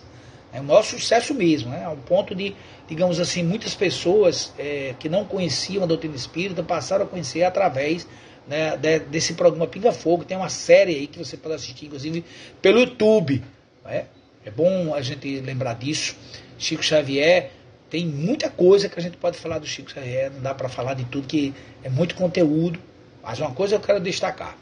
É 0.54 0.62
o 0.62 0.64
maior 0.64 0.84
sucesso 0.84 1.34
mesmo, 1.34 1.70
né? 1.72 1.84
ao 1.84 1.98
ponto 1.98 2.34
de, 2.34 2.56
digamos 2.88 3.20
assim, 3.20 3.44
muitas 3.44 3.76
pessoas 3.76 4.54
é, 4.58 4.96
que 4.98 5.10
não 5.10 5.26
conheciam 5.26 5.84
a 5.84 5.86
doutrina 5.86 6.16
espírita 6.16 6.64
passaram 6.64 7.06
a 7.06 7.08
conhecer 7.08 7.44
através 7.44 8.08
né, 8.48 8.78
de, 8.78 9.00
desse 9.00 9.34
programa 9.34 9.68
Pinga 9.68 9.92
Fogo. 9.92 10.24
Tem 10.24 10.38
uma 10.38 10.50
série 10.50 10.96
aí 10.96 11.08
que 11.08 11.20
você 11.20 11.36
pode 11.36 11.56
assistir, 11.56 11.86
inclusive, 11.86 12.24
pelo 12.62 12.80
YouTube. 12.80 13.44
Né? 13.84 14.06
É 14.46 14.52
bom 14.52 14.94
a 14.94 15.02
gente 15.02 15.40
lembrar 15.42 15.74
disso. 15.74 16.16
Chico 16.58 16.84
Xavier 16.84 17.52
tem 17.90 18.06
muita 18.06 18.50
coisa 18.50 18.90
que 18.90 19.00
a 19.00 19.02
gente 19.02 19.18
pode 19.18 19.38
falar 19.38 19.60
do 19.60 19.66
Chico 19.66 19.92
Xavier, 19.92 20.32
não 20.32 20.42
dá 20.42 20.54
para 20.54 20.68
falar 20.68 20.94
de 20.94 21.06
tudo, 21.06 21.28
que 21.28 21.54
é 21.84 21.90
muito 21.90 22.16
conteúdo. 22.16 22.80
Mas 23.22 23.40
uma 23.40 23.52
coisa 23.52 23.76
eu 23.76 23.80
quero 23.80 24.00
destacar. 24.00 24.58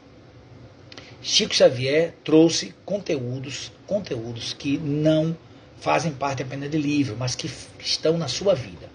Chico 1.22 1.54
Xavier 1.54 2.14
trouxe 2.22 2.74
conteúdos, 2.84 3.72
conteúdos 3.86 4.52
que 4.52 4.78
não 4.78 5.36
fazem 5.78 6.12
parte 6.12 6.42
apenas 6.42 6.70
de 6.70 6.78
livro, 6.78 7.16
mas 7.18 7.34
que 7.34 7.50
estão 7.78 8.16
na 8.16 8.28
sua 8.28 8.54
vida. 8.54 8.88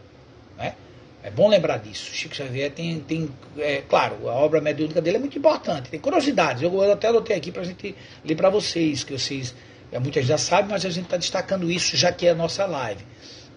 Né? 0.58 0.76
É 1.24 1.30
bom 1.30 1.48
lembrar 1.48 1.78
disso. 1.78 2.12
Chico 2.14 2.36
Xavier 2.36 2.72
tem, 2.72 3.00
tem 3.00 3.30
é, 3.58 3.82
claro, 3.88 4.28
a 4.28 4.34
obra 4.34 4.60
mediúnica 4.60 5.02
dele 5.02 5.18
é 5.18 5.20
muito 5.20 5.38
importante. 5.38 5.90
Tem 5.90 6.00
curiosidades. 6.00 6.64
Eu, 6.64 6.74
eu 6.74 6.92
até 6.92 7.08
anotei 7.08 7.36
aqui 7.36 7.52
para 7.52 7.62
a 7.62 7.66
gente 7.66 7.96
ler 8.26 8.36
para 8.36 8.50
vocês, 8.50 9.04
que 9.04 9.14
vocês, 9.14 9.54
é, 9.92 10.00
muitas 10.00 10.26
já 10.26 10.38
sabem, 10.38 10.72
mas 10.72 10.86
a 10.86 10.90
gente 10.90 11.06
está 11.06 11.18
destacando 11.18 11.72
isso 11.72 11.96
já 11.96 12.12
que 12.12 12.28
é 12.28 12.32
a 12.32 12.36
nossa 12.36 12.66
live 12.66 13.04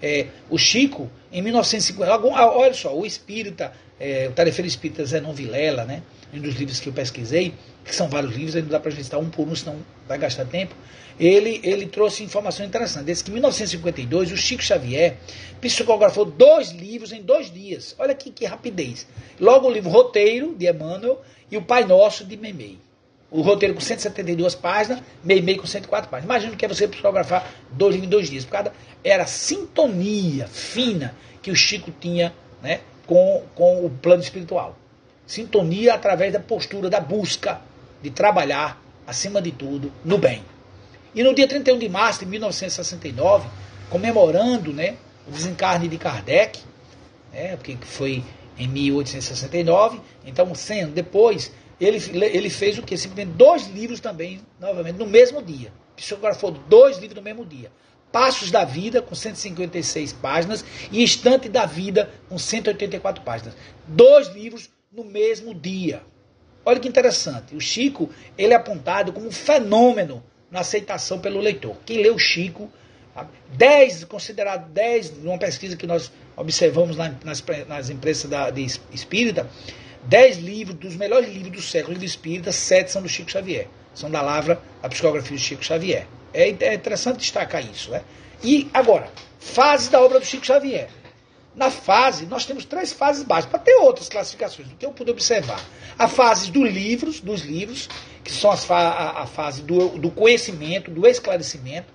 é, 0.05 0.27
o 0.51 0.59
Chico, 0.59 1.11
em 1.33 1.41
1950, 1.41 2.27
olha 2.27 2.75
só, 2.75 2.95
o 2.95 3.07
espírita, 3.07 3.73
é, 3.99 4.29
o 4.29 4.33
tarefeiro 4.33 4.69
espírita 4.69 5.03
Zenon 5.05 5.33
Vilela, 5.33 5.85
né, 5.85 6.03
um 6.39 6.43
dos 6.43 6.55
livros 6.55 6.81
que 6.81 6.89
eu 6.89 6.93
pesquisei, 6.93 7.55
que 7.85 7.95
são 7.95 8.09
vários 8.09 8.35
livros, 8.35 8.57
aí 8.57 8.63
não 8.63 8.69
dá 8.69 8.81
para 8.81 8.91
citar 8.91 9.21
um 9.21 9.29
por 9.29 9.47
um, 9.47 9.55
senão 9.55 9.77
vai 10.09 10.19
gastar 10.19 10.45
tempo, 10.47 10.75
ele, 11.19 11.61
ele 11.63 11.87
trouxe 11.87 12.25
informações 12.25 12.67
interessantes. 12.67 13.07
Desde 13.07 13.25
que 13.25 13.31
em 13.31 13.35
1952, 13.35 14.33
o 14.33 14.37
Chico 14.37 14.63
Xavier 14.63 15.17
psicografou 15.61 16.25
dois 16.25 16.71
livros 16.71 17.13
em 17.13 17.23
dois 17.23 17.53
dias. 17.53 17.95
Olha 17.99 18.13
aqui 18.13 18.31
que 18.31 18.45
rapidez. 18.45 19.07
Logo 19.41 19.69
o 19.69 19.73
livro 19.73 19.91
Roteiro, 19.91 20.55
de 20.57 20.69
Emmanuel, 20.69 21.23
e 21.51 21.57
o 21.57 21.63
Pai 21.63 21.85
Nosso, 21.85 22.25
de 22.25 22.37
Memei. 22.37 22.79
O 23.31 23.43
roteiro 23.43 23.75
com 23.75 23.81
172 23.81 24.55
páginas, 24.55 25.03
meio 25.25 25.59
com 25.59 25.67
104 25.67 26.09
páginas. 26.09 26.25
Imagina 26.25 26.57
que 26.57 26.65
é 26.65 26.69
você 26.69 26.87
psicografar 26.87 27.49
dois 27.73 27.95
livros 27.95 28.07
em 28.07 28.11
dois 28.11 28.31
dias. 28.31 28.45
Por 28.45 28.53
causa 28.53 28.73
era 29.03 29.25
a 29.25 29.27
sintonia 29.27 30.47
fina 30.47 31.15
que 31.43 31.51
o 31.51 31.57
Chico 31.57 31.93
tinha 32.01 32.33
né, 32.63 32.81
com, 33.07 33.43
com 33.55 33.85
o 33.85 33.91
plano 33.91 34.23
espiritual. 34.23 34.79
Sintonia 35.27 35.95
através 35.95 36.33
da 36.33 36.41
postura, 36.41 36.91
da 36.91 37.01
busca 37.01 37.61
de 38.03 38.11
trabalhar, 38.11 38.83
acima 39.07 39.41
de 39.41 39.53
tudo, 39.53 39.93
no 40.05 40.19
bem. 40.19 40.43
E 41.15 41.23
no 41.23 41.35
dia 41.35 41.49
31 41.49 41.79
de 41.79 41.89
março 41.89 42.21
de 42.21 42.27
1969, 42.27 43.49
comemorando 43.89 44.73
né, 44.73 44.97
o 45.27 45.31
desencarne 45.31 45.89
de 45.89 45.97
Kardec, 45.97 46.61
né, 47.33 47.57
porque 47.57 47.77
foi 47.81 48.23
em 48.59 48.69
1869, 48.69 50.01
então 50.27 50.55
100 50.55 50.83
anos 50.83 50.95
depois, 50.95 51.53
ele, 51.81 51.99
ele 52.27 52.51
fez 52.51 52.79
o 52.79 52.83
que? 52.83 52.97
Simplesmente 52.97 53.37
dois 53.37 53.67
livros 53.69 54.01
também, 54.01 54.41
novamente, 54.61 54.99
no 54.99 55.07
mesmo 55.07 55.43
dia. 55.43 55.73
Psicografou 55.97 56.51
dois 56.51 56.99
livros 56.99 57.17
no 57.17 57.23
mesmo 57.23 57.45
dia. 57.45 57.71
Passos 58.13 58.51
da 58.51 58.65
Vida, 58.65 59.03
com 59.03 59.15
156 59.15 60.13
páginas, 60.13 60.65
e 60.93 61.03
Estante 61.03 61.49
da 61.49 61.67
Vida, 61.67 62.11
com 62.29 62.39
184 62.39 63.25
páginas. 63.25 63.57
Dois 63.89 64.29
livros 64.29 64.71
no 64.95 65.05
mesmo 65.05 65.55
dia. 65.55 66.03
Olha 66.65 66.81
que 66.81 66.89
interessante. 66.89 67.55
O 67.55 67.61
Chico, 67.61 68.11
ele 68.39 68.53
é 68.53 68.57
apontado 68.57 69.13
como 69.13 69.27
um 69.27 69.33
fenômeno 69.33 70.23
na 70.51 70.61
aceitação 70.61 71.19
pelo 71.19 71.41
leitor. 71.41 71.77
Quem 71.85 72.03
lê 72.03 72.11
o 72.11 72.19
Chico, 72.19 72.71
10, 73.57 74.05
considerado 74.05 74.71
10, 74.71 75.19
numa 75.19 75.39
pesquisa 75.39 75.77
que 75.77 75.87
nós 75.87 76.11
observamos 76.37 76.97
nas, 76.97 77.45
nas 77.69 77.91
empresas 77.91 78.31
da, 78.31 78.51
de 78.51 78.65
espírita, 78.93 79.49
Dez 80.07 80.37
livros, 80.37 80.77
dos 80.77 80.97
melhores 80.97 81.33
livros 81.33 81.53
do 81.53 81.63
século 81.63 81.97
do 81.97 82.05
Espírita, 82.05 82.53
sete 82.53 82.93
são 82.93 83.01
do 83.01 83.09
Chico 83.09 83.31
Xavier. 83.31 83.69
São 83.95 84.11
da 84.11 84.21
Lavra, 84.21 84.61
a 84.83 84.89
psicografia 84.89 85.35
do 85.35 85.43
Chico 85.43 85.65
Xavier. 85.65 86.07
É, 86.35 86.51
é 86.51 86.75
interessante 86.75 87.21
destacar 87.21 87.65
isso. 87.65 87.91
Né? 87.91 88.03
E 88.43 88.69
agora, 88.75 89.09
Fases 89.45 89.89
da 89.89 90.03
obra 90.03 90.19
do 90.19 90.27
Chico 90.27 90.45
Xavier. 90.45 90.89
Na 91.55 91.71
fase, 91.71 92.27
nós 92.27 92.45
temos 92.45 92.65
três 92.65 92.93
fases 92.93 93.23
básicas, 93.23 93.51
para 93.51 93.61
ter 93.61 93.75
outras 93.77 94.09
classificações, 94.09 94.67
do 94.69 94.75
que 94.75 94.85
eu 94.85 94.91
pude 94.91 95.11
observar. 95.13 95.61
A 95.97 96.09
fase 96.09 96.51
dos 96.51 96.69
livros, 96.69 97.21
dos 97.21 97.43
livros, 97.43 97.89
que 98.25 98.33
são 98.33 98.51
as 98.51 98.65
fa 98.65 98.77
a, 98.77 99.23
a, 99.23 99.27
fase 99.27 99.63
do, 99.63 99.91
do, 99.91 100.11
conhecimento, 100.11 100.91
do 100.91 101.07
esclarecimento. 101.07 101.93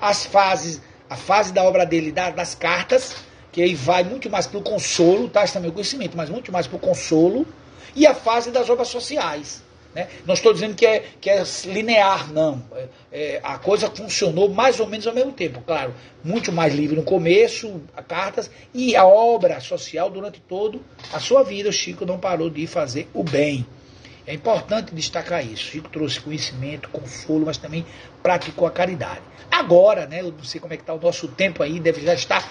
As 0.00 0.24
fases, 0.24 0.80
a 1.10 1.16
fase 1.16 1.52
da 1.52 1.62
obra 1.62 1.84
dele, 1.84 2.10
da, 2.10 2.30
das 2.30 2.54
cartas, 2.54 3.16
que 3.52 3.60
aí 3.60 3.74
vai 3.74 4.02
muito 4.02 4.30
mais 4.30 4.46
para 4.46 4.58
o 4.58 4.62
consolo, 4.62 5.28
traz 5.28 5.52
também 5.52 5.68
o 5.70 5.72
conhecimento, 5.72 6.16
mas 6.16 6.30
muito 6.30 6.50
mais 6.50 6.66
para 6.66 6.76
o 6.76 6.80
consolo. 6.80 7.46
E 7.94 8.06
a 8.06 8.14
fase 8.14 8.50
das 8.50 8.70
obras 8.70 8.88
sociais, 8.88 9.62
né? 9.96 10.08
Não 10.26 10.34
estou 10.34 10.52
dizendo 10.52 10.74
que 10.74 10.84
é, 10.84 11.02
que 11.18 11.30
é 11.30 11.42
linear, 11.64 12.30
não. 12.30 12.62
É, 12.74 12.88
é, 13.10 13.40
a 13.42 13.56
coisa 13.56 13.90
funcionou 13.90 14.50
mais 14.50 14.78
ou 14.78 14.86
menos 14.86 15.06
ao 15.06 15.14
mesmo 15.14 15.32
tempo. 15.32 15.62
Claro, 15.66 15.94
muito 16.22 16.52
mais 16.52 16.74
livre 16.74 16.96
no 16.96 17.02
começo, 17.02 17.80
a 17.96 18.02
cartas, 18.02 18.50
e 18.74 18.94
a 18.94 19.06
obra 19.06 19.58
social 19.58 20.10
durante 20.10 20.38
toda 20.38 20.78
a 21.10 21.18
sua 21.18 21.42
vida. 21.42 21.70
O 21.70 21.72
Chico 21.72 22.04
não 22.04 22.18
parou 22.18 22.50
de 22.50 22.66
fazer 22.66 23.08
o 23.14 23.24
bem. 23.24 23.66
É 24.26 24.34
importante 24.34 24.94
destacar 24.94 25.42
isso. 25.42 25.64
Chico 25.64 25.88
trouxe 25.88 26.20
conhecimento, 26.20 26.90
consolo, 26.90 27.46
mas 27.46 27.56
também 27.56 27.86
praticou 28.22 28.68
a 28.68 28.70
caridade. 28.70 29.22
Agora, 29.50 30.06
né, 30.06 30.20
eu 30.20 30.30
não 30.30 30.44
sei 30.44 30.60
como 30.60 30.74
é 30.74 30.76
que 30.76 30.82
está 30.82 30.92
o 30.92 31.00
nosso 31.00 31.26
tempo 31.26 31.62
aí, 31.62 31.80
deve 31.80 32.02
já 32.02 32.12
estar 32.12 32.46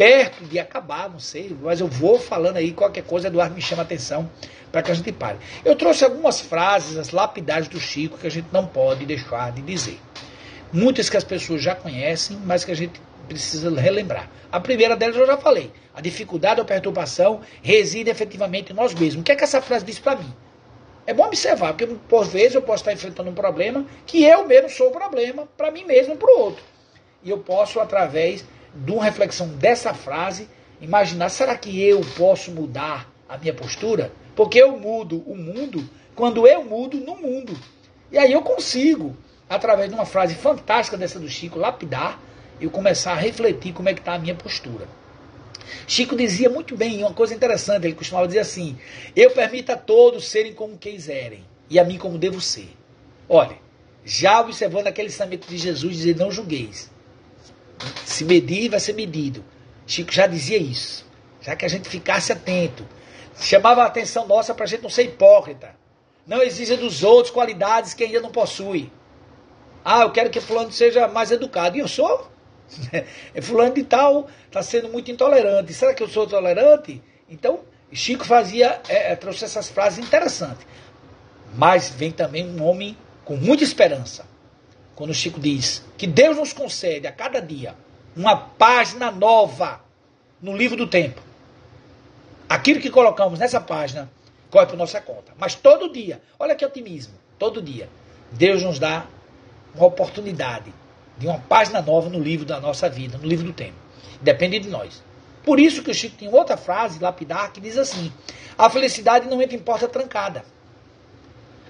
perto 0.00 0.46
de 0.46 0.58
acabar, 0.58 1.10
não 1.10 1.18
sei, 1.18 1.54
mas 1.60 1.78
eu 1.78 1.86
vou 1.86 2.18
falando 2.18 2.56
aí, 2.56 2.72
qualquer 2.72 3.04
coisa, 3.04 3.28
Eduardo 3.28 3.54
me 3.54 3.60
chama 3.60 3.82
a 3.82 3.84
atenção 3.84 4.30
para 4.72 4.80
que 4.82 4.90
a 4.90 4.94
gente 4.94 5.12
pare. 5.12 5.36
Eu 5.62 5.76
trouxe 5.76 6.06
algumas 6.06 6.40
frases, 6.40 6.96
as 6.96 7.10
lapidares 7.10 7.68
do 7.68 7.78
Chico, 7.78 8.16
que 8.16 8.26
a 8.26 8.30
gente 8.30 8.46
não 8.50 8.66
pode 8.66 9.04
deixar 9.04 9.52
de 9.52 9.60
dizer. 9.60 10.00
Muitas 10.72 11.10
que 11.10 11.18
as 11.18 11.24
pessoas 11.24 11.62
já 11.62 11.74
conhecem, 11.74 12.38
mas 12.46 12.64
que 12.64 12.72
a 12.72 12.74
gente 12.74 12.98
precisa 13.28 13.78
relembrar. 13.78 14.30
A 14.50 14.58
primeira 14.58 14.96
delas 14.96 15.16
eu 15.16 15.26
já 15.26 15.36
falei. 15.36 15.70
A 15.94 16.00
dificuldade 16.00 16.60
ou 16.60 16.64
perturbação 16.64 17.42
reside 17.62 18.08
efetivamente 18.08 18.72
em 18.72 18.74
nós 18.74 18.94
mesmos. 18.94 19.20
O 19.20 19.24
que 19.24 19.32
é 19.32 19.36
que 19.36 19.44
essa 19.44 19.60
frase 19.60 19.84
diz 19.84 19.98
para 19.98 20.16
mim? 20.16 20.32
É 21.06 21.12
bom 21.12 21.26
observar, 21.26 21.74
porque 21.74 21.94
por 22.08 22.24
vezes 22.24 22.54
eu 22.54 22.62
posso 22.62 22.80
estar 22.80 22.94
enfrentando 22.94 23.28
um 23.28 23.34
problema 23.34 23.84
que 24.06 24.24
eu 24.24 24.46
mesmo 24.46 24.70
sou 24.70 24.88
o 24.88 24.92
problema 24.92 25.46
para 25.58 25.70
mim 25.70 25.84
mesmo 25.84 26.14
e 26.14 26.16
para 26.16 26.34
o 26.34 26.40
outro. 26.40 26.64
E 27.22 27.28
eu 27.28 27.36
posso, 27.36 27.80
através 27.80 28.42
de 28.74 28.92
uma 28.92 29.04
reflexão 29.04 29.48
dessa 29.48 29.92
frase, 29.94 30.48
imaginar: 30.80 31.28
será 31.28 31.56
que 31.56 31.82
eu 31.82 32.00
posso 32.16 32.50
mudar 32.50 33.10
a 33.28 33.36
minha 33.36 33.54
postura? 33.54 34.12
Porque 34.34 34.60
eu 34.60 34.78
mudo 34.78 35.22
o 35.26 35.36
mundo 35.36 35.88
quando 36.14 36.46
eu 36.46 36.64
mudo 36.64 36.98
no 36.98 37.16
mundo. 37.16 37.56
E 38.10 38.18
aí 38.18 38.32
eu 38.32 38.42
consigo, 38.42 39.16
através 39.48 39.88
de 39.88 39.94
uma 39.94 40.04
frase 40.04 40.34
fantástica 40.34 40.96
dessa 40.96 41.18
do 41.18 41.28
Chico, 41.28 41.58
lapidar, 41.58 42.20
eu 42.60 42.70
começar 42.70 43.12
a 43.12 43.16
refletir 43.16 43.72
como 43.72 43.88
é 43.88 43.94
que 43.94 44.00
está 44.00 44.14
a 44.14 44.18
minha 44.18 44.34
postura. 44.34 44.86
Chico 45.86 46.16
dizia 46.16 46.50
muito 46.50 46.76
bem 46.76 46.98
uma 46.98 47.12
coisa 47.12 47.34
interessante, 47.34 47.86
ele 47.86 47.94
costumava 47.94 48.26
dizer 48.26 48.40
assim: 48.40 48.76
Eu 49.14 49.30
permito 49.30 49.72
a 49.72 49.76
todos 49.76 50.28
serem 50.28 50.52
como 50.52 50.76
quiserem, 50.76 51.44
e 51.68 51.78
a 51.78 51.84
mim 51.84 51.98
como 51.98 52.18
devo 52.18 52.40
ser. 52.40 52.70
Olha, 53.28 53.56
já 54.04 54.40
observando 54.40 54.88
aquele 54.88 55.08
ensinamento 55.08 55.48
de 55.48 55.56
Jesus, 55.56 55.96
dizer: 55.96 56.16
Não 56.16 56.30
julgueis. 56.30 56.89
Se 58.04 58.24
medir, 58.24 58.68
vai 58.68 58.80
ser 58.80 58.92
medido. 58.92 59.44
Chico 59.86 60.12
já 60.12 60.26
dizia 60.26 60.58
isso. 60.58 61.06
Já 61.40 61.56
que 61.56 61.64
a 61.64 61.68
gente 61.68 61.88
ficasse 61.88 62.32
atento, 62.32 62.86
chamava 63.40 63.82
a 63.82 63.86
atenção 63.86 64.26
nossa 64.26 64.54
para 64.54 64.64
a 64.64 64.68
gente 64.68 64.82
não 64.82 64.90
ser 64.90 65.04
hipócrita. 65.04 65.74
Não 66.26 66.42
exija 66.42 66.76
dos 66.76 67.02
outros 67.02 67.32
qualidades 67.32 67.94
que 67.94 68.04
ainda 68.04 68.20
não 68.20 68.30
possui. 68.30 68.92
Ah, 69.84 70.02
eu 70.02 70.12
quero 70.12 70.30
que 70.30 70.40
fulano 70.40 70.70
seja 70.70 71.08
mais 71.08 71.30
educado. 71.30 71.76
E 71.76 71.80
eu 71.80 71.88
sou. 71.88 72.30
Fulano 73.42 73.74
de 73.74 73.82
tal 73.82 74.28
está 74.46 74.62
sendo 74.62 74.88
muito 74.88 75.10
intolerante. 75.10 75.72
Será 75.72 75.92
que 75.92 76.02
eu 76.02 76.08
sou 76.08 76.26
tolerante? 76.26 77.02
Então, 77.28 77.60
Chico 77.92 78.24
fazia, 78.24 78.80
é, 78.88 79.12
é, 79.12 79.16
trouxe 79.16 79.44
essas 79.44 79.68
frases 79.68 79.98
interessantes. 79.98 80.64
Mas 81.54 81.90
vem 81.90 82.12
também 82.12 82.46
um 82.46 82.62
homem 82.62 82.96
com 83.24 83.36
muita 83.36 83.64
esperança. 83.64 84.24
Quando 85.00 85.14
Chico 85.14 85.40
diz 85.40 85.82
que 85.96 86.06
Deus 86.06 86.36
nos 86.36 86.52
concede 86.52 87.06
a 87.06 87.12
cada 87.12 87.40
dia 87.40 87.74
uma 88.14 88.36
página 88.36 89.10
nova 89.10 89.80
no 90.42 90.54
livro 90.54 90.76
do 90.76 90.86
tempo. 90.86 91.22
Aquilo 92.46 92.80
que 92.80 92.90
colocamos 92.90 93.38
nessa 93.38 93.62
página 93.62 94.10
corre 94.50 94.66
para 94.66 94.76
nossa 94.76 95.00
conta. 95.00 95.32
Mas 95.38 95.54
todo 95.54 95.90
dia, 95.90 96.20
olha 96.38 96.54
que 96.54 96.66
otimismo, 96.66 97.14
todo 97.38 97.62
dia, 97.62 97.88
Deus 98.30 98.62
nos 98.62 98.78
dá 98.78 99.06
uma 99.74 99.86
oportunidade 99.86 100.70
de 101.16 101.26
uma 101.26 101.38
página 101.38 101.80
nova 101.80 102.10
no 102.10 102.20
livro 102.20 102.44
da 102.44 102.60
nossa 102.60 102.86
vida, 102.86 103.16
no 103.16 103.26
livro 103.26 103.46
do 103.46 103.54
tempo. 103.54 103.78
Depende 104.20 104.58
de 104.58 104.68
nós. 104.68 105.02
Por 105.42 105.58
isso 105.58 105.82
que 105.82 105.90
o 105.90 105.94
Chico 105.94 106.18
tem 106.18 106.28
outra 106.28 106.58
frase 106.58 106.98
lapidar 106.98 107.54
que 107.54 107.60
diz 107.62 107.78
assim: 107.78 108.12
a 108.58 108.68
felicidade 108.68 109.30
não 109.30 109.40
entra 109.40 109.56
em 109.56 109.60
porta 109.60 109.88
trancada. 109.88 110.44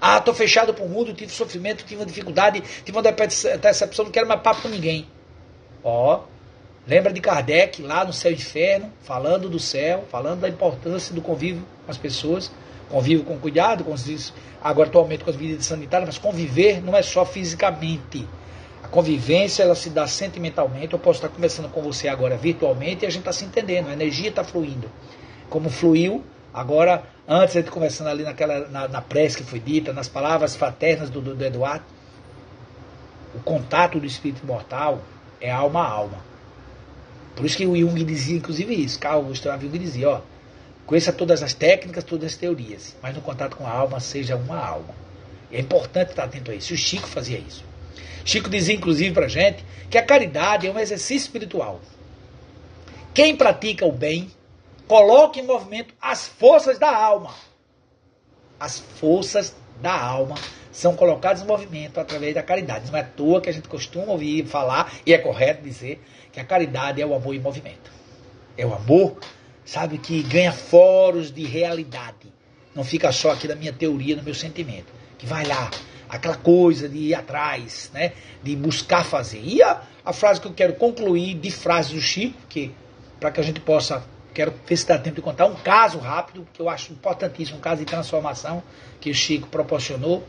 Ah, 0.00 0.18
estou 0.18 0.32
fechado 0.32 0.72
para 0.72 0.84
o 0.84 0.88
mundo, 0.88 1.12
tive 1.12 1.30
sofrimento, 1.32 1.84
tive 1.84 2.00
uma 2.00 2.06
dificuldade, 2.06 2.62
tive 2.84 2.96
uma 2.96 3.02
decepção, 3.02 4.06
não 4.06 4.12
quero 4.12 4.26
mais 4.26 4.40
papo 4.40 4.62
com 4.62 4.68
ninguém. 4.68 5.06
Ó, 5.84 6.22
Lembra 6.86 7.12
de 7.12 7.20
Kardec 7.20 7.82
lá 7.82 8.04
no 8.04 8.12
céu 8.12 8.32
e 8.32 8.34
inferno, 8.34 8.90
falando 9.02 9.48
do 9.48 9.58
céu, 9.58 10.04
falando 10.10 10.40
da 10.40 10.48
importância 10.48 11.14
do 11.14 11.20
convívio 11.20 11.62
com 11.84 11.90
as 11.90 11.98
pessoas, 11.98 12.50
convívio 12.88 13.24
com 13.24 13.38
cuidado, 13.38 13.84
com 13.84 13.94
agora 14.60 14.88
atualmente 14.88 15.22
com 15.22 15.30
as 15.30 15.36
medidas 15.36 15.66
sanitárias, 15.66 16.08
mas 16.08 16.18
conviver 16.18 16.82
não 16.82 16.96
é 16.96 17.02
só 17.02 17.24
fisicamente. 17.24 18.26
A 18.82 18.88
convivência 18.88 19.62
ela 19.62 19.74
se 19.74 19.90
dá 19.90 20.06
sentimentalmente. 20.06 20.94
Eu 20.94 20.98
posso 20.98 21.18
estar 21.18 21.28
conversando 21.28 21.68
com 21.68 21.82
você 21.82 22.08
agora 22.08 22.36
virtualmente 22.36 23.04
e 23.04 23.06
a 23.06 23.10
gente 23.10 23.20
está 23.20 23.32
se 23.32 23.44
entendendo, 23.44 23.88
a 23.88 23.92
energia 23.92 24.30
está 24.30 24.42
fluindo. 24.42 24.90
Como 25.50 25.68
fluiu 25.68 26.24
agora, 26.52 27.04
antes 27.32 27.54
de 27.54 27.70
conversando 27.70 28.10
ali 28.10 28.24
naquela, 28.24 28.66
na, 28.68 28.88
na 28.88 29.00
prece 29.00 29.36
que 29.36 29.44
foi 29.44 29.60
dita, 29.60 29.92
nas 29.92 30.08
palavras 30.08 30.56
fraternas 30.56 31.08
do, 31.08 31.20
do, 31.20 31.36
do 31.36 31.44
Eduardo, 31.44 31.84
o 33.32 33.38
contato 33.38 34.00
do 34.00 34.04
espírito 34.04 34.44
mortal 34.44 35.00
é 35.40 35.48
alma 35.48 35.80
a 35.80 35.88
alma. 35.88 36.18
Por 37.36 37.46
isso 37.46 37.56
que 37.56 37.64
o 37.64 37.76
Jung 37.76 38.02
dizia, 38.02 38.36
inclusive, 38.36 38.74
isso. 38.74 38.98
Carl 38.98 39.22
Gustav 39.22 39.62
Jung 39.62 39.78
dizia, 39.78 40.10
ó, 40.10 40.20
conheça 40.84 41.12
todas 41.12 41.40
as 41.40 41.54
técnicas, 41.54 42.02
todas 42.02 42.32
as 42.32 42.36
teorias, 42.36 42.96
mas 43.00 43.14
no 43.14 43.22
contato 43.22 43.56
com 43.56 43.64
a 43.64 43.70
alma, 43.70 44.00
seja 44.00 44.34
uma 44.34 44.58
alma. 44.58 44.92
E 45.52 45.56
é 45.56 45.60
importante 45.60 46.10
estar 46.10 46.24
atento 46.24 46.50
a 46.50 46.54
isso. 46.54 46.72
E 46.72 46.74
o 46.74 46.78
Chico 46.78 47.06
fazia 47.06 47.38
isso. 47.38 47.64
Chico 48.24 48.50
dizia, 48.50 48.74
inclusive, 48.74 49.14
para 49.14 49.28
gente 49.28 49.64
que 49.88 49.96
a 49.96 50.02
caridade 50.02 50.66
é 50.66 50.72
um 50.72 50.78
exercício 50.78 51.26
espiritual. 51.26 51.80
Quem 53.14 53.36
pratica 53.36 53.86
o 53.86 53.92
bem, 53.92 54.32
coloca 54.90 55.38
em 55.38 55.44
movimento 55.44 55.94
as 56.02 56.26
forças 56.26 56.76
da 56.76 56.92
alma. 56.92 57.32
As 58.58 58.80
forças 58.80 59.54
da 59.80 59.96
alma 59.96 60.34
são 60.72 60.96
colocadas 60.96 61.44
em 61.44 61.46
movimento 61.46 62.00
através 62.00 62.34
da 62.34 62.42
caridade. 62.42 62.90
Não 62.90 62.98
é 62.98 63.02
à 63.02 63.04
toa 63.04 63.40
que 63.40 63.48
a 63.48 63.52
gente 63.52 63.68
costuma 63.68 64.10
ouvir 64.10 64.44
falar, 64.46 64.92
e 65.06 65.14
é 65.14 65.18
correto 65.18 65.62
dizer, 65.62 66.02
que 66.32 66.40
a 66.40 66.44
caridade 66.44 67.00
é 67.00 67.06
o 67.06 67.14
amor 67.14 67.36
em 67.36 67.38
movimento. 67.38 67.88
É 68.58 68.66
o 68.66 68.74
amor, 68.74 69.16
sabe, 69.64 69.96
que 69.96 70.24
ganha 70.24 70.50
foros 70.50 71.30
de 71.30 71.44
realidade. 71.44 72.26
Não 72.74 72.82
fica 72.82 73.12
só 73.12 73.30
aqui 73.30 73.46
na 73.46 73.54
minha 73.54 73.72
teoria, 73.72 74.16
no 74.16 74.24
meu 74.24 74.34
sentimento. 74.34 74.92
Que 75.16 75.24
vai 75.24 75.46
lá, 75.46 75.70
aquela 76.08 76.36
coisa 76.36 76.88
de 76.88 76.98
ir 76.98 77.14
atrás, 77.14 77.92
né? 77.94 78.12
De 78.42 78.56
buscar 78.56 79.04
fazer. 79.04 79.40
E 79.40 79.62
a, 79.62 79.82
a 80.04 80.12
frase 80.12 80.40
que 80.40 80.48
eu 80.48 80.52
quero 80.52 80.74
concluir 80.74 81.34
de 81.34 81.52
frase 81.52 81.94
do 81.94 82.00
Chico, 82.00 82.36
que 82.48 82.74
para 83.20 83.30
que 83.30 83.38
a 83.38 83.44
gente 83.44 83.60
possa, 83.60 84.02
quero 84.40 84.54
ver 84.66 84.76
se 84.76 84.86
dá 84.86 84.96
tempo 84.96 85.16
de 85.16 85.20
contar 85.20 85.44
um 85.44 85.54
caso 85.54 85.98
rápido, 85.98 86.48
que 86.54 86.62
eu 86.62 86.70
acho 86.70 86.94
importantíssimo, 86.94 87.58
um 87.58 87.60
caso 87.60 87.80
de 87.80 87.84
transformação 87.84 88.62
que 88.98 89.10
o 89.10 89.14
Chico 89.14 89.46
proporcionou. 89.48 90.26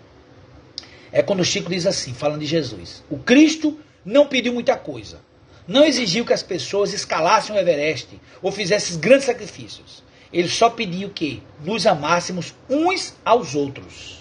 É 1.14 1.22
quando 1.22 1.40
o 1.40 1.46
Chico 1.46 1.70
diz 1.70 1.86
assim, 1.86 2.14
falando 2.14 2.42
de 2.42 2.46
Jesus: 2.46 3.06
O 3.10 3.18
Cristo 3.18 3.80
não 4.04 4.28
pediu 4.28 4.54
muita 4.54 4.76
coisa, 4.76 5.22
não 5.66 5.86
exigiu 5.86 6.26
que 6.26 6.34
as 6.34 6.44
pessoas 6.44 6.92
escalassem 6.92 7.56
o 7.56 7.60
Everest 7.60 8.20
ou 8.42 8.52
fizessem 8.52 9.00
grandes 9.00 9.26
sacrifícios. 9.28 10.04
Ele 10.34 10.50
só 10.50 10.70
pediu 10.70 11.10
que 11.10 11.42
nos 11.64 11.88
amássemos 11.88 12.54
uns 12.70 13.16
aos 13.24 13.56
outros. 13.56 14.20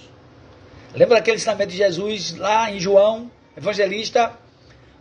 Lembra 0.94 1.16
daquele 1.16 1.36
ensinamento 1.36 1.72
de 1.72 1.76
Jesus 1.76 2.36
lá 2.36 2.70
em 2.70 2.78
João, 2.78 3.28
evangelista? 3.56 4.38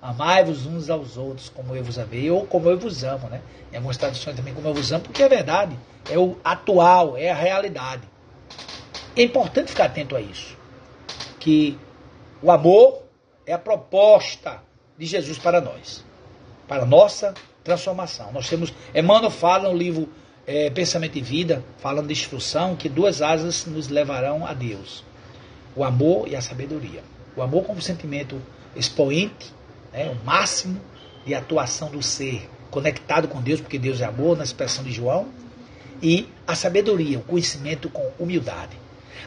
Amai-vos 0.01 0.65
uns 0.65 0.89
aos 0.89 1.17
outros 1.17 1.49
como 1.49 1.75
eu 1.75 1.83
vos 1.83 1.99
amei, 1.99 2.29
ou 2.31 2.45
como 2.45 2.69
eu 2.69 2.77
vos 2.77 3.03
amo, 3.03 3.27
né? 3.27 3.41
Em 3.71 3.75
algumas 3.75 3.97
traduções 3.97 4.35
também 4.35 4.53
como 4.53 4.67
eu 4.67 4.73
vos 4.73 4.91
amo, 4.91 5.03
porque 5.03 5.23
é 5.23 5.29
verdade, 5.29 5.77
é 6.09 6.17
o 6.17 6.37
atual, 6.43 7.17
é 7.17 7.29
a 7.29 7.35
realidade. 7.35 8.03
É 9.15 9.21
importante 9.23 9.71
ficar 9.71 9.85
atento 9.85 10.15
a 10.15 10.21
isso. 10.21 10.57
Que 11.39 11.77
o 12.41 12.51
amor 12.51 13.03
é 13.45 13.53
a 13.53 13.59
proposta 13.59 14.61
de 14.97 15.05
Jesus 15.05 15.37
para 15.37 15.59
nós 15.59 16.07
para 16.69 16.83
a 16.83 16.85
nossa 16.85 17.33
transformação. 17.63 18.31
Nós 18.31 18.47
temos, 18.47 18.71
Emmanuel 18.93 19.31
fala 19.31 19.67
no 19.67 19.75
livro 19.75 20.07
é, 20.45 20.69
Pensamento 20.69 21.17
e 21.17 21.21
Vida, 21.21 21.65
falando 21.79 22.05
de 22.05 22.13
instrução, 22.13 22.75
que 22.75 22.87
duas 22.87 23.23
asas 23.23 23.65
nos 23.65 23.89
levarão 23.89 24.45
a 24.45 24.53
Deus: 24.53 25.03
o 25.75 25.83
amor 25.83 26.27
e 26.27 26.35
a 26.35 26.41
sabedoria. 26.41 27.03
O 27.35 27.41
amor 27.41 27.63
como 27.63 27.81
sentimento 27.81 28.39
expoente, 28.75 29.51
né, 29.91 30.09
o 30.09 30.25
máximo 30.25 30.79
de 31.25 31.33
atuação 31.33 31.89
do 31.89 32.01
ser 32.01 32.49
conectado 32.69 33.27
com 33.27 33.41
Deus, 33.41 33.59
porque 33.61 33.79
Deus 33.79 34.01
é 34.01 34.05
amor, 34.05 34.37
na 34.37 34.43
expressão 34.43 34.83
de 34.83 34.91
João, 34.91 35.27
e 36.01 36.27
a 36.47 36.55
sabedoria, 36.55 37.19
o 37.19 37.23
conhecimento 37.23 37.89
com 37.89 38.09
humildade. 38.19 38.77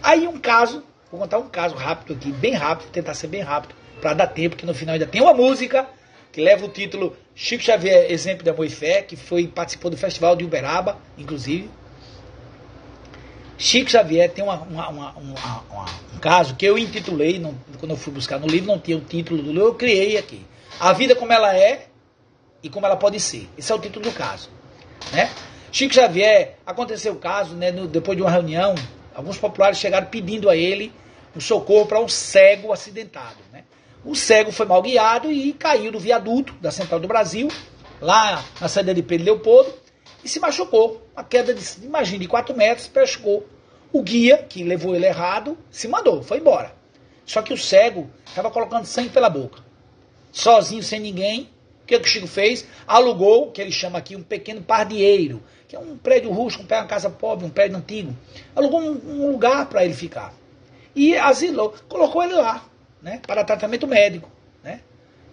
Aí 0.03 0.27
um 0.27 0.39
caso, 0.39 0.83
vou 1.11 1.21
contar 1.21 1.39
um 1.39 1.49
caso 1.49 1.75
rápido 1.75 2.15
aqui, 2.15 2.33
bem 2.33 2.55
rápido, 2.55 2.91
tentar 2.91 3.15
ser 3.15 3.27
bem 3.27 3.43
rápido, 3.43 3.75
para 4.01 4.15
dar 4.15 4.27
tempo, 4.27 4.57
que 4.57 4.67
no 4.67 4.75
final 4.75 4.95
ainda 4.95 5.07
tem 5.07 5.21
uma 5.21 5.35
música 5.35 5.87
que 6.33 6.41
leva 6.41 6.65
o 6.65 6.69
título 6.69 7.15
Chico 7.35 7.63
Xavier, 7.63 8.11
Exemplo 8.11 8.43
de 8.43 8.51
Amor 8.51 8.65
e 8.65 8.71
Fé, 8.71 9.03
que 9.03 9.17
foi 9.17 9.47
participou 9.47 9.91
do 9.91 9.97
Festival 9.97 10.35
de 10.35 10.45
Uberaba, 10.45 10.99
inclusive. 11.19 11.71
Chico 13.59 13.91
Xavier 13.91 14.31
tem 14.31 14.43
uma, 14.43 14.57
uma, 14.57 14.89
uma, 14.89 15.15
um 16.15 16.19
caso 16.19 16.57
que 16.57 16.65
eu 16.65 16.77
intitulei, 16.79 17.39
não, 17.39 17.55
quando 17.79 17.93
eu 17.93 17.97
fui 17.97 18.13
buscar 18.13 18.41
no 18.41 18.47
livro, 18.47 18.67
não 18.67 18.79
tinha 18.79 18.97
o 18.97 19.01
título 19.01 19.43
do 19.43 19.53
livro, 19.53 19.69
eu 19.69 19.75
criei 19.75 20.17
aqui. 20.17 20.45
A 20.81 20.93
vida 20.93 21.15
como 21.15 21.33
ela 21.33 21.57
é 21.57 21.87
e 22.63 22.69
como 22.69 22.87
ela 22.87 22.97
pode 22.97 23.19
ser. 23.21 23.49
Esse 23.57 23.73
é 23.73 23.75
o 23.75 23.79
título 23.79 24.05
do 24.05 24.13
caso. 24.13 24.51
Né? 25.13 25.31
Chico 25.71 25.95
Xavier, 25.95 26.57
aconteceu 26.67 27.15
o 27.15 27.17
caso, 27.17 27.55
né, 27.55 27.71
no, 27.71 27.87
depois 27.87 28.17
de 28.17 28.23
uma 28.23 28.31
reunião, 28.31 28.75
alguns 29.15 29.39
populares 29.39 29.79
chegaram 29.79 30.07
pedindo 30.07 30.51
a 30.51 30.57
ele 30.57 30.93
um 31.35 31.41
socorro 31.41 31.87
para 31.87 32.01
um 32.01 32.09
cego 32.09 32.73
acidentado. 32.73 33.39
Né? 33.53 33.65
O 34.05 34.15
cego 34.15 34.53
foi 34.53 34.67
mal 34.67 34.83
guiado 34.83 35.31
e 35.31 35.53
caiu 35.53 35.91
do 35.91 35.99
viaduto 35.99 36.53
da 36.55 36.71
Central 36.71 37.01
do 37.01 37.09
Brasil, 37.09 37.49
lá 38.01 38.45
na 38.61 38.69
saída 38.69 38.93
de 38.93 39.03
Pedro 39.03 39.27
Leopoldo, 39.27 39.73
e 40.25 40.29
se 40.29 40.41
machucou. 40.41 41.07
Uma 41.15 41.25
queda 41.25 41.55
de, 41.55 41.65
imagine, 41.85 42.19
de 42.19 42.29
4 42.29 42.57
metros, 42.57 42.87
pescou. 42.87 43.47
O 43.93 44.03
guia, 44.03 44.39
que 44.39 44.63
levou 44.65 44.95
ele 44.95 45.07
errado, 45.07 45.57
se 45.71 45.87
mandou, 45.89 46.23
foi 46.23 46.39
embora. 46.39 46.75
Só 47.25 47.43
que 47.43 47.53
o 47.53 47.59
cego 47.59 48.11
estava 48.27 48.51
colocando 48.51 48.87
sangue 48.87 49.11
pela 49.11 49.31
boca. 49.31 49.63
Sozinho, 50.33 50.83
sem 50.83 50.99
ninguém, 50.99 51.51
o 51.83 51.87
que, 51.87 51.99
que 51.99 52.07
o 52.07 52.11
Chico 52.11 52.27
fez? 52.27 52.67
Alugou, 52.87 53.51
que 53.51 53.61
ele 53.61 53.71
chama 53.71 53.99
aqui, 53.99 54.17
um 54.17 54.23
pequeno 54.23 54.63
pardieiro, 54.63 55.43
que 55.69 55.77
é 55.77 55.79
um 55.79 55.97
prédio 55.97 56.33
rústico, 56.33 56.65
uma 56.65 56.87
casa 56.87 57.11
pobre, 57.11 57.45
um 57.45 57.51
prédio 57.51 57.77
antigo. 57.77 58.17
Alugou 58.57 58.81
um, 58.81 59.25
um 59.25 59.31
lugar 59.31 59.67
para 59.67 59.85
ele 59.85 59.95
ficar. 59.95 60.35
E 60.97 61.17
asilou, 61.17 61.75
colocou 61.89 62.23
ele 62.25 62.35
lá, 62.35 62.65
né, 63.01 63.21
para 63.27 63.45
tratamento 63.45 63.87
médico. 63.87 64.31
Né? 64.65 64.81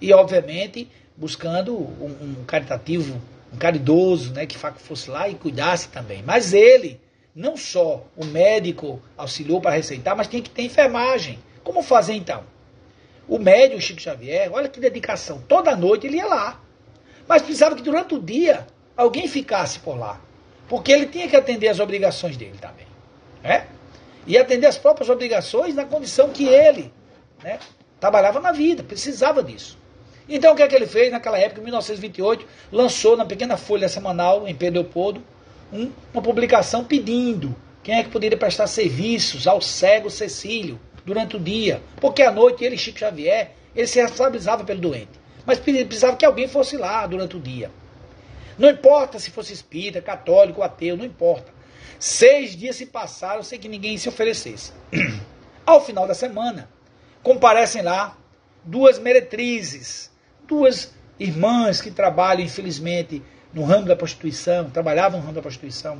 E, 0.01 0.13
obviamente, 0.13 0.89
buscando 1.15 1.75
um, 1.75 2.39
um 2.39 2.45
caritativo 2.45 3.19
um 3.53 3.57
caridoso, 3.57 4.31
né, 4.33 4.45
que 4.45 4.57
fosse 4.57 5.09
lá 5.09 5.27
e 5.27 5.35
cuidasse 5.35 5.89
também. 5.89 6.21
Mas 6.23 6.53
ele, 6.53 6.99
não 7.35 7.57
só 7.57 8.05
o 8.15 8.25
médico 8.25 9.01
auxiliou 9.17 9.59
para 9.59 9.71
receitar, 9.71 10.15
mas 10.15 10.27
tem 10.27 10.41
que 10.41 10.49
ter 10.49 10.63
enfermagem. 10.63 11.39
Como 11.63 11.81
fazer 11.81 12.13
então? 12.13 12.43
O 13.29 13.37
médico 13.37 13.79
Chico 13.79 14.01
Xavier, 14.01 14.49
olha 14.51 14.67
que 14.67 14.79
dedicação, 14.79 15.39
toda 15.47 15.75
noite 15.75 16.07
ele 16.07 16.17
ia 16.17 16.25
lá. 16.25 16.59
Mas 17.27 17.43
precisava 17.43 17.75
que 17.75 17.83
durante 17.83 18.15
o 18.15 18.19
dia 18.19 18.65
alguém 18.97 19.27
ficasse 19.27 19.77
por 19.77 19.95
lá. 19.95 20.19
Porque 20.67 20.91
ele 20.91 21.05
tinha 21.05 21.27
que 21.27 21.35
atender 21.35 21.67
as 21.67 21.79
obrigações 21.79 22.35
dele 22.35 22.57
também. 22.59 22.87
Né? 23.43 23.67
E 24.25 24.35
atender 24.35 24.65
as 24.65 24.79
próprias 24.79 25.09
obrigações 25.09 25.75
na 25.75 25.85
condição 25.85 26.29
que 26.29 26.47
ele 26.47 26.91
né, 27.43 27.59
trabalhava 27.99 28.39
na 28.39 28.51
vida, 28.51 28.83
precisava 28.83 29.43
disso. 29.43 29.77
Então 30.27 30.53
o 30.53 30.55
que 30.55 30.63
é 30.63 30.67
que 30.67 30.75
ele 30.75 30.87
fez 30.87 31.11
naquela 31.11 31.37
época, 31.37 31.61
em 31.61 31.65
1928, 31.65 32.47
lançou 32.71 33.15
na 33.15 33.25
pequena 33.25 33.57
folha 33.57 33.87
semanal, 33.87 34.47
em 34.47 34.55
Pedro 34.55 34.81
Leopoldo, 34.81 35.23
um, 35.71 35.91
uma 36.11 36.21
publicação 36.21 36.83
pedindo 36.83 37.55
quem 37.83 37.99
é 37.99 38.03
que 38.03 38.09
poderia 38.09 38.37
prestar 38.37 38.65
serviços 38.65 39.45
ao 39.47 39.61
cego 39.61 40.09
Cecílio 40.09 40.79
durante 41.05 41.35
o 41.35 41.39
dia. 41.39 41.81
Porque 41.99 42.21
à 42.21 42.31
noite 42.31 42.63
ele, 42.63 42.77
Chico 42.77 42.99
Xavier, 42.99 43.51
ele 43.75 43.87
se 43.87 44.01
responsabilizava 44.01 44.63
pelo 44.63 44.79
doente. 44.79 45.19
Mas 45.45 45.59
precisava 45.59 46.17
que 46.17 46.25
alguém 46.25 46.47
fosse 46.47 46.77
lá 46.77 47.05
durante 47.07 47.35
o 47.37 47.39
dia. 47.39 47.71
Não 48.57 48.69
importa 48.69 49.19
se 49.19 49.31
fosse 49.31 49.53
espírita, 49.53 50.01
católico, 50.01 50.61
ateu, 50.61 50.97
não 50.97 51.05
importa. 51.05 51.51
Seis 51.97 52.55
dias 52.55 52.75
se 52.75 52.85
passaram 52.85 53.41
sem 53.43 53.59
que 53.59 53.69
ninguém 53.69 53.97
se 53.97 54.09
oferecesse. 54.09 54.73
Ao 55.65 55.83
final 55.83 56.07
da 56.07 56.13
semana, 56.13 56.69
comparecem 57.23 57.81
lá 57.81 58.17
duas 58.63 58.99
meretrizes 58.99 60.09
duas 60.49 60.91
irmãs 61.19 61.79
que 61.79 61.91
trabalham, 61.91 62.43
infelizmente, 62.43 63.21
no 63.53 63.63
ramo 63.63 63.85
da 63.85 63.95
prostituição, 63.95 64.69
trabalhavam 64.69 65.19
no 65.19 65.25
ramo 65.25 65.35
da 65.35 65.41
prostituição, 65.41 65.99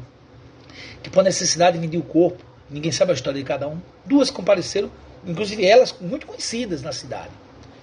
que 1.04 1.10
por 1.10 1.24
necessidade 1.24 1.78
vendiam 1.78 2.02
o 2.02 2.06
corpo, 2.06 2.44
ninguém 2.70 2.92
sabe 2.92 3.12
a 3.12 3.16
história 3.16 3.40
de 3.40 3.46
cada 3.46 3.68
um. 3.68 3.80
Duas 4.06 4.30
compareceram, 4.30 4.92
inclusive 5.26 5.66
elas 5.66 5.96
muito 6.00 6.28
conhecidas 6.28 6.82
na 6.82 6.92
cidade. 6.92 7.32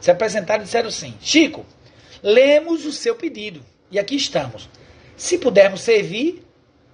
Se 0.01 0.11
apresentaram 0.11 0.62
e 0.62 0.64
disseram 0.64 0.89
assim: 0.89 1.14
Chico, 1.20 1.64
lemos 2.22 2.84
o 2.84 2.93
seu 2.93 3.14
pedido 3.14 3.62
e 3.91 3.99
aqui 3.99 4.16
estamos. 4.16 4.68
Se 5.16 5.39
pudermos 5.39 5.80
servir, 5.80 6.45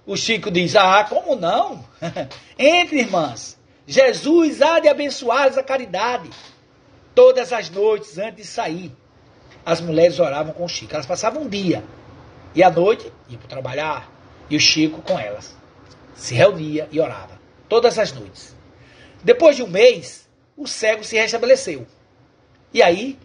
o 0.05 0.15
Chico 0.15 0.49
diz: 0.49 0.75
Ah, 0.75 1.05
como 1.07 1.35
não? 1.35 1.85
Entre, 2.57 2.99
irmãs. 2.99 3.57
Jesus 3.85 4.61
há 4.61 4.79
de 4.79 4.87
abençoar 4.87 5.57
a 5.59 5.63
caridade 5.63 6.29
todas 7.13 7.51
as 7.51 7.69
noites 7.69 8.17
antes 8.17 8.37
de 8.37 8.45
sair 8.45 8.95
as 9.65 9.79
mulheres 9.79 10.19
oravam 10.19 10.53
com 10.53 10.65
o 10.65 10.69
Chico. 10.69 10.93
Elas 10.93 11.05
passavam 11.05 11.43
um 11.43 11.49
dia. 11.49 11.83
E 12.53 12.61
à 12.61 12.69
noite 12.69 13.11
iam 13.29 13.39
para 13.39 13.49
trabalhar. 13.49 14.11
E 14.49 14.55
o 14.55 14.59
Chico 14.59 15.01
com 15.01 15.17
elas. 15.17 15.55
Se 16.15 16.33
reunia 16.35 16.87
e 16.91 16.99
orava. 16.99 17.32
Todas 17.67 17.97
as 17.97 18.11
noites. 18.11 18.55
Depois 19.23 19.55
de 19.55 19.63
um 19.63 19.67
mês, 19.67 20.27
o 20.55 20.67
cego 20.67 21.03
se 21.03 21.15
restabeleceu. 21.15 21.87
E 22.73 22.81
aí 22.81 23.17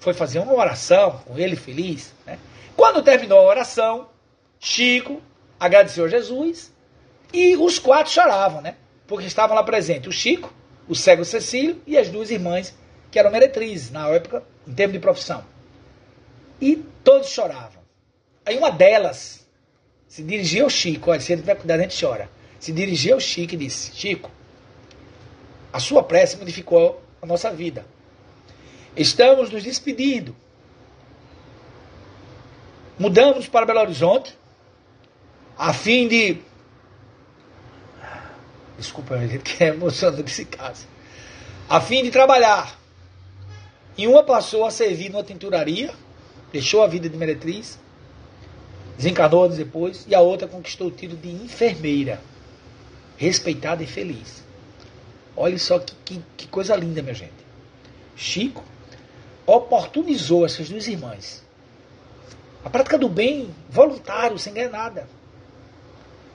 foi 0.00 0.14
fazer 0.14 0.38
uma 0.38 0.54
oração 0.54 1.22
com 1.26 1.38
ele 1.38 1.56
feliz. 1.56 2.12
Né? 2.26 2.38
Quando 2.76 3.02
terminou 3.02 3.38
a 3.38 3.50
oração, 3.50 4.08
Chico 4.58 5.20
agradeceu 5.58 6.04
a 6.06 6.08
Jesus 6.08 6.72
e 7.32 7.56
os 7.56 7.78
quatro 7.78 8.12
choravam, 8.12 8.60
né? 8.60 8.76
Porque 9.06 9.26
estavam 9.26 9.54
lá 9.54 9.62
presentes 9.62 10.08
o 10.08 10.12
Chico, 10.12 10.52
o 10.88 10.94
cego 10.94 11.24
Cecílio 11.24 11.80
e 11.86 11.96
as 11.96 12.08
duas 12.08 12.30
irmãs 12.30 12.74
que 13.10 13.18
eram 13.18 13.30
meretrizes 13.30 13.90
na 13.90 14.08
época, 14.08 14.42
em 14.66 14.72
termos 14.72 14.92
de 14.92 14.98
profissão. 14.98 15.44
E 16.60 16.76
todos 17.04 17.28
choravam. 17.28 17.82
Aí 18.44 18.56
uma 18.56 18.70
delas 18.70 19.46
se 20.08 20.22
dirigiu 20.22 20.64
ao 20.64 20.70
Chico, 20.70 21.10
olha, 21.10 21.20
se 21.20 21.32
ele 21.32 21.42
tiver 21.42 21.54
cuidado, 21.54 21.80
a 21.80 21.82
gente 21.82 22.04
chora. 22.04 22.28
Se 22.62 22.70
dirigiu 22.70 23.14
ao 23.14 23.20
Chico 23.20 23.54
e 23.54 23.56
disse: 23.56 23.90
Chico, 23.92 24.30
a 25.72 25.80
sua 25.80 26.00
prece 26.00 26.36
modificou 26.36 27.02
a 27.20 27.26
nossa 27.26 27.50
vida. 27.50 27.84
Estamos 28.96 29.50
nos 29.50 29.64
despedindo. 29.64 30.36
Mudamos 32.96 33.48
para 33.48 33.66
Belo 33.66 33.80
Horizonte 33.80 34.38
a 35.58 35.72
fim 35.72 36.06
de. 36.06 36.38
Desculpa, 38.78 39.18
gente, 39.26 39.38
que 39.40 39.64
é 39.64 39.68
emocionante 39.70 40.30
esse 40.30 40.44
caso. 40.44 40.86
A 41.68 41.80
fim 41.80 42.04
de 42.04 42.12
trabalhar. 42.12 42.78
E 43.98 44.06
uma 44.06 44.22
passou 44.22 44.64
a 44.64 44.70
servir 44.70 45.10
numa 45.10 45.24
tinturaria 45.24 45.92
deixou 46.52 46.80
a 46.80 46.86
vida 46.86 47.08
de 47.08 47.16
meretriz, 47.16 47.76
desencarnou 48.96 49.42
anos 49.42 49.56
depois, 49.56 50.06
e 50.06 50.14
a 50.14 50.20
outra 50.20 50.46
conquistou 50.46 50.86
o 50.86 50.90
título 50.92 51.20
de 51.20 51.28
enfermeira, 51.28 52.20
respeitada 53.16 53.82
e 53.82 53.86
feliz. 53.86 54.42
Olha 55.36 55.58
só 55.58 55.78
que, 55.78 55.94
que, 56.04 56.22
que 56.36 56.46
coisa 56.48 56.76
linda, 56.76 57.02
minha 57.02 57.14
gente. 57.14 57.32
Chico 58.16 58.62
oportunizou 59.46 60.46
essas 60.46 60.68
duas 60.68 60.86
irmãs. 60.86 61.42
A 62.64 62.70
prática 62.70 62.96
do 62.96 63.08
bem 63.08 63.52
voluntário, 63.68 64.38
sem 64.38 64.52
ganhar 64.52 64.70
nada. 64.70 65.08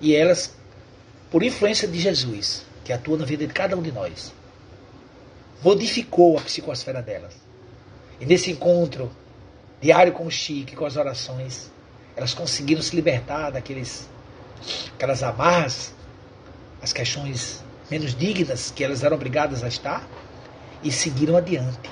E 0.01 0.13
elas, 0.15 0.55
por 1.32 1.41
influência 1.41 1.88
de 1.88 1.99
Jesus, 1.99 2.65
que 2.84 2.91
atua 2.91 3.17
na 3.17 3.25
vida 3.25 3.47
de 3.47 3.53
cada 3.53 3.75
um 3.78 3.82
de 3.82 3.91
nós, 3.91 4.34
modificou 5.63 6.38
a 6.38 6.41
psicosfera 6.41 7.01
delas. 7.01 7.36
E 8.19 8.25
nesse 8.25 8.51
encontro 8.51 9.11
diário 9.80 10.11
com 10.11 10.25
o 10.25 10.32
Chique, 10.32 10.75
com 10.75 10.86
as 10.86 10.97
orações, 10.97 11.71
elas 12.15 12.34
conseguiram 12.34 12.82
se 12.82 12.95
libertar 12.95 13.51
daqueles 13.51 14.07
aquelas 14.95 15.21
amarras, 15.23 15.93
as 16.82 16.93
questões 16.93 17.63
menos 17.89 18.15
dignas 18.15 18.71
que 18.71 18.84
elas 18.84 19.03
eram 19.03 19.15
obrigadas 19.15 19.63
a 19.63 19.67
estar 19.67 20.07
e 20.84 20.91
seguiram 20.91 21.38
adiante. 21.38 21.89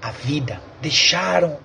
A 0.00 0.10
vida, 0.10 0.60
deixaram, 0.80 1.58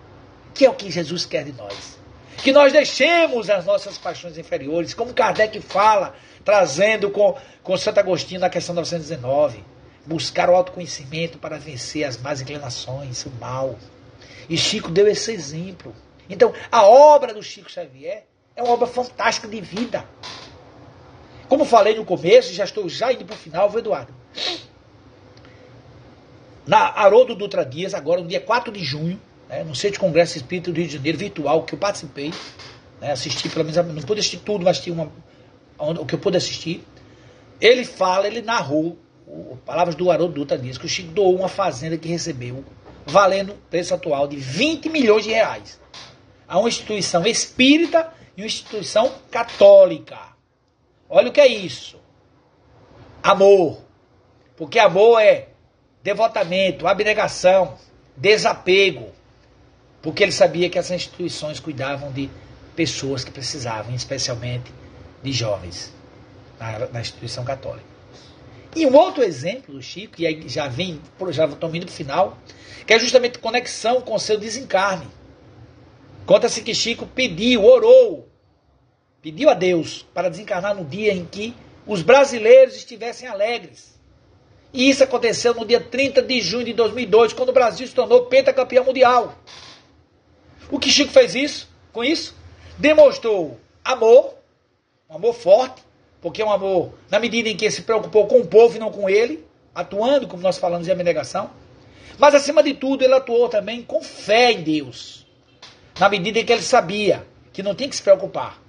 que 0.53 0.65
é 0.65 0.69
o 0.69 0.73
que 0.73 0.91
Jesus 0.91 1.25
quer 1.25 1.43
de 1.43 1.53
nós. 1.53 1.97
Que 2.37 2.51
nós 2.51 2.73
deixemos 2.73 3.49
as 3.49 3.65
nossas 3.65 3.97
paixões 3.97 4.37
inferiores, 4.37 4.93
como 4.93 5.13
Kardec 5.13 5.59
fala, 5.61 6.15
trazendo 6.43 7.09
com, 7.09 7.35
com 7.63 7.77
Santo 7.77 7.99
Agostinho 7.99 8.41
na 8.41 8.49
questão 8.49 8.75
919. 8.75 9.63
Buscar 10.05 10.49
o 10.49 10.55
autoconhecimento 10.55 11.37
para 11.37 11.57
vencer 11.57 12.03
as 12.03 12.17
más 12.17 12.41
inclinações, 12.41 13.25
o 13.25 13.31
mal. 13.39 13.75
E 14.49 14.57
Chico 14.57 14.91
deu 14.91 15.07
esse 15.07 15.31
exemplo. 15.31 15.95
Então, 16.29 16.53
a 16.71 16.83
obra 16.85 17.33
do 17.33 17.41
Chico 17.41 17.71
Xavier 17.71 18.25
é 18.55 18.61
uma 18.61 18.73
obra 18.73 18.87
fantástica 18.87 19.47
de 19.47 19.61
vida. 19.61 20.05
Como 21.55 21.63
falei 21.63 21.95
no 21.95 22.03
começo, 22.03 22.53
já 22.53 22.65
estou 22.65 22.89
já 22.89 23.13
indo 23.13 23.23
para 23.23 23.33
o 23.33 23.37
final, 23.37 23.69
vou 23.69 23.79
Eduardo. 23.79 24.13
Na 26.67 26.79
Haroldo 26.79 27.33
Dutra 27.33 27.63
Dias, 27.63 27.93
agora 27.93 28.19
no 28.19 28.27
dia 28.27 28.41
4 28.41 28.73
de 28.73 28.83
junho, 28.83 29.17
né, 29.47 29.63
no 29.63 29.73
Centro 29.73 29.93
de 29.93 29.99
Congresso 29.99 30.35
Espírita 30.35 30.69
do 30.69 30.77
Rio 30.77 30.85
de 30.85 30.95
Janeiro, 30.97 31.17
virtual, 31.17 31.63
que 31.63 31.73
eu 31.73 31.79
participei, 31.79 32.33
né, 32.99 33.13
assisti 33.13 33.47
pelo 33.47 33.63
menos, 33.63 33.95
não 33.95 34.01
pude 34.01 34.19
assistir 34.19 34.39
tudo, 34.39 34.65
mas 34.65 34.81
tinha 34.81 34.93
uma, 34.93 35.09
o 35.79 36.05
que 36.05 36.15
eu 36.15 36.19
pude 36.19 36.35
assistir. 36.35 36.83
Ele 37.61 37.85
fala, 37.85 38.27
ele 38.27 38.41
narrou, 38.41 38.97
o, 39.25 39.57
palavras 39.65 39.95
do 39.95 40.11
Haroldo 40.11 40.33
Dutra 40.33 40.57
diz 40.57 40.77
que 40.77 40.85
o 40.85 40.89
Chico 40.89 41.13
doou 41.13 41.37
uma 41.37 41.47
fazenda 41.47 41.97
que 41.97 42.09
recebeu, 42.09 42.65
valendo 43.05 43.55
preço 43.69 43.93
atual 43.93 44.27
de 44.27 44.35
20 44.35 44.89
milhões 44.89 45.23
de 45.23 45.29
reais, 45.29 45.79
a 46.49 46.59
uma 46.59 46.67
instituição 46.67 47.25
espírita 47.25 48.11
e 48.35 48.41
uma 48.41 48.45
instituição 48.45 49.09
católica. 49.31 50.34
Olha 51.15 51.29
o 51.29 51.31
que 51.31 51.39
é 51.39 51.47
isso. 51.47 51.97
Amor. 53.23 53.77
Porque 54.57 54.77
amor 54.77 55.21
é 55.21 55.47
devotamento, 56.03 56.85
abnegação, 56.85 57.77
desapego. 58.17 59.13
Porque 60.01 60.23
ele 60.23 60.33
sabia 60.33 60.69
que 60.69 60.77
essas 60.77 60.91
instituições 60.91 61.57
cuidavam 61.57 62.11
de 62.11 62.29
pessoas 62.75 63.23
que 63.23 63.31
precisavam, 63.31 63.95
especialmente 63.95 64.73
de 65.23 65.31
jovens, 65.31 65.93
na, 66.59 66.79
na 66.87 66.99
instituição 66.99 67.45
católica. 67.45 67.87
E 68.75 68.85
um 68.85 68.93
outro 68.93 69.23
exemplo 69.23 69.73
do 69.73 69.81
Chico, 69.81 70.15
e 70.21 70.27
aí 70.27 70.49
já 70.49 70.67
vem, 70.67 70.99
já 71.29 71.45
estou 71.45 71.73
indo 71.73 71.85
para 71.85 71.93
o 71.93 71.95
final, 71.95 72.37
que 72.85 72.93
é 72.93 72.99
justamente 72.99 73.39
conexão 73.39 74.01
com 74.01 74.15
o 74.15 74.19
seu 74.19 74.37
desencarne. 74.37 75.07
Conta-se 76.25 76.61
que 76.61 76.75
Chico 76.75 77.07
pediu, 77.07 77.63
orou, 77.63 78.27
pediu 79.25 79.49
a 79.49 79.55
Deus 79.55 80.05
para 80.13 80.29
desencarnar 80.29 80.75
no 80.75 80.85
dia 80.85 81.11
em 81.11 81.25
que 81.25 81.55
os 81.87 82.03
brasileiros 82.03 82.75
estivessem 82.75 83.27
alegres. 83.27 83.99
E 84.71 84.87
isso 84.87 85.03
aconteceu 85.03 85.51
no 85.55 85.65
dia 85.65 85.81
30 85.81 86.21
de 86.21 86.39
junho 86.41 86.65
de 86.65 86.73
2002, 86.73 87.33
quando 87.33 87.49
o 87.49 87.51
Brasil 87.51 87.87
se 87.87 87.95
tornou 87.95 88.27
pentacampeão 88.27 88.85
mundial. 88.85 89.35
O 90.69 90.77
que 90.77 90.91
Chico 90.91 91.11
fez 91.11 91.33
isso? 91.33 91.67
Com 91.91 92.03
isso, 92.03 92.35
demonstrou 92.77 93.59
amor, 93.83 94.35
um 95.09 95.15
amor 95.15 95.33
forte, 95.33 95.81
porque 96.21 96.43
é 96.43 96.45
um 96.45 96.51
amor 96.51 96.93
na 97.09 97.19
medida 97.19 97.49
em 97.49 97.57
que 97.57 97.71
se 97.71 97.81
preocupou 97.81 98.27
com 98.27 98.41
o 98.41 98.45
povo 98.45 98.75
e 98.75 98.79
não 98.79 98.91
com 98.91 99.09
ele, 99.09 99.43
atuando, 99.73 100.27
como 100.27 100.43
nós 100.43 100.59
falamos, 100.59 100.87
em 100.87 100.91
abnegação. 100.91 101.49
Mas, 102.19 102.35
acima 102.35 102.61
de 102.61 102.75
tudo, 102.75 103.03
ele 103.03 103.15
atuou 103.15 103.49
também 103.49 103.81
com 103.81 104.03
fé 104.03 104.51
em 104.51 104.61
Deus, 104.61 105.25
na 105.99 106.09
medida 106.09 106.37
em 106.37 106.45
que 106.45 106.53
ele 106.53 106.61
sabia 106.61 107.25
que 107.51 107.63
não 107.63 107.73
tinha 107.73 107.89
que 107.89 107.95
se 107.95 108.03
preocupar, 108.03 108.63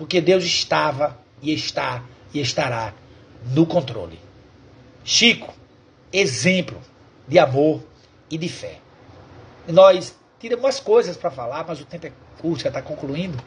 porque 0.00 0.18
Deus 0.18 0.44
estava 0.44 1.18
e 1.42 1.52
está 1.52 2.02
e 2.32 2.40
estará 2.40 2.94
no 3.52 3.66
controle. 3.66 4.18
Chico, 5.04 5.52
exemplo 6.10 6.80
de 7.28 7.38
amor 7.38 7.82
e 8.30 8.38
de 8.38 8.48
fé. 8.48 8.78
Nós 9.68 10.16
tiramos 10.38 10.64
umas 10.64 10.80
coisas 10.80 11.18
para 11.18 11.30
falar, 11.30 11.66
mas 11.68 11.82
o 11.82 11.84
tempo 11.84 12.06
é 12.06 12.12
curto, 12.40 12.62
já 12.62 12.68
está 12.70 12.80
concluindo. 12.80 13.38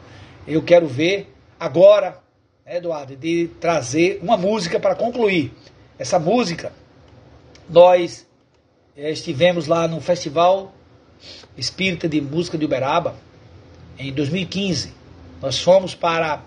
Eu 0.46 0.62
quero 0.62 0.86
ver 0.86 1.34
agora, 1.58 2.22
né, 2.64 2.76
Eduardo, 2.76 3.16
de 3.16 3.48
trazer 3.60 4.20
uma 4.22 4.36
música 4.36 4.78
para 4.78 4.94
concluir. 4.94 5.52
Essa 5.98 6.20
música, 6.20 6.72
nós 7.68 8.24
é, 8.96 9.10
estivemos 9.10 9.66
lá 9.66 9.88
no 9.88 10.00
Festival 10.00 10.72
Espírita 11.56 12.08
de 12.08 12.20
Música 12.20 12.56
de 12.56 12.64
Uberaba, 12.64 13.16
em 13.98 14.12
2015. 14.12 15.02
Nós 15.44 15.60
fomos 15.60 15.94
para 15.94 16.40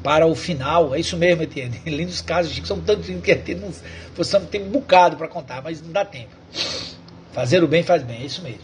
para 0.00 0.26
o 0.28 0.34
final. 0.34 0.94
É 0.94 1.00
isso 1.00 1.16
mesmo, 1.16 1.42
Etienne. 1.42 1.82
Lindos 1.86 2.20
casos, 2.20 2.56
que 2.56 2.66
são 2.66 2.80
tantos 2.80 3.06
que 3.06 3.30
Etienne 3.32 3.60
não, 3.60 4.46
ter 4.46 4.62
um 4.62 4.70
bocado 4.70 5.16
para 5.16 5.26
contar, 5.26 5.60
mas 5.60 5.82
não 5.82 5.90
dá 5.90 6.04
tempo. 6.04 6.30
Fazer 7.32 7.64
o 7.64 7.66
bem 7.66 7.82
faz 7.82 8.04
bem, 8.04 8.22
é 8.22 8.26
isso 8.26 8.42
mesmo. 8.42 8.62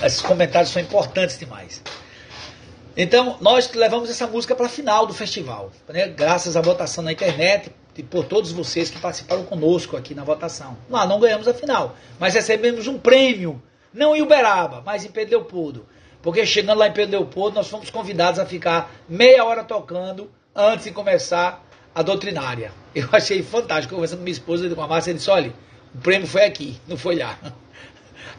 Esses 0.00 0.20
comentários 0.20 0.70
são 0.70 0.80
importantes 0.80 1.36
demais. 1.36 1.82
Então, 2.96 3.36
nós 3.40 3.72
levamos 3.72 4.08
essa 4.08 4.28
música 4.28 4.54
para 4.54 4.66
a 4.66 4.68
final 4.68 5.06
do 5.06 5.12
festival, 5.12 5.72
né? 5.88 6.06
graças 6.06 6.56
à 6.56 6.60
votação 6.60 7.02
na 7.02 7.10
internet 7.10 7.72
e 7.96 8.02
por 8.02 8.24
todos 8.24 8.52
vocês 8.52 8.90
que 8.90 8.98
participaram 9.00 9.42
conosco 9.42 9.96
aqui 9.96 10.14
na 10.14 10.22
votação. 10.22 10.76
Lá 10.88 11.04
não 11.04 11.18
ganhamos 11.18 11.48
a 11.48 11.52
final, 11.52 11.96
mas 12.20 12.34
recebemos 12.34 12.86
um 12.86 12.96
prêmio, 12.96 13.60
não 13.92 14.14
em 14.14 14.22
Uberaba, 14.22 14.82
mas 14.86 15.04
em 15.04 15.10
Pedro 15.10 15.38
Leopoldo. 15.38 15.86
Porque 16.26 16.44
chegando 16.44 16.78
lá 16.78 16.88
em 16.88 16.92
Pedro 16.92 17.20
Leopoldo, 17.20 17.54
nós 17.54 17.68
fomos 17.68 17.88
convidados 17.88 18.40
a 18.40 18.44
ficar 18.44 18.90
meia 19.08 19.44
hora 19.44 19.62
tocando 19.62 20.28
antes 20.56 20.86
de 20.86 20.90
começar 20.90 21.64
a 21.94 22.02
doutrinária. 22.02 22.72
Eu 22.92 23.08
achei 23.12 23.44
fantástico. 23.44 23.94
Conversando 23.94 24.18
com 24.18 24.24
minha 24.24 24.32
esposa 24.32 24.68
com 24.68 24.82
a 24.82 24.88
Márcia, 24.88 25.12
ele 25.12 25.18
disse: 25.18 25.30
olha, 25.30 25.52
o 25.94 25.98
prêmio 25.98 26.26
foi 26.26 26.42
aqui, 26.42 26.80
não 26.88 26.96
foi 26.96 27.14
lá. 27.14 27.38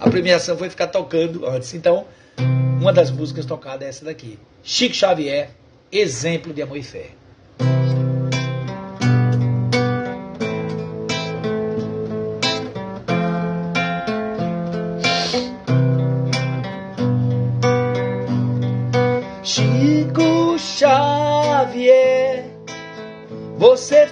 A 0.01 0.09
premiação 0.09 0.57
foi 0.57 0.69
ficar 0.69 0.88
tocando 0.88 1.47
antes. 1.47 1.73
Então, 1.73 2.05
uma 2.38 2.91
das 2.91 3.09
músicas 3.09 3.45
tocadas 3.45 3.83
é 3.83 3.89
essa 3.89 4.03
daqui. 4.03 4.38
Chico 4.61 4.93
Xavier, 4.93 5.51
exemplo 5.89 6.53
de 6.53 6.61
amor 6.61 6.75
e 6.75 6.83
fé. 6.83 7.11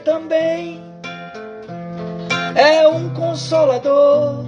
Também. 0.06 0.82
É 2.56 2.88
um 2.88 3.10
consolador, 3.10 4.46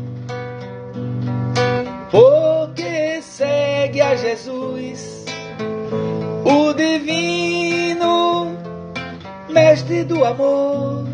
porque 2.10 3.22
segue 3.22 4.00
a 4.00 4.16
Jesus, 4.16 5.26
o 6.46 6.74
divino 6.74 8.56
mestre 9.50 10.06
do 10.06 10.24
amor, 10.24 11.06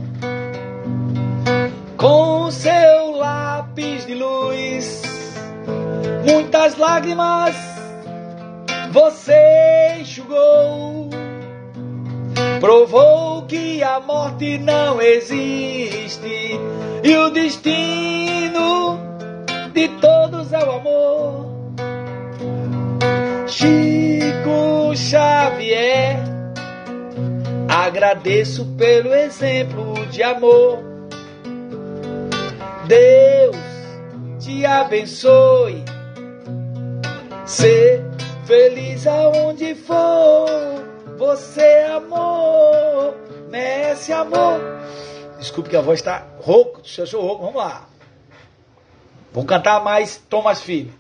com 1.98 2.52
seu 2.52 3.16
lápis 3.16 4.06
de 4.06 4.14
luz, 4.14 5.02
muitas 6.30 6.78
lágrimas 6.78 7.56
você 8.92 9.98
enxugou 10.00 11.03
provou 12.64 13.42
que 13.42 13.84
a 13.84 14.00
morte 14.00 14.58
não 14.58 15.02
existe 15.02 16.58
e 17.04 17.18
o 17.18 17.30
destino 17.30 18.98
de 19.74 19.90
todos 20.00 20.54
é 20.54 20.60
o 20.60 20.72
amor. 20.72 21.46
Chico 23.48 24.96
Xavier, 24.96 26.20
agradeço 27.68 28.66
pelo 28.78 29.14
exemplo 29.14 30.06
de 30.06 30.24
amor. 30.24 30.80
Deus 32.88 33.58
te 34.40 34.66
abençoe, 34.66 35.84
ser 37.46 38.06
feliz 38.46 39.06
aonde 39.06 39.76
for 39.76 40.93
você 41.26 41.86
amor, 41.96 43.16
Messi 43.50 44.12
amor. 44.12 44.60
Desculpe 45.40 45.70
que 45.70 45.78
a 45.78 45.82
voz 45.82 46.00
está 46.00 46.26
rouco, 46.42 46.82
eu 46.98 47.08
sou 47.08 47.22
rouco, 47.22 47.46
vamos 47.46 47.56
lá. 47.56 47.88
Vou 49.32 49.46
cantar 49.46 49.82
mais 49.82 50.18
Thomas 50.30 50.62
Filho. 50.62 50.92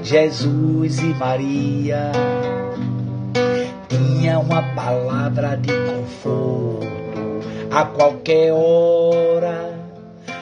Jesus 0.02 0.98
e 0.98 1.14
Maria, 1.14 2.12
tinha 3.88 4.38
uma 4.38 4.62
palavra 4.74 5.56
de 5.56 5.72
conforto 5.72 6.88
a 7.70 7.84
qualquer 7.84 8.52
hora 8.52 9.78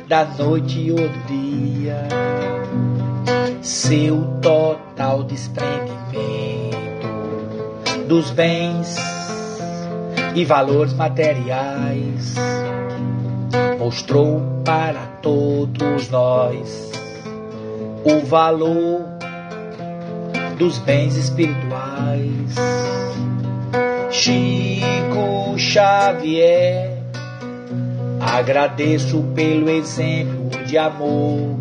da 0.07 0.25
noite 0.25 0.93
ou 0.93 1.09
do 1.09 1.19
dia 1.27 2.07
seu 3.63 4.23
total 4.41 5.25
desprendimento 5.25 5.97
dos 8.07 8.31
bens 8.31 8.97
e 10.35 10.45
valores 10.45 10.93
materiais 10.93 12.35
mostrou 13.79 14.41
para 14.65 15.07
todos 15.23 16.11
nós 16.11 16.91
o 18.05 18.25
valor 18.25 19.05
dos 20.59 20.79
bens 20.79 21.17
espirituais. 21.17 22.55
Chico 24.11 25.59
Xavier, 25.59 27.03
agradeço 28.21 29.23
pelo 29.35 29.69
exemplo 29.69 30.65
de 30.65 30.79
amor 30.79 31.57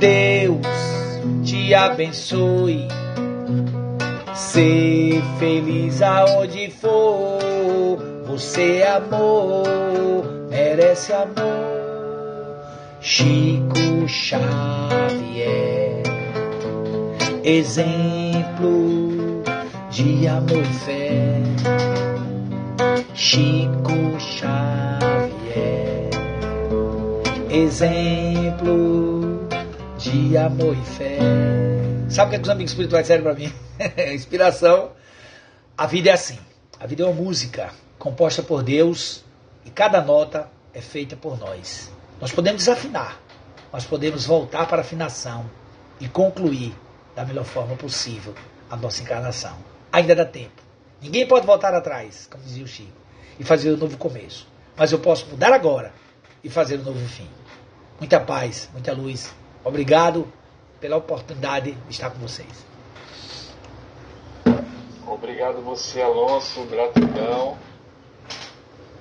Deus 0.00 0.66
te 1.44 1.74
abençoe. 1.74 2.88
Ser 4.34 5.22
feliz 5.38 6.00
aonde 6.00 6.70
for, 6.70 7.98
Você 8.26 8.78
é 8.78 8.96
amor, 8.96 10.48
merece 10.48 11.12
amor. 11.12 12.56
Chico 13.02 14.08
Xavier, 14.08 16.02
exemplo 17.44 19.42
de 19.90 20.26
amor 20.26 20.62
e 20.62 20.74
fé. 20.84 21.42
Chico 23.14 24.18
Xavier, 24.18 26.08
exemplo 27.50 28.99
de 30.10 30.36
amor 30.36 30.76
e 30.76 30.84
fé. 30.84 31.18
Sabe 32.08 32.26
o 32.26 32.30
que, 32.30 32.36
é 32.36 32.38
que 32.38 32.42
os 32.42 32.48
amigos 32.48 32.72
espirituais 32.72 33.04
disseram 33.04 33.22
para 33.22 33.34
mim? 33.34 33.52
Inspiração. 34.12 34.90
A 35.78 35.86
vida 35.86 36.10
é 36.10 36.12
assim. 36.12 36.38
A 36.80 36.86
vida 36.86 37.04
é 37.04 37.06
uma 37.06 37.14
música 37.14 37.72
composta 37.96 38.42
por 38.42 38.64
Deus 38.64 39.24
e 39.64 39.70
cada 39.70 40.00
nota 40.00 40.48
é 40.74 40.80
feita 40.80 41.14
por 41.14 41.38
nós. 41.38 41.92
Nós 42.20 42.32
podemos 42.32 42.64
desafinar, 42.64 43.20
mas 43.72 43.84
podemos 43.84 44.26
voltar 44.26 44.66
para 44.66 44.78
a 44.78 44.80
afinação 44.80 45.48
e 46.00 46.08
concluir 46.08 46.74
da 47.14 47.24
melhor 47.24 47.44
forma 47.44 47.76
possível 47.76 48.34
a 48.68 48.76
nossa 48.76 49.02
encarnação. 49.02 49.56
Ainda 49.92 50.16
dá 50.16 50.24
tempo. 50.24 50.60
Ninguém 51.00 51.26
pode 51.26 51.46
voltar 51.46 51.72
atrás, 51.72 52.26
como 52.28 52.42
dizia 52.42 52.64
o 52.64 52.68
Chico, 52.68 52.90
e 53.38 53.44
fazer 53.44 53.72
um 53.72 53.76
novo 53.76 53.96
começo. 53.96 54.48
Mas 54.76 54.90
eu 54.90 54.98
posso 54.98 55.26
mudar 55.26 55.52
agora 55.52 55.92
e 56.42 56.50
fazer 56.50 56.80
um 56.80 56.82
novo 56.82 57.06
fim. 57.06 57.28
Muita 58.00 58.18
paz, 58.18 58.68
muita 58.72 58.92
luz. 58.92 59.32
Obrigado 59.64 60.26
pela 60.80 60.96
oportunidade 60.96 61.72
de 61.72 61.90
estar 61.90 62.10
com 62.10 62.18
vocês. 62.18 62.66
Obrigado 65.06 65.60
você, 65.60 66.00
Alonso. 66.00 66.64
Gratidão 66.64 67.58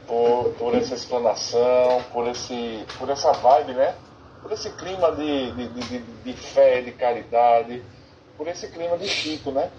por, 0.06 0.54
por 0.58 0.76
essa 0.76 0.96
explanação, 0.96 2.04
por, 2.12 2.28
esse, 2.28 2.84
por 2.98 3.10
essa 3.10 3.32
vibe, 3.32 3.74
né? 3.74 3.96
Por 4.42 4.52
esse 4.52 4.70
clima 4.72 5.12
de, 5.12 5.52
de, 5.52 5.68
de, 5.68 6.00
de 6.00 6.34
fé, 6.34 6.82
de 6.82 6.92
caridade, 6.92 7.84
por 8.36 8.48
esse 8.48 8.68
clima 8.70 8.98
de 8.98 9.08
Chico, 9.08 9.52
né? 9.52 9.70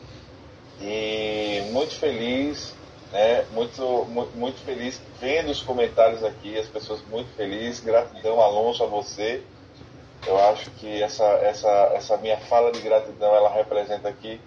E 0.80 1.68
muito 1.72 1.94
feliz, 1.96 2.72
né? 3.12 3.44
Muito, 3.52 3.82
muito, 4.08 4.36
muito 4.38 4.60
feliz 4.60 5.00
vendo 5.20 5.50
os 5.50 5.60
comentários 5.60 6.22
aqui, 6.22 6.56
as 6.56 6.66
pessoas 6.66 7.02
muito 7.10 7.28
felizes. 7.36 7.80
Gratidão, 7.80 8.40
Alonso, 8.40 8.84
a 8.84 8.86
você. 8.86 9.42
Eu 10.26 10.38
acho 10.50 10.70
que 10.72 11.02
essa, 11.02 11.24
essa, 11.24 11.68
essa 11.94 12.16
minha 12.18 12.36
fala 12.36 12.70
de 12.72 12.80
gratidão, 12.80 13.34
ela 13.34 13.50
representa 13.50 14.08
aqui 14.08 14.40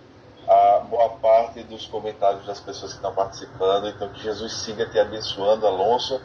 a 0.48 0.80
boa 0.82 1.10
parte 1.18 1.64
dos 1.64 1.88
comentários 1.88 2.46
das 2.46 2.60
pessoas 2.60 2.92
que 2.92 2.98
estão 2.98 3.14
participando. 3.14 3.88
Então, 3.88 4.10
que 4.10 4.22
Jesus 4.22 4.54
siga 4.58 4.86
te 4.90 5.00
abençoando, 5.00 5.66
Alonso, 5.66 6.22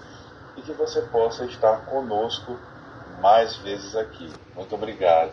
e 0.57 0.63
que 0.63 0.73
você 0.73 1.03
possa 1.03 1.45
estar 1.45 1.87
conosco 1.87 2.59
mais 3.21 3.57
vezes 3.57 3.97
aqui. 3.97 4.31
Muito 4.55 4.75
obrigado. 4.75 5.33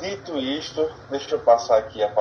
Dito 0.00 0.38
isto, 0.38 0.90
deixa 1.10 1.34
eu 1.34 1.40
passar 1.40 1.78
aqui 1.78 2.02
a 2.02 2.08
palavra. 2.08 2.14